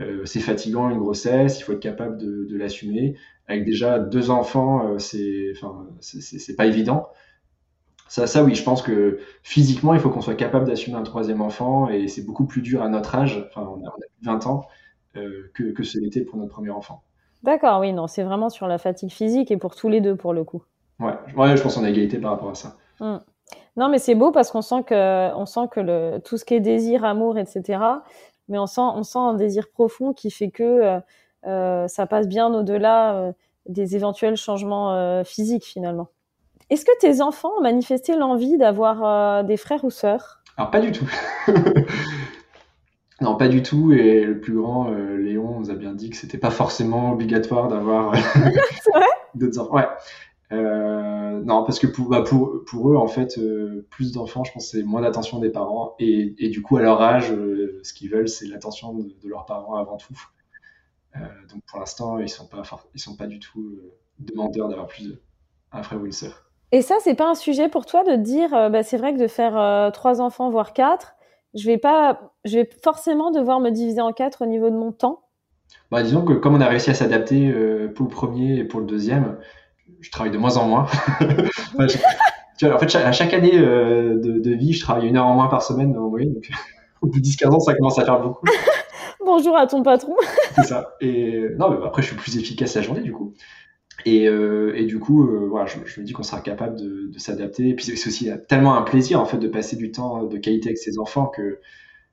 euh, 0.00 0.24
c'est 0.24 0.40
fatigant 0.40 0.88
une 0.90 0.98
grossesse, 0.98 1.60
il 1.60 1.62
faut 1.62 1.72
être 1.72 1.80
capable 1.80 2.18
de, 2.18 2.56
l'assumer. 2.56 3.16
Avec 3.46 3.64
déjà 3.64 3.98
deux 3.98 4.30
enfants, 4.30 4.94
euh, 4.94 4.98
c'est, 4.98 5.52
enfin, 5.56 5.86
pas 6.56 6.66
évident. 6.66 7.08
Ça, 8.12 8.26
ça, 8.26 8.44
oui, 8.44 8.54
je 8.54 8.62
pense 8.62 8.82
que 8.82 9.20
physiquement, 9.42 9.94
il 9.94 10.00
faut 10.00 10.10
qu'on 10.10 10.20
soit 10.20 10.34
capable 10.34 10.66
d'assumer 10.66 10.98
un 10.98 11.02
troisième 11.02 11.40
enfant 11.40 11.88
et 11.88 12.08
c'est 12.08 12.20
beaucoup 12.20 12.44
plus 12.44 12.60
dur 12.60 12.82
à 12.82 12.90
notre 12.90 13.14
âge, 13.14 13.42
enfin, 13.48 13.66
on 13.66 13.82
a, 13.86 13.88
a 13.88 13.94
20 14.20 14.46
ans, 14.48 14.66
euh, 15.16 15.50
que, 15.54 15.72
que 15.72 15.82
ce 15.82 15.98
n'était 15.98 16.20
pour 16.20 16.36
notre 16.38 16.52
premier 16.52 16.68
enfant. 16.68 17.02
D'accord, 17.42 17.80
oui, 17.80 17.94
non, 17.94 18.08
c'est 18.08 18.22
vraiment 18.22 18.50
sur 18.50 18.66
la 18.66 18.76
fatigue 18.76 19.08
physique 19.08 19.50
et 19.50 19.56
pour 19.56 19.74
tous 19.74 19.88
les 19.88 20.02
deux, 20.02 20.14
pour 20.14 20.34
le 20.34 20.44
coup. 20.44 20.62
Ouais, 21.00 21.14
ouais 21.38 21.56
je 21.56 21.62
pense 21.62 21.76
qu'on 21.76 21.84
a 21.84 21.88
égalité 21.88 22.18
par 22.18 22.32
rapport 22.32 22.50
à 22.50 22.54
ça. 22.54 22.76
Mmh. 23.00 23.16
Non, 23.78 23.88
mais 23.88 23.98
c'est 23.98 24.14
beau 24.14 24.30
parce 24.30 24.50
qu'on 24.50 24.60
sent 24.60 24.82
que, 24.82 25.34
on 25.34 25.46
sent 25.46 25.68
que 25.70 25.80
le, 25.80 26.18
tout 26.22 26.36
ce 26.36 26.44
qui 26.44 26.52
est 26.52 26.60
désir, 26.60 27.06
amour, 27.06 27.38
etc., 27.38 27.82
mais 28.50 28.58
on 28.58 28.66
sent, 28.66 28.82
on 28.82 29.04
sent 29.04 29.20
un 29.20 29.32
désir 29.32 29.70
profond 29.70 30.12
qui 30.12 30.30
fait 30.30 30.50
que 30.50 30.62
euh, 30.62 31.00
euh 31.46 31.88
ça 31.88 32.06
passe 32.06 32.28
bien 32.28 32.52
au-delà 32.52 33.14
euh, 33.14 33.32
des 33.70 33.96
éventuels 33.96 34.36
changements 34.36 34.92
euh, 34.92 35.24
physiques 35.24 35.64
finalement. 35.64 36.08
Est-ce 36.72 36.86
que 36.86 36.98
tes 37.00 37.20
enfants 37.20 37.50
ont 37.58 37.60
manifesté 37.60 38.16
l'envie 38.16 38.56
d'avoir 38.56 39.44
des 39.44 39.58
frères 39.58 39.84
ou 39.84 39.90
sœurs? 39.90 40.42
Alors 40.56 40.70
pas 40.70 40.80
du 40.80 40.90
tout. 40.90 41.06
non, 43.20 43.36
pas 43.36 43.48
du 43.48 43.62
tout. 43.62 43.92
Et 43.92 44.24
le 44.24 44.40
plus 44.40 44.54
grand, 44.54 44.90
Léon, 44.90 45.60
nous 45.60 45.70
a 45.70 45.74
bien 45.74 45.92
dit 45.92 46.08
que 46.08 46.16
c'était 46.16 46.38
pas 46.38 46.50
forcément 46.50 47.12
obligatoire 47.12 47.68
d'avoir 47.68 48.14
d'autres 49.34 49.58
enfants. 49.58 49.74
Ouais. 49.74 49.86
Euh, 50.52 51.42
non, 51.44 51.62
parce 51.64 51.78
que 51.78 51.86
pour, 51.86 52.08
bah 52.08 52.22
pour, 52.22 52.64
pour 52.66 52.90
eux, 52.90 52.96
en 52.96 53.06
fait, 53.06 53.36
euh, 53.36 53.86
plus 53.90 54.12
d'enfants, 54.12 54.42
je 54.44 54.52
pense, 54.52 54.70
c'est 54.70 54.82
moins 54.82 55.02
d'attention 55.02 55.40
des 55.40 55.50
parents. 55.50 55.94
Et, 55.98 56.34
et, 56.38 56.48
du 56.48 56.62
coup, 56.62 56.78
à 56.78 56.82
leur 56.82 57.02
âge, 57.02 57.32
euh, 57.32 57.80
ce 57.82 57.92
qu'ils 57.92 58.10
veulent, 58.10 58.28
c'est 58.28 58.46
l'attention 58.46 58.94
de, 58.94 59.02
de, 59.02 59.28
leurs 59.28 59.44
parents 59.44 59.76
avant 59.76 59.98
tout. 59.98 60.18
Euh, 61.16 61.20
donc 61.50 61.62
pour 61.66 61.80
l'instant, 61.80 62.18
ils 62.18 62.30
sont 62.30 62.46
pas, 62.46 62.62
ils 62.94 63.00
sont 63.00 63.16
pas 63.16 63.26
du 63.26 63.38
tout 63.38 63.78
demandeurs 64.18 64.68
d'avoir 64.68 64.86
plus 64.86 65.08
de, 65.08 65.22
un 65.72 65.82
frère 65.82 66.00
ou 66.00 66.06
une 66.06 66.12
sœur. 66.12 66.51
Et 66.72 66.82
ça, 66.82 66.96
c'est 67.04 67.14
pas 67.14 67.28
un 67.28 67.34
sujet 67.34 67.68
pour 67.68 67.86
toi 67.86 68.02
de 68.02 68.16
dire, 68.16 68.50
bah, 68.70 68.82
c'est 68.82 68.96
vrai 68.96 69.14
que 69.14 69.18
de 69.18 69.26
faire 69.26 69.92
trois 69.92 70.20
enfants, 70.20 70.50
voire 70.50 70.72
quatre, 70.72 71.14
je 71.54 71.66
vais 71.66 71.76
pas, 71.76 72.32
je 72.46 72.58
vais 72.58 72.70
forcément 72.82 73.30
devoir 73.30 73.60
me 73.60 73.70
diviser 73.70 74.00
en 74.00 74.12
quatre 74.12 74.42
au 74.42 74.46
niveau 74.46 74.70
de 74.70 74.76
mon 74.76 74.90
temps? 74.90 75.20
Bah, 75.90 76.02
disons 76.02 76.24
que 76.24 76.32
comme 76.32 76.54
on 76.54 76.60
a 76.62 76.68
réussi 76.68 76.88
à 76.88 76.94
s'adapter 76.94 77.52
pour 77.94 78.06
le 78.06 78.10
premier 78.10 78.56
et 78.56 78.64
pour 78.64 78.80
le 78.80 78.86
deuxième, 78.86 79.36
je 80.02 80.10
travaille 80.10 80.32
de 80.32 80.38
moins 80.38 80.56
en 80.56 80.66
moins. 80.66 80.86
tu 82.58 82.66
vois, 82.66 82.74
en 82.74 82.78
fait, 82.78 82.94
à 82.96 83.12
chaque 83.12 83.32
année 83.32 83.56
euh, 83.58 84.20
de, 84.20 84.38
de, 84.38 84.50
vie, 84.54 84.72
je 84.72 84.82
travaille 84.82 85.08
une 85.08 85.16
heure 85.16 85.26
en 85.26 85.34
moins 85.34 85.48
par 85.48 85.62
semaine 85.62 85.96
en 85.96 86.08
moyenne. 86.08 86.34
Donc, 86.34 86.50
au 87.02 87.06
bout 87.06 87.20
de 87.20 87.24
10-15 87.24 87.48
ans, 87.48 87.60
ça 87.60 87.74
commence 87.74 87.98
à 87.98 88.04
faire 88.04 88.20
beaucoup. 88.20 88.46
Bonjour 89.24 89.56
à 89.56 89.66
ton 89.68 89.82
patron. 89.82 90.16
c'est 90.56 90.64
ça. 90.64 90.94
Et 91.00 91.46
non, 91.56 91.70
mais 91.70 91.86
après, 91.86 92.02
je 92.02 92.08
suis 92.08 92.16
plus 92.16 92.36
efficace 92.36 92.74
la 92.74 92.82
journée, 92.82 93.00
du 93.00 93.12
coup. 93.12 93.34
Et, 94.04 94.28
euh, 94.28 94.74
et 94.76 94.84
du 94.84 94.98
coup, 94.98 95.26
euh, 95.26 95.46
voilà, 95.48 95.66
je, 95.66 95.78
je, 95.84 96.00
me 96.00 96.06
dis 96.06 96.12
qu'on 96.12 96.22
sera 96.22 96.40
capable 96.40 96.76
de, 96.76 97.08
de 97.12 97.18
s'adapter. 97.18 97.68
Et 97.68 97.74
puis, 97.74 97.84
c'est 97.84 98.08
aussi 98.08 98.30
tellement 98.48 98.74
un 98.74 98.82
plaisir, 98.82 99.20
en 99.20 99.24
fait, 99.24 99.38
de 99.38 99.48
passer 99.48 99.76
du 99.76 99.92
temps 99.92 100.24
de 100.24 100.38
qualité 100.38 100.70
avec 100.70 100.78
ses 100.78 100.98
enfants 100.98 101.26
que 101.26 101.60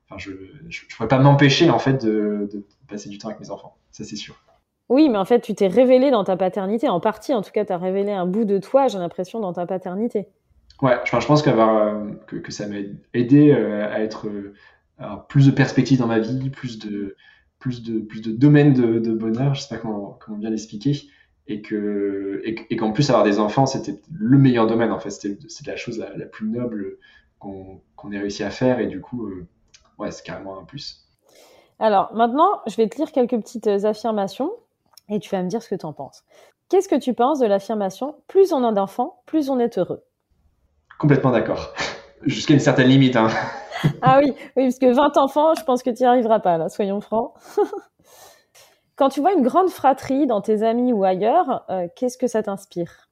enfin, 0.08 0.18
je 0.18 0.30
ne 0.30 0.94
pourrais 0.96 1.08
pas 1.08 1.18
m'empêcher, 1.18 1.70
en 1.70 1.78
fait, 1.78 2.04
de, 2.04 2.48
de 2.52 2.64
passer 2.88 3.08
du 3.08 3.18
temps 3.18 3.28
avec 3.28 3.40
mes 3.40 3.50
enfants. 3.50 3.76
Ça, 3.90 4.04
c'est 4.04 4.16
sûr. 4.16 4.36
Oui, 4.88 5.08
mais 5.08 5.18
en 5.18 5.24
fait, 5.24 5.40
tu 5.40 5.54
t'es 5.54 5.68
révélé 5.68 6.10
dans 6.10 6.24
ta 6.24 6.36
paternité. 6.36 6.88
En 6.88 7.00
partie, 7.00 7.32
en 7.32 7.42
tout 7.42 7.52
cas, 7.52 7.64
tu 7.64 7.72
as 7.72 7.78
révélé 7.78 8.12
un 8.12 8.26
bout 8.26 8.44
de 8.44 8.58
toi, 8.58 8.88
j'ai 8.88 8.98
l'impression, 8.98 9.40
dans 9.40 9.52
ta 9.52 9.66
paternité. 9.66 10.26
Ouais, 10.82 10.96
je, 11.04 11.18
je 11.18 11.26
pense 11.26 11.46
euh, 11.46 12.10
que, 12.26 12.36
que, 12.36 12.52
ça 12.52 12.66
m'a 12.66 12.76
aidé 13.14 13.52
à 13.52 14.00
être 14.00 14.28
à 14.98 15.24
plus 15.28 15.46
de 15.46 15.50
perspectives 15.50 15.98
dans 15.98 16.06
ma 16.06 16.18
vie, 16.18 16.50
plus 16.50 16.78
de, 16.78 17.16
plus 17.60 17.82
de, 17.82 18.00
plus 18.00 18.20
de 18.22 18.32
domaines 18.32 18.72
de, 18.72 18.98
de 18.98 19.12
bonheur, 19.12 19.54
je 19.54 19.60
sais 19.60 19.68
pas 19.68 19.80
comment, 19.80 20.18
comment 20.20 20.38
bien 20.38 20.50
l'expliquer, 20.50 20.94
et 21.50 21.62
que 21.62 22.40
et, 22.44 22.76
qu'en 22.76 22.92
plus 22.92 23.10
avoir 23.10 23.24
des 23.24 23.40
enfants, 23.40 23.66
c'était 23.66 24.00
le 24.16 24.38
meilleur 24.38 24.68
domaine 24.68 24.92
en 24.92 25.00
fait, 25.00 25.10
c'était 25.10 25.36
la 25.66 25.76
chose 25.76 25.98
la, 25.98 26.16
la 26.16 26.24
plus 26.24 26.48
noble 26.48 26.96
qu'on 27.40 27.80
qu 27.98 28.14
ait 28.14 28.18
réussi 28.18 28.44
à 28.44 28.50
faire, 28.50 28.78
et 28.78 28.86
du 28.86 29.00
coup, 29.00 29.26
euh, 29.26 29.46
ouais, 29.98 30.12
c'est 30.12 30.24
carrément 30.24 30.58
un 30.58 30.64
plus. 30.64 31.04
Alors 31.80 32.14
maintenant, 32.14 32.60
je 32.68 32.76
vais 32.76 32.88
te 32.88 32.96
lire 32.96 33.10
quelques 33.10 33.36
petites 33.36 33.66
affirmations 33.66 34.52
et 35.08 35.18
tu 35.18 35.28
vas 35.30 35.42
me 35.42 35.48
dire 35.48 35.60
ce 35.62 35.68
que 35.68 35.74
tu 35.74 35.86
en 35.86 35.92
penses. 35.92 36.22
Qu'est-ce 36.68 36.88
que 36.88 36.98
tu 36.98 37.14
penses 37.14 37.40
de 37.40 37.46
l'affirmation 37.46 38.14
plus 38.28 38.52
on 38.52 38.62
a 38.62 38.72
d'enfants, 38.72 39.20
plus 39.26 39.50
on 39.50 39.58
est 39.58 39.76
heureux 39.76 40.04
Complètement 41.00 41.32
d'accord. 41.32 41.74
Jusqu'à 42.22 42.54
une 42.54 42.60
certaine 42.60 42.88
limite. 42.88 43.16
Hein. 43.16 43.28
ah 44.02 44.20
oui, 44.22 44.32
oui, 44.56 44.64
parce 44.66 44.78
que 44.78 44.94
20 44.94 45.16
enfants, 45.16 45.54
je 45.54 45.64
pense 45.64 45.82
que 45.82 45.90
tu 45.90 46.02
n'y 46.02 46.06
arriveras 46.06 46.38
pas, 46.38 46.58
là, 46.58 46.68
soyons 46.68 47.00
francs. 47.00 47.32
Quand 49.00 49.08
tu 49.08 49.22
vois 49.22 49.32
une 49.32 49.40
grande 49.40 49.70
fratrie 49.70 50.26
dans 50.26 50.42
tes 50.42 50.62
amis 50.62 50.92
ou 50.92 51.04
ailleurs, 51.04 51.64
euh, 51.70 51.88
qu'est-ce 51.96 52.18
que 52.18 52.26
ça 52.26 52.42
t'inspire? 52.42 53.08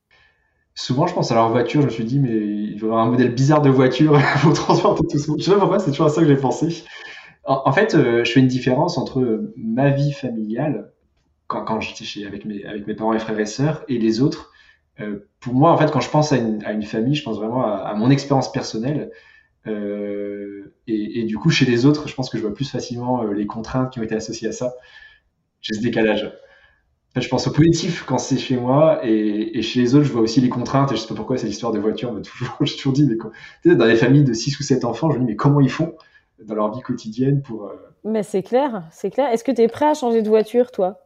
Souvent, 0.75 1.07
je 1.07 1.15
pense 1.15 1.33
à 1.33 1.35
leur 1.35 1.49
voiture, 1.49 1.81
je 1.81 1.87
me 1.87 1.91
suis 1.91 2.05
dit, 2.05 2.19
mais 2.19 2.37
il 2.37 2.79
va 2.79 2.81
y 2.81 2.91
avoir 2.91 3.07
un 3.07 3.11
modèle 3.11 3.33
bizarre 3.33 3.63
de 3.63 3.71
voiture 3.71 4.21
pour 4.43 4.53
transporter 4.53 5.07
tout 5.11 5.19
ce 5.19 5.31
monde. 5.31 5.41
Je 5.41 5.51
sais 5.51 5.57
pourquoi, 5.57 5.79
c'est 5.79 5.91
toujours 5.93 6.05
à 6.05 6.11
ça 6.11 6.21
que 6.21 6.27
j'ai 6.29 6.37
pensé. 6.37 6.85
En, 7.45 7.73
fait, 7.73 7.95
euh, 7.95 8.23
je 8.23 8.31
fais 8.31 8.41
une 8.41 8.49
différence 8.49 8.99
entre 8.99 9.51
ma 9.57 9.89
vie 9.89 10.13
familiale 10.13 10.93
quand, 11.47 11.65
quand 11.65 11.81
j'étais 11.81 12.05
chez, 12.05 12.27
avec, 12.27 12.45
mes, 12.45 12.67
avec 12.67 12.87
mes 12.87 12.95
parents 12.95 13.15
et 13.15 13.19
frères 13.19 13.41
et 13.41 13.47
sœurs, 13.47 13.83
et 13.89 13.97
les 13.97 14.21
autres. 14.21 14.53
Euh, 15.01 15.27
pour 15.41 15.55
moi, 15.55 15.73
en 15.73 15.79
fait, 15.79 15.91
quand 15.91 16.01
je 16.01 16.11
pense 16.11 16.33
à 16.35 16.37
une, 16.37 16.63
à 16.67 16.73
une 16.73 16.83
famille, 16.83 17.15
je 17.15 17.23
pense 17.23 17.39
vraiment 17.39 17.65
à, 17.65 17.95
mon 17.95 18.11
expérience 18.11 18.53
personnelle. 18.53 19.11
Et, 19.67 21.21
et, 21.21 21.25
du 21.25 21.39
coup, 21.39 21.49
chez 21.49 21.65
les 21.65 21.87
autres, 21.87 22.09
je 22.09 22.15
pense 22.15 22.29
que 22.29 22.37
je 22.37 22.43
vois 22.43 22.53
plus 22.53 22.71
facilement 22.71 23.23
les 23.23 23.47
contraintes 23.47 23.91
qui 23.91 24.01
ont 24.01 24.03
été 24.03 24.15
associées 24.15 24.49
à 24.49 24.53
ça. 24.53 24.75
J'ai 25.61 25.75
ce 25.75 25.81
décalage. 25.81 26.33
Je 27.17 27.29
pense 27.29 27.49
au 27.49 27.53
positif 27.53 28.05
quand 28.07 28.19
c'est 28.19 28.39
chez 28.39 28.57
moi, 28.57 29.01
et, 29.03 29.59
et, 29.59 29.63
chez 29.63 29.81
les 29.81 29.95
autres, 29.95 30.05
je 30.05 30.13
vois 30.13 30.23
aussi 30.23 30.41
les 30.41 30.49
contraintes. 30.49 30.93
Et 30.93 30.97
je 30.97 31.01
sais 31.01 31.09
pas 31.09 31.15
pourquoi 31.15 31.37
cette 31.37 31.51
histoire 31.51 31.73
de 31.73 31.79
voiture 31.79 32.13
me 32.13 32.23
toujours. 32.23 32.55
J'ai 32.61 32.77
toujours 32.77 32.93
dit, 32.93 33.07
mais 33.07 33.17
quand, 33.17 33.31
dans 33.65 33.87
les 33.87 33.97
familles 33.97 34.25
de 34.25 34.33
6 34.33 34.61
ou 34.61 34.63
7 34.63 34.85
enfants, 34.85 35.11
je 35.11 35.17
me 35.17 35.21
dis, 35.21 35.27
mais 35.33 35.37
comment 35.37 35.61
ils 35.61 35.71
font 35.71 35.95
dans 36.45 36.55
leur 36.55 36.73
vie 36.73 36.83
quotidienne 36.83 37.43
pour. 37.43 37.67
Euh, 37.67 37.75
mais 38.05 38.23
c'est 38.23 38.43
clair, 38.43 38.85
c'est 38.91 39.11
clair. 39.11 39.29
Est-ce 39.31 39.45
que 39.45 39.53
tu 39.53 39.63
es 39.63 39.69
prêt 39.69 39.87
à 39.87 39.95
changer 39.95 40.23
de 40.23 40.29
voiture, 40.29 40.71
toi? 40.71 41.01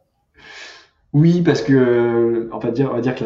Oui, 1.11 1.41
parce 1.41 1.61
que 1.61 2.49
on 2.51 2.59
va 2.59 2.71
dire, 2.71 2.91
on 2.91 2.95
va 2.95 3.01
dire 3.01 3.15
que 3.15 3.25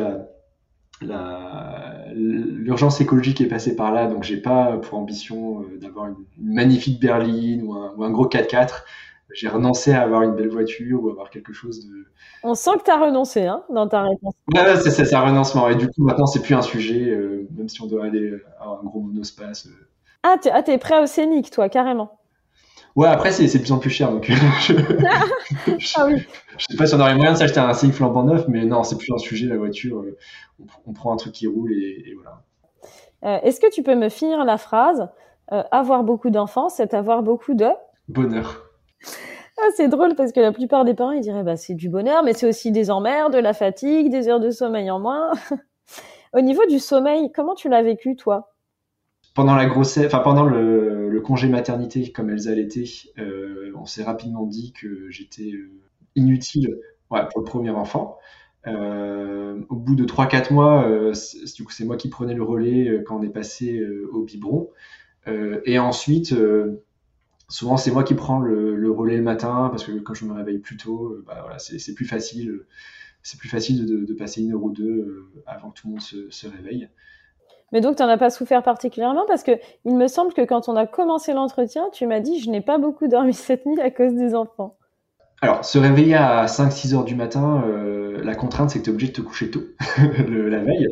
l'urgence 2.16 3.02
écologique 3.02 3.42
est 3.42 3.48
passée 3.48 3.76
par 3.76 3.92
là, 3.94 4.08
donc 4.08 4.24
j'ai 4.24 4.38
pas 4.38 4.78
pour 4.78 4.98
ambition 4.98 5.62
euh, 5.62 5.78
d'avoir 5.78 6.08
une, 6.08 6.16
magnifique 6.40 7.00
berline 7.00 7.64
ou 7.64 7.74
un, 7.74 7.94
ou 7.96 8.04
un 8.04 8.12
gros 8.12 8.28
4x4. 8.28 8.84
J'ai 9.34 9.50
renoncé 9.50 9.92
à 9.92 10.02
avoir 10.02 10.22
une 10.24 10.36
belle 10.36 10.50
voiture 10.50 11.04
ou 11.04 11.10
avoir 11.10 11.30
quelque 11.30 11.52
chose 11.54 11.86
de. 11.88 12.06
On 12.44 12.56
sent 12.56 12.72
que 12.80 12.84
tu 12.84 12.92
as 12.92 12.98
renoncé 12.98 13.46
hein, 13.46 13.64
dans 13.70 13.88
ta 13.88 14.04
réponse. 14.04 14.34
Ouais, 14.54 14.80
c'est 14.80 15.14
un 15.14 15.22
renoncement. 15.22 15.70
Et 15.70 15.76
du 15.76 15.88
coup, 15.88 16.04
maintenant, 16.04 16.28
c'est 16.28 16.42
plus 16.42 16.56
un 16.56 16.62
sujet, 16.62 17.10
euh, 17.10 17.48
même 17.58 17.68
si 17.68 17.82
on 17.82 17.88
doit 17.88 18.06
aller 18.06 18.34
à 18.60 18.68
un 18.68 18.84
gros 18.84 19.02
monospace. 19.02 19.68
Euh. 19.68 19.88
Ah, 20.24 20.38
t'es 20.42 20.52
ah, 20.52 20.78
prêt 20.78 21.02
au 21.02 21.06
scénique, 21.06 21.52
toi, 21.52 21.68
carrément. 21.68 22.20
Ouais, 22.96 23.08
après, 23.08 23.32
c'est 23.32 23.46
de 23.46 23.62
plus 23.62 23.72
en 23.72 23.78
plus 23.78 23.90
cher. 23.90 24.12
Donc, 24.12 24.26
je, 24.26 24.74
ah 25.98 26.06
oui. 26.08 26.26
je 26.58 26.66
sais 26.70 26.78
pas 26.78 26.88
si 26.88 26.96
on 26.96 27.00
aurait 27.00 27.16
moyen 27.16 27.34
de 27.34 27.38
s'acheter 27.38 27.60
un 27.60 27.74
CX 27.74 27.92
flambant 27.92 28.24
neuf, 28.24 28.48
mais 28.48 28.66
non, 28.66 28.84
c'est 28.84 28.98
plus 28.98 29.14
un 29.14 29.20
sujet, 29.20 29.46
la 29.46 29.58
voiture. 29.58 30.04
On, 30.60 30.66
on, 30.88 30.94
prend 30.94 31.14
un 31.14 31.18
truc 31.18 31.34
qui 31.34 31.46
roule 31.46 31.72
et, 31.74 32.04
et 32.08 32.16
voilà. 32.16 32.42
Euh, 33.24 33.40
Est-ce 33.44 33.60
que 33.60 33.72
tu 33.72 33.84
peux 33.84 33.96
me 33.96 34.10
finir 34.10 34.44
la 34.46 34.58
phrase 34.58 35.10
euh, 35.52 35.64
Avoir 35.72 36.04
beaucoup 36.04 36.30
d'enfants, 36.30 36.70
c'est 36.70 36.94
avoir 36.94 37.24
beaucoup 37.24 37.54
de 37.54 37.68
bonheur. 38.08 38.67
Ah, 39.60 39.70
c'est 39.76 39.88
drôle 39.88 40.16
parce 40.16 40.32
que 40.32 40.40
la 40.40 40.52
plupart 40.52 40.86
des 40.86 40.94
parents 40.94 41.12
ils 41.12 41.22
diraient 41.22 41.44
bah 41.44 41.58
c'est 41.58 41.74
du 41.74 41.90
bonheur, 41.90 42.24
mais 42.24 42.34
c'est 42.34 42.48
aussi 42.48 42.72
des 42.72 42.92
emmerdes, 42.92 43.34
de 43.34 43.40
la 43.40 43.54
fatigue, 43.54 44.12
des 44.12 44.28
heures 44.28 44.40
de 44.40 44.52
sommeil 44.52 44.92
en 44.92 45.00
moins. 45.00 45.32
Au 46.34 46.42
niveau 46.42 46.66
du 46.68 46.80
sommeil, 46.80 47.32
comment 47.34 47.56
tu 47.56 47.70
l'as 47.70 47.82
vécu 47.82 48.16
toi? 48.16 48.54
Pendant 49.34 49.56
la 49.56 49.66
grossesse, 49.66 50.08
enfin 50.08 50.20
pendant 50.20 50.46
le, 50.46 51.22
congé 51.26 51.50
maternité, 51.50 52.12
comme 52.12 52.30
Elsa 52.30 52.52
l'était, 52.52 52.86
euh, 53.18 53.72
on 53.76 53.86
s'est 53.86 54.04
rapidement 54.04 54.46
dit 54.46 54.74
que 54.74 55.10
j'étais 55.10 55.52
euh, 55.52 55.72
inutile 56.16 56.78
pour 57.10 57.40
le 57.40 57.44
premier 57.44 57.70
enfant. 57.72 58.18
Euh, 58.66 59.62
au 59.70 59.76
bout 59.76 59.96
de 59.96 60.06
3-4 60.06 60.54
mois, 60.54 60.88
euh, 60.88 61.14
du 61.56 61.64
coup, 61.64 61.72
c'est 61.72 61.86
moi 61.86 61.98
qui 61.98 62.10
prenais 62.10 62.34
le 62.34 62.44
relais 62.44 63.04
quand 63.06 63.20
on 63.20 63.24
est 63.24 63.30
passé 63.30 63.82
au 64.12 64.24
biberon. 64.24 64.70
et 65.66 65.80
ensuite, 65.80 66.34
souvent 67.50 67.78
c'est 67.78 67.92
moi 67.92 68.04
qui 68.04 68.14
prends 68.14 68.40
le, 68.40 68.92
relais 68.92 69.18
le 69.18 69.24
matin 69.24 69.68
parce 69.70 69.84
que 69.84 69.92
quand 70.00 70.14
je 70.14 70.26
me 70.26 70.34
réveille 70.34 70.60
plus 70.60 70.78
tôt, 70.78 71.18
bah, 71.26 71.40
voilà, 71.42 71.60
c'est 71.60 71.94
plus 71.94 72.06
facile, 72.06 72.66
c'est 73.24 73.38
plus 73.38 73.50
facile 73.50 73.86
de, 73.86 74.14
passer 74.14 74.42
une 74.42 74.54
heure 74.54 74.64
ou 74.64 74.72
deux 74.72 75.28
avant 75.46 75.72
que 75.72 75.82
tout 75.82 75.88
le 75.88 75.92
monde 75.94 76.02
se, 76.02 76.30
se 76.30 76.48
réveille. 76.48 76.90
Mais 77.72 77.82
donc, 77.82 77.98
tu 77.98 78.04
n'en 78.04 78.10
as 78.10 78.18
pas 78.18 78.30
souffert 78.30 78.64
particulièrement? 78.64 79.26
Parce 79.28 79.44
que 79.44 79.52
il 79.86 79.96
me 79.96 80.08
semble 80.08 80.34
que 80.34 80.42
quand 80.42 80.70
on 80.70 80.76
a 80.76 80.88
commencé 80.88 81.34
l'entretien, 81.34 81.90
tu 81.92 82.08
m'as 82.08 82.20
dit 82.20 82.40
je 82.40 82.50
n'ai 82.50 82.62
pas 82.62 82.78
beaucoup 82.78 83.08
dormi 83.08 83.34
cette 83.34 83.66
nuit 83.66 83.80
à 83.82 83.92
cause 83.92 84.14
des 84.14 84.36
enfants. 84.36 84.78
Alors, 85.42 85.64
se 85.64 85.78
réveiller 85.78 86.16
à 86.16 86.48
5-6 86.48 86.96
heures 86.96 87.04
du 87.04 87.14
matin, 87.14 87.64
euh, 87.68 88.24
la 88.24 88.34
contrainte, 88.34 88.72
c'est 88.72 88.80
que 88.80 88.86
tu 88.86 88.90
es 88.90 88.94
obligé 88.94 89.12
de 89.12 89.18
te 89.18 89.22
coucher 89.22 89.52
tôt 89.52 89.62
la 89.98 90.60
veille. 90.60 90.88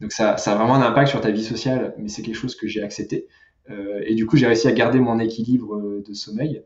Donc, 0.00 0.12
ça, 0.12 0.36
ça, 0.36 0.52
a 0.52 0.54
vraiment 0.54 0.76
un 0.76 0.82
impact 0.82 1.08
sur 1.08 1.20
ta 1.20 1.32
vie 1.32 1.42
sociale, 1.42 1.94
mais 1.98 2.08
c'est 2.08 2.22
quelque 2.22 2.36
chose 2.36 2.54
que 2.54 2.68
j'ai 2.68 2.80
accepté. 2.80 3.26
Euh, 3.70 4.00
et 4.04 4.14
du 4.14 4.26
coup, 4.26 4.36
j'ai 4.36 4.46
réussi 4.46 4.68
à 4.68 4.72
garder 4.72 5.00
mon 5.00 5.18
équilibre 5.18 5.76
euh, 5.76 6.02
de 6.06 6.14
sommeil. 6.14 6.62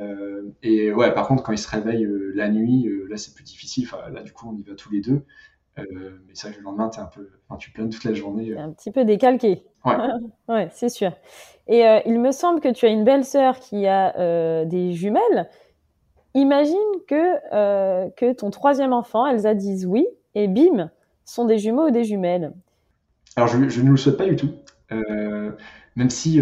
Euh, 0.00 0.42
et 0.62 0.92
ouais, 0.92 1.12
par 1.12 1.26
contre, 1.26 1.42
quand 1.42 1.52
il 1.52 1.58
se 1.58 1.68
réveille 1.68 2.06
la 2.34 2.48
nuit, 2.48 2.88
là, 3.08 3.16
c'est 3.16 3.34
plus 3.34 3.44
difficile. 3.44 3.84
Enfin, 3.90 4.08
là, 4.10 4.22
du 4.22 4.32
coup, 4.32 4.48
on 4.48 4.56
y 4.56 4.62
va 4.62 4.74
tous 4.74 4.92
les 4.92 5.00
deux. 5.00 5.22
Euh, 5.78 6.18
mais 6.26 6.32
que 6.32 6.56
le 6.56 6.62
lendemain, 6.62 6.90
es 6.90 6.98
un 6.98 7.04
peu, 7.06 7.28
enfin, 7.48 7.56
tu 7.56 7.70
planes 7.70 7.88
toute 7.88 8.02
la 8.02 8.12
journée. 8.12 8.56
un 8.56 8.72
petit 8.72 8.90
peu 8.90 9.04
décalqué. 9.04 9.64
Ouais, 9.84 9.94
ouais 10.48 10.68
c'est 10.72 10.88
sûr. 10.88 11.12
Et 11.68 11.86
euh, 11.86 12.00
il 12.04 12.18
me 12.20 12.32
semble 12.32 12.60
que 12.60 12.72
tu 12.72 12.86
as 12.86 12.88
une 12.88 13.04
belle 13.04 13.24
sœur 13.24 13.60
qui 13.60 13.86
a 13.86 14.64
des 14.64 14.92
jumelles. 14.92 15.48
Imagine 16.34 16.76
que, 17.06 18.10
que 18.10 18.32
ton 18.32 18.50
troisième 18.50 18.92
enfant, 18.92 19.26
Elsa, 19.26 19.54
dise 19.54 19.86
oui, 19.86 20.06
et 20.34 20.48
bim, 20.48 20.90
sont 21.24 21.44
des 21.44 21.58
jumeaux 21.58 21.88
ou 21.88 21.90
des 21.90 22.04
jumelles. 22.04 22.52
Alors, 23.36 23.48
je, 23.48 23.68
je 23.68 23.82
ne 23.82 23.90
le 23.90 23.96
souhaite 23.96 24.16
pas 24.16 24.26
du 24.26 24.36
tout. 24.36 24.50
Même 25.98 26.10
si, 26.10 26.40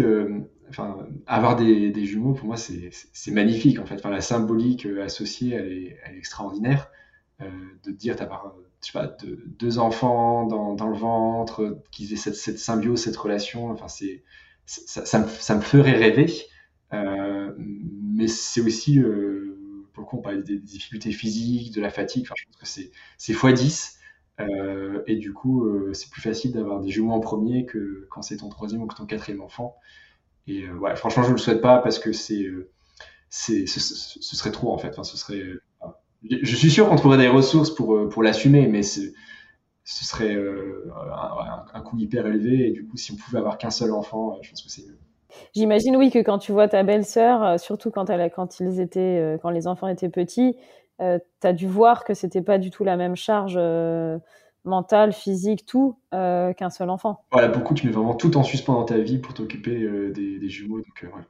enfin, 0.69 1.07
avoir 1.25 1.55
des, 1.55 2.05
jumeaux, 2.05 2.33
pour 2.33 2.47
moi, 2.47 2.57
c'est 2.57 3.31
magnifique, 3.31 3.79
en 3.79 3.85
fait. 3.85 3.95
Enfin, 3.95 4.11
la 4.11 4.21
symbolique 4.21 4.85
associée, 5.03 5.53
elle 5.53 5.71
est, 5.73 6.17
extraordinaire. 6.17 6.91
de 7.39 7.91
dire, 7.91 8.15
tu 8.15 8.23
je 8.23 8.87
sais 8.87 8.93
pas, 8.93 9.07
de, 9.07 9.43
deux 9.59 9.79
enfants 9.79 10.45
dans, 10.45 10.87
le 10.87 10.97
ventre, 10.97 11.81
qu'ils 11.91 12.13
aient 12.13 12.15
cette, 12.15 12.59
symbiose, 12.59 13.01
cette 13.01 13.17
relation. 13.17 13.71
Enfin, 13.71 13.87
c'est, 13.87 14.23
ça, 14.67 15.19
me, 15.19 15.27
ça, 15.27 15.55
me, 15.55 15.61
ferait 15.61 15.93
rêver. 15.93 16.27
Euh, 16.93 17.53
mais 17.57 18.27
c'est 18.27 18.61
aussi, 18.61 18.99
euh, 18.99 19.57
pour 19.93 20.03
le 20.03 20.07
coup, 20.07 20.17
on 20.17 20.21
parlait 20.21 20.43
des, 20.43 20.59
difficultés 20.59 21.11
physiques, 21.11 21.73
de 21.73 21.81
la 21.81 21.89
fatigue. 21.89 22.23
Enfin, 22.23 22.35
je 22.37 22.45
pense 22.45 22.57
que 22.57 22.67
c'est, 22.67 22.91
c'est 23.17 23.33
x10. 23.33 23.96
Euh, 24.39 25.01
et 25.07 25.15
du 25.15 25.33
coup, 25.33 25.65
euh, 25.65 25.93
c'est 25.93 26.09
plus 26.11 26.21
facile 26.21 26.51
d'avoir 26.51 26.79
des 26.79 26.89
jumeaux 26.89 27.13
en 27.13 27.19
premier 27.19 27.65
que 27.65 28.07
quand 28.11 28.21
c'est 28.21 28.37
ton 28.37 28.49
troisième 28.49 28.83
ou 28.83 28.87
que 28.87 28.95
ton 28.95 29.05
quatrième 29.05 29.41
enfant. 29.41 29.75
Et 30.47 30.63
euh, 30.63 30.75
ouais, 30.75 30.95
franchement, 30.95 31.23
je 31.23 31.29
ne 31.29 31.33
le 31.33 31.39
souhaite 31.39 31.61
pas 31.61 31.79
parce 31.79 31.99
que 31.99 32.13
c'est, 32.13 32.43
euh, 32.43 32.69
c'est, 33.29 33.65
ce, 33.67 33.79
serait 33.79 34.51
trop 34.51 34.73
en 34.73 34.77
fait. 34.77 34.89
Enfin, 34.89 35.03
ce 35.03 35.17
serait 35.17 35.43
je 36.29 36.55
suis 36.55 36.71
sûr 36.71 36.89
qu'on 36.89 36.95
trouverait 36.95 37.17
des 37.17 37.27
ressources 37.27 37.73
pour, 37.73 37.95
euh, 37.95 38.09
pour 38.09 38.23
l'assumer, 38.23 38.67
mais 38.67 38.83
ce 38.83 39.11
serait 39.85 40.35
euh, 40.35 40.91
un, 41.73 41.81
coût 41.81 41.97
hyper 41.97 42.25
élevé. 42.27 42.67
Et 42.67 42.71
du 42.71 42.87
coup, 42.87 42.97
si 42.97 43.11
on 43.11 43.15
pouvait 43.15 43.39
avoir 43.39 43.57
qu'un 43.57 43.69
seul 43.69 43.91
enfant, 43.91 44.33
euh, 44.33 44.39
je 44.41 44.49
pense 44.49 44.61
que 44.61 44.69
c'est 44.69 44.85
mieux. 44.87 44.97
J'imagine, 45.55 45.95
oui, 45.95 46.09
que 46.11 46.19
quand 46.19 46.37
tu 46.37 46.51
vois 46.51 46.67
ta 46.67 46.83
belle-sœur, 46.83 47.59
surtout 47.59 47.91
quand, 47.91 48.09
elle, 48.09 48.31
quand, 48.31 48.59
ils 48.59 48.79
étaient, 48.79 49.37
quand 49.41 49.49
les 49.49 49.67
enfants 49.67 49.87
étaient 49.87 50.09
petits, 50.09 50.55
euh, 51.01 51.19
tu 51.41 51.47
as 51.47 51.53
dû 51.53 51.67
voir 51.67 52.03
que 52.03 52.13
c'était 52.13 52.41
pas 52.41 52.57
du 52.57 52.69
tout 52.69 52.83
la 52.83 52.97
même 52.97 53.15
charge 53.15 53.59
mentale, 54.65 55.13
physique, 55.13 55.65
tout, 55.65 55.97
qu'un 56.11 56.69
seul 56.69 56.89
enfant. 56.89 57.23
Voilà, 57.31 57.47
beaucoup, 57.47 57.73
tu 57.73 57.87
mets 57.87 57.93
vraiment 57.93 58.15
tout 58.15 58.37
en 58.37 58.43
suspens 58.43 58.73
dans 58.73 58.85
ta 58.85 58.97
vie 58.97 59.17
pour 59.17 59.33
t'occuper 59.33 59.77
des, 60.13 60.39
des, 60.39 60.49
jumeaux. 60.49 60.77
Donc, 60.77 61.03
ouais. 61.03 61.23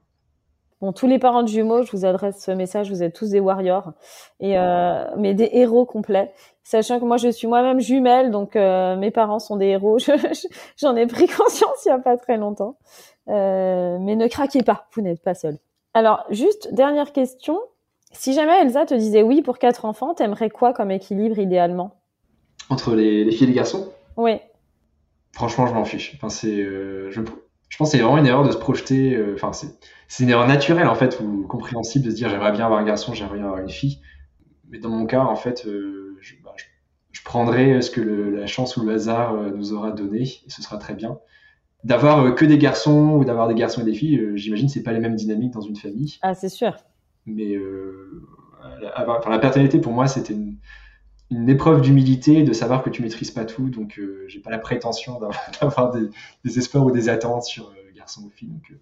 Bon, 0.80 0.92
tous 0.92 1.08
les 1.08 1.18
parents 1.18 1.42
de 1.42 1.48
jumeaux, 1.48 1.82
je 1.82 1.92
vous 1.92 2.06
adresse 2.06 2.44
ce 2.44 2.52
message, 2.52 2.92
vous 2.92 3.02
êtes 3.02 3.16
tous 3.16 3.32
des 3.32 3.40
warriors, 3.40 3.94
et 4.40 4.60
euh, 4.60 5.06
mais 5.18 5.34
des 5.34 5.50
héros 5.54 5.86
complets. 5.86 6.32
Sachant 6.64 7.00
que 7.00 7.06
moi, 7.06 7.18
je 7.18 7.30
suis 7.30 7.48
moi-même 7.48 7.80
jumelle, 7.80 8.30
donc 8.30 8.56
euh, 8.56 8.96
mes 8.96 9.10
parents 9.10 9.40
sont 9.40 9.56
des 9.56 9.68
héros. 9.68 9.98
J'en 10.78 10.96
ai 10.96 11.08
pris 11.08 11.28
conscience 11.28 11.84
il 11.86 11.90
y 11.90 11.92
a 11.92 11.98
pas 11.98 12.16
très 12.18 12.38
longtemps. 12.38 12.78
Euh, 13.28 13.98
mais 14.00 14.16
ne 14.16 14.28
craquez 14.28 14.62
pas, 14.62 14.88
vous 14.94 15.02
n'êtes 15.02 15.24
pas 15.24 15.34
seul. 15.34 15.58
Alors, 15.96 16.26
juste 16.30 16.72
dernière 16.74 17.12
question. 17.12 17.60
Si 18.12 18.34
jamais 18.34 18.62
Elsa 18.62 18.86
te 18.86 18.94
disait 18.94 19.24
oui 19.24 19.42
pour 19.42 19.58
quatre 19.58 19.84
enfants, 19.86 20.14
t'aimerais 20.14 20.52
quoi 20.52 20.74
comme 20.74 20.92
équilibre 20.92 21.40
idéalement? 21.40 21.96
Entre 22.70 22.94
les, 22.94 23.24
les 23.24 23.32
filles 23.32 23.46
et 23.46 23.48
les 23.48 23.56
garçons? 23.56 23.92
Oui. 24.16 24.40
Franchement, 25.32 25.66
je 25.66 25.74
m'en 25.74 25.86
fiche. 25.86 26.14
Enfin, 26.16 26.30
c'est, 26.30 26.64
je, 26.64 27.22
je 27.70 27.78
pense 27.78 27.92
que 27.92 27.98
c'est 27.98 28.04
vraiment 28.04 28.18
une 28.18 28.26
erreur 28.26 28.46
de 28.46 28.52
se 28.52 28.58
projeter. 28.58 29.16
Euh, 29.16 29.34
enfin, 29.36 29.52
c'est 30.08 30.24
une 30.24 30.30
erreur 30.30 30.48
naturelle 30.48 30.88
en 30.88 30.96
fait 30.96 31.20
ou 31.20 31.46
compréhensible 31.48 32.06
de 32.06 32.12
se 32.12 32.16
dire 32.16 32.30
j'aimerais 32.30 32.52
bien 32.52 32.66
avoir 32.66 32.80
un 32.80 32.86
garçon, 32.86 33.14
j'aimerais 33.14 33.38
bien 33.38 33.46
avoir 33.46 33.62
une 33.62 33.70
fille. 33.70 34.00
Mais 34.70 34.80
dans 34.80 34.90
mon 34.90 35.06
cas, 35.06 35.22
en 35.22 35.36
fait, 35.36 35.66
euh, 35.66 36.18
je, 36.20 36.36
bah, 36.44 36.54
je, 36.58 36.66
je, 37.12 37.24
prendrai 37.24 37.82
ce 37.82 37.92
que 37.92 38.02
le, 38.02 38.36
la 38.36 38.48
chance 38.48 38.78
ou 38.78 38.86
le 38.86 38.94
hasard 38.94 39.34
euh, 39.34 39.52
nous 39.52 39.74
aura 39.74 39.92
donné 39.92 40.22
et 40.22 40.50
ce 40.50 40.62
sera 40.62 40.78
très 40.78 40.94
bien. 40.94 41.20
D'avoir 41.84 42.36
que 42.36 42.44
des 42.44 42.58
garçons 42.58 43.12
ou 43.12 43.24
d'avoir 43.24 43.48
des 43.48 43.54
garçons 43.54 43.82
et 43.82 43.86
des 43.86 43.94
filles, 43.94 44.32
j'imagine 44.36 44.68
c'est 44.68 44.84
pas 44.84 44.94
les 44.94 45.00
mêmes 45.00 45.16
dynamiques 45.16 45.54
dans 45.54 45.62
une 45.62 45.76
famille. 45.76 46.18
Ah, 46.22 46.34
c'est 46.34 46.50
sûr. 46.50 46.76
Mais 47.26 47.56
avoir, 48.96 49.20
enfin, 49.20 49.30
la 49.30 49.40
paternité 49.40 49.80
pour 49.80 49.94
moi 49.94 50.08
c'était 50.08 50.34
une, 50.34 50.58
une 51.30 51.50
épreuve 51.50 51.82
d'humilité, 51.82 52.44
de 52.44 52.54
savoir 52.54 52.84
que 52.84 52.90
tu 52.90 53.02
maîtrises 53.02 53.32
pas 53.32 53.46
tout. 53.46 53.70
Donc, 53.70 54.00
euh, 54.00 54.26
j'ai 54.28 54.40
pas 54.40 54.50
la 54.50 54.60
prétention 54.60 55.20
d'avoir 55.62 55.92
des, 55.92 56.58
espoirs 56.58 56.86
ou 56.86 56.92
des 56.92 57.10
attentes 57.10 57.44
sur 57.44 57.70
euh, 57.70 57.88
garçon 57.98 58.24
ou 58.26 58.30
fille. 58.30 58.50
Donc, 58.50 58.72
euh. 58.72 58.76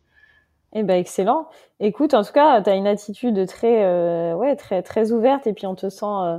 Eh 0.78 0.84
ben 0.84 0.96
excellent. 0.96 1.48
Écoute, 1.80 2.14
en 2.14 2.24
tout 2.24 2.34
cas, 2.34 2.62
tu 2.62 2.70
as 2.70 2.76
une 2.76 2.88
attitude 2.88 3.48
très, 3.48 3.84
euh, 3.86 4.34
ouais, 4.36 4.58
très, 4.58 4.84
très 4.84 5.14
ouverte 5.14 5.48
et 5.48 5.54
puis 5.54 5.66
on 5.68 5.76
te 5.76 5.90
sent, 5.90 6.06
euh, 6.06 6.38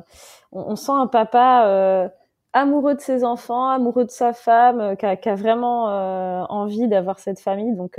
on, 0.53 0.77
sent 0.77 0.93
un 0.93 1.07
papa 1.07 2.11
amoureux 2.53 2.95
de 2.95 3.01
ses 3.01 3.25
enfants, 3.25 3.69
amoureux 3.71 4.05
de 4.05 4.11
sa 4.11 4.35
femme, 4.35 4.97
qui 4.99 5.07
a, 5.07 5.17
a, 5.25 5.35
vraiment 5.35 5.85
envie 6.51 6.87
d'avoir 6.87 7.19
cette 7.19 7.41
famille. 7.41 7.75
Donc, 7.75 7.99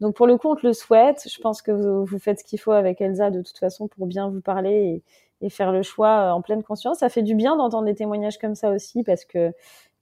donc 0.00 0.14
pour 0.16 0.26
le 0.26 0.36
coup, 0.36 0.48
on 0.50 0.56
te 0.56 0.66
le 0.66 0.74
souhaite. 0.74 1.26
Je 1.30 1.40
pense 1.40 1.62
que 1.62 1.72
vous, 1.72 2.04
vous 2.04 2.18
faites 2.18 2.40
ce 2.40 2.44
qu'il 2.44 2.60
faut 2.60 2.72
avec 2.72 3.00
Elsa 3.00 3.30
de 3.30 3.40
toute 3.40 3.58
façon 3.58 3.88
pour 3.88 4.06
bien 4.06 4.28
vous 4.28 4.42
parler 4.42 5.02
et, 5.40 5.50
faire 5.50 5.72
le 5.72 5.82
choix 5.82 6.08
euh, 6.08 6.30
en 6.30 6.42
pleine 6.42 6.62
conscience. 6.62 6.98
Ça 6.98 7.08
fait 7.08 7.22
du 7.22 7.34
bien 7.34 7.56
d'entendre 7.56 7.86
des 7.86 7.94
témoignages 7.94 8.38
comme 8.38 8.54
ça 8.54 8.70
aussi 8.70 9.02
parce 9.02 9.24
que 9.24 9.52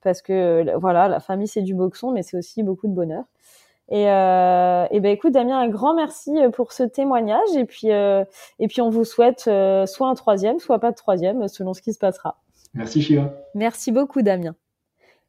parce 0.03 0.23
que 0.23 0.33
euh, 0.33 0.77
voilà, 0.79 1.09
la 1.09 1.21
famille 1.21 1.49
c'est 1.49 1.63
du 1.63 1.75
boxon, 1.75 2.13
mais 2.13 2.23
c'est 2.23 2.37
aussi 2.37 2.63
beaucoup 2.63 2.87
de 2.89 2.93
bonheur. 2.95 3.25
Et, 3.91 4.11
euh, 4.11 4.87
et 4.91 5.01
ben 5.01 5.11
écoute 5.11 5.33
Damien, 5.33 5.59
un 5.59 5.69
grand 5.69 5.95
merci 5.95 6.37
euh, 6.39 6.51
pour 6.51 6.73
ce 6.73 6.83
témoignage 6.83 7.57
et 7.57 7.65
puis 7.65 7.91
euh, 7.91 8.23
et 8.59 8.69
puis 8.69 8.83
on 8.83 8.91
vous 8.91 9.05
souhaite 9.05 9.45
euh, 9.49 9.87
soit 9.87 10.09
un 10.09 10.15
troisième, 10.15 10.59
soit 10.59 10.79
pas 10.79 10.91
de 10.91 10.97
troisième, 10.97 11.49
selon 11.49 11.73
ce 11.73 11.81
qui 11.81 11.95
se 11.95 11.99
passera. 11.99 12.39
Merci 12.75 13.01
Shiva. 13.01 13.33
Merci 13.55 13.91
beaucoup 13.91 14.21
Damien. 14.21 14.55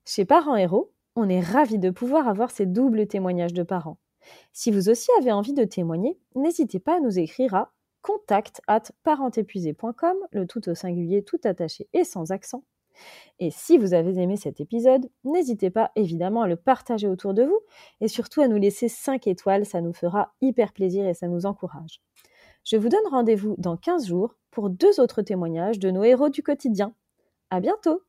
Chez 0.05 0.25
Parents 0.25 0.57
Héros, 0.57 0.91
on 1.15 1.29
est 1.29 1.39
ravis 1.39 1.79
de 1.79 1.89
pouvoir 1.89 2.27
avoir 2.27 2.51
ces 2.51 2.65
doubles 2.65 3.07
témoignages 3.07 3.53
de 3.53 3.63
parents. 3.63 3.97
Si 4.51 4.71
vous 4.71 4.89
aussi 4.89 5.09
avez 5.19 5.31
envie 5.31 5.53
de 5.53 5.63
témoigner, 5.63 6.17
n'hésitez 6.35 6.79
pas 6.79 6.97
à 6.97 6.99
nous 6.99 7.17
écrire 7.17 7.55
à 7.55 7.71
contact 8.01 8.61
at 8.67 8.83
parentépuisé.com, 9.03 10.17
le 10.31 10.47
tout 10.47 10.67
au 10.69 10.75
singulier, 10.75 11.23
tout 11.23 11.39
attaché 11.43 11.87
et 11.93 12.03
sans 12.03 12.31
accent. 12.31 12.63
Et 13.39 13.51
si 13.51 13.77
vous 13.77 13.93
avez 13.93 14.17
aimé 14.19 14.35
cet 14.35 14.59
épisode, 14.59 15.09
n'hésitez 15.23 15.69
pas 15.69 15.91
évidemment 15.95 16.41
à 16.41 16.47
le 16.47 16.57
partager 16.57 17.07
autour 17.07 17.33
de 17.33 17.43
vous 17.43 17.59
et 18.01 18.07
surtout 18.07 18.41
à 18.41 18.47
nous 18.47 18.57
laisser 18.57 18.89
5 18.89 19.27
étoiles, 19.27 19.65
ça 19.65 19.81
nous 19.81 19.93
fera 19.93 20.33
hyper 20.41 20.73
plaisir 20.73 21.07
et 21.07 21.13
ça 21.13 21.27
nous 21.27 21.45
encourage. 21.45 22.01
Je 22.65 22.77
vous 22.77 22.89
donne 22.89 23.07
rendez-vous 23.09 23.55
dans 23.57 23.77
15 23.77 24.07
jours 24.07 24.35
pour 24.51 24.69
deux 24.69 24.99
autres 24.99 25.21
témoignages 25.21 25.79
de 25.79 25.91
nos 25.91 26.03
héros 26.03 26.29
du 26.29 26.43
quotidien. 26.43 26.93
À 27.49 27.61
bientôt! 27.61 28.01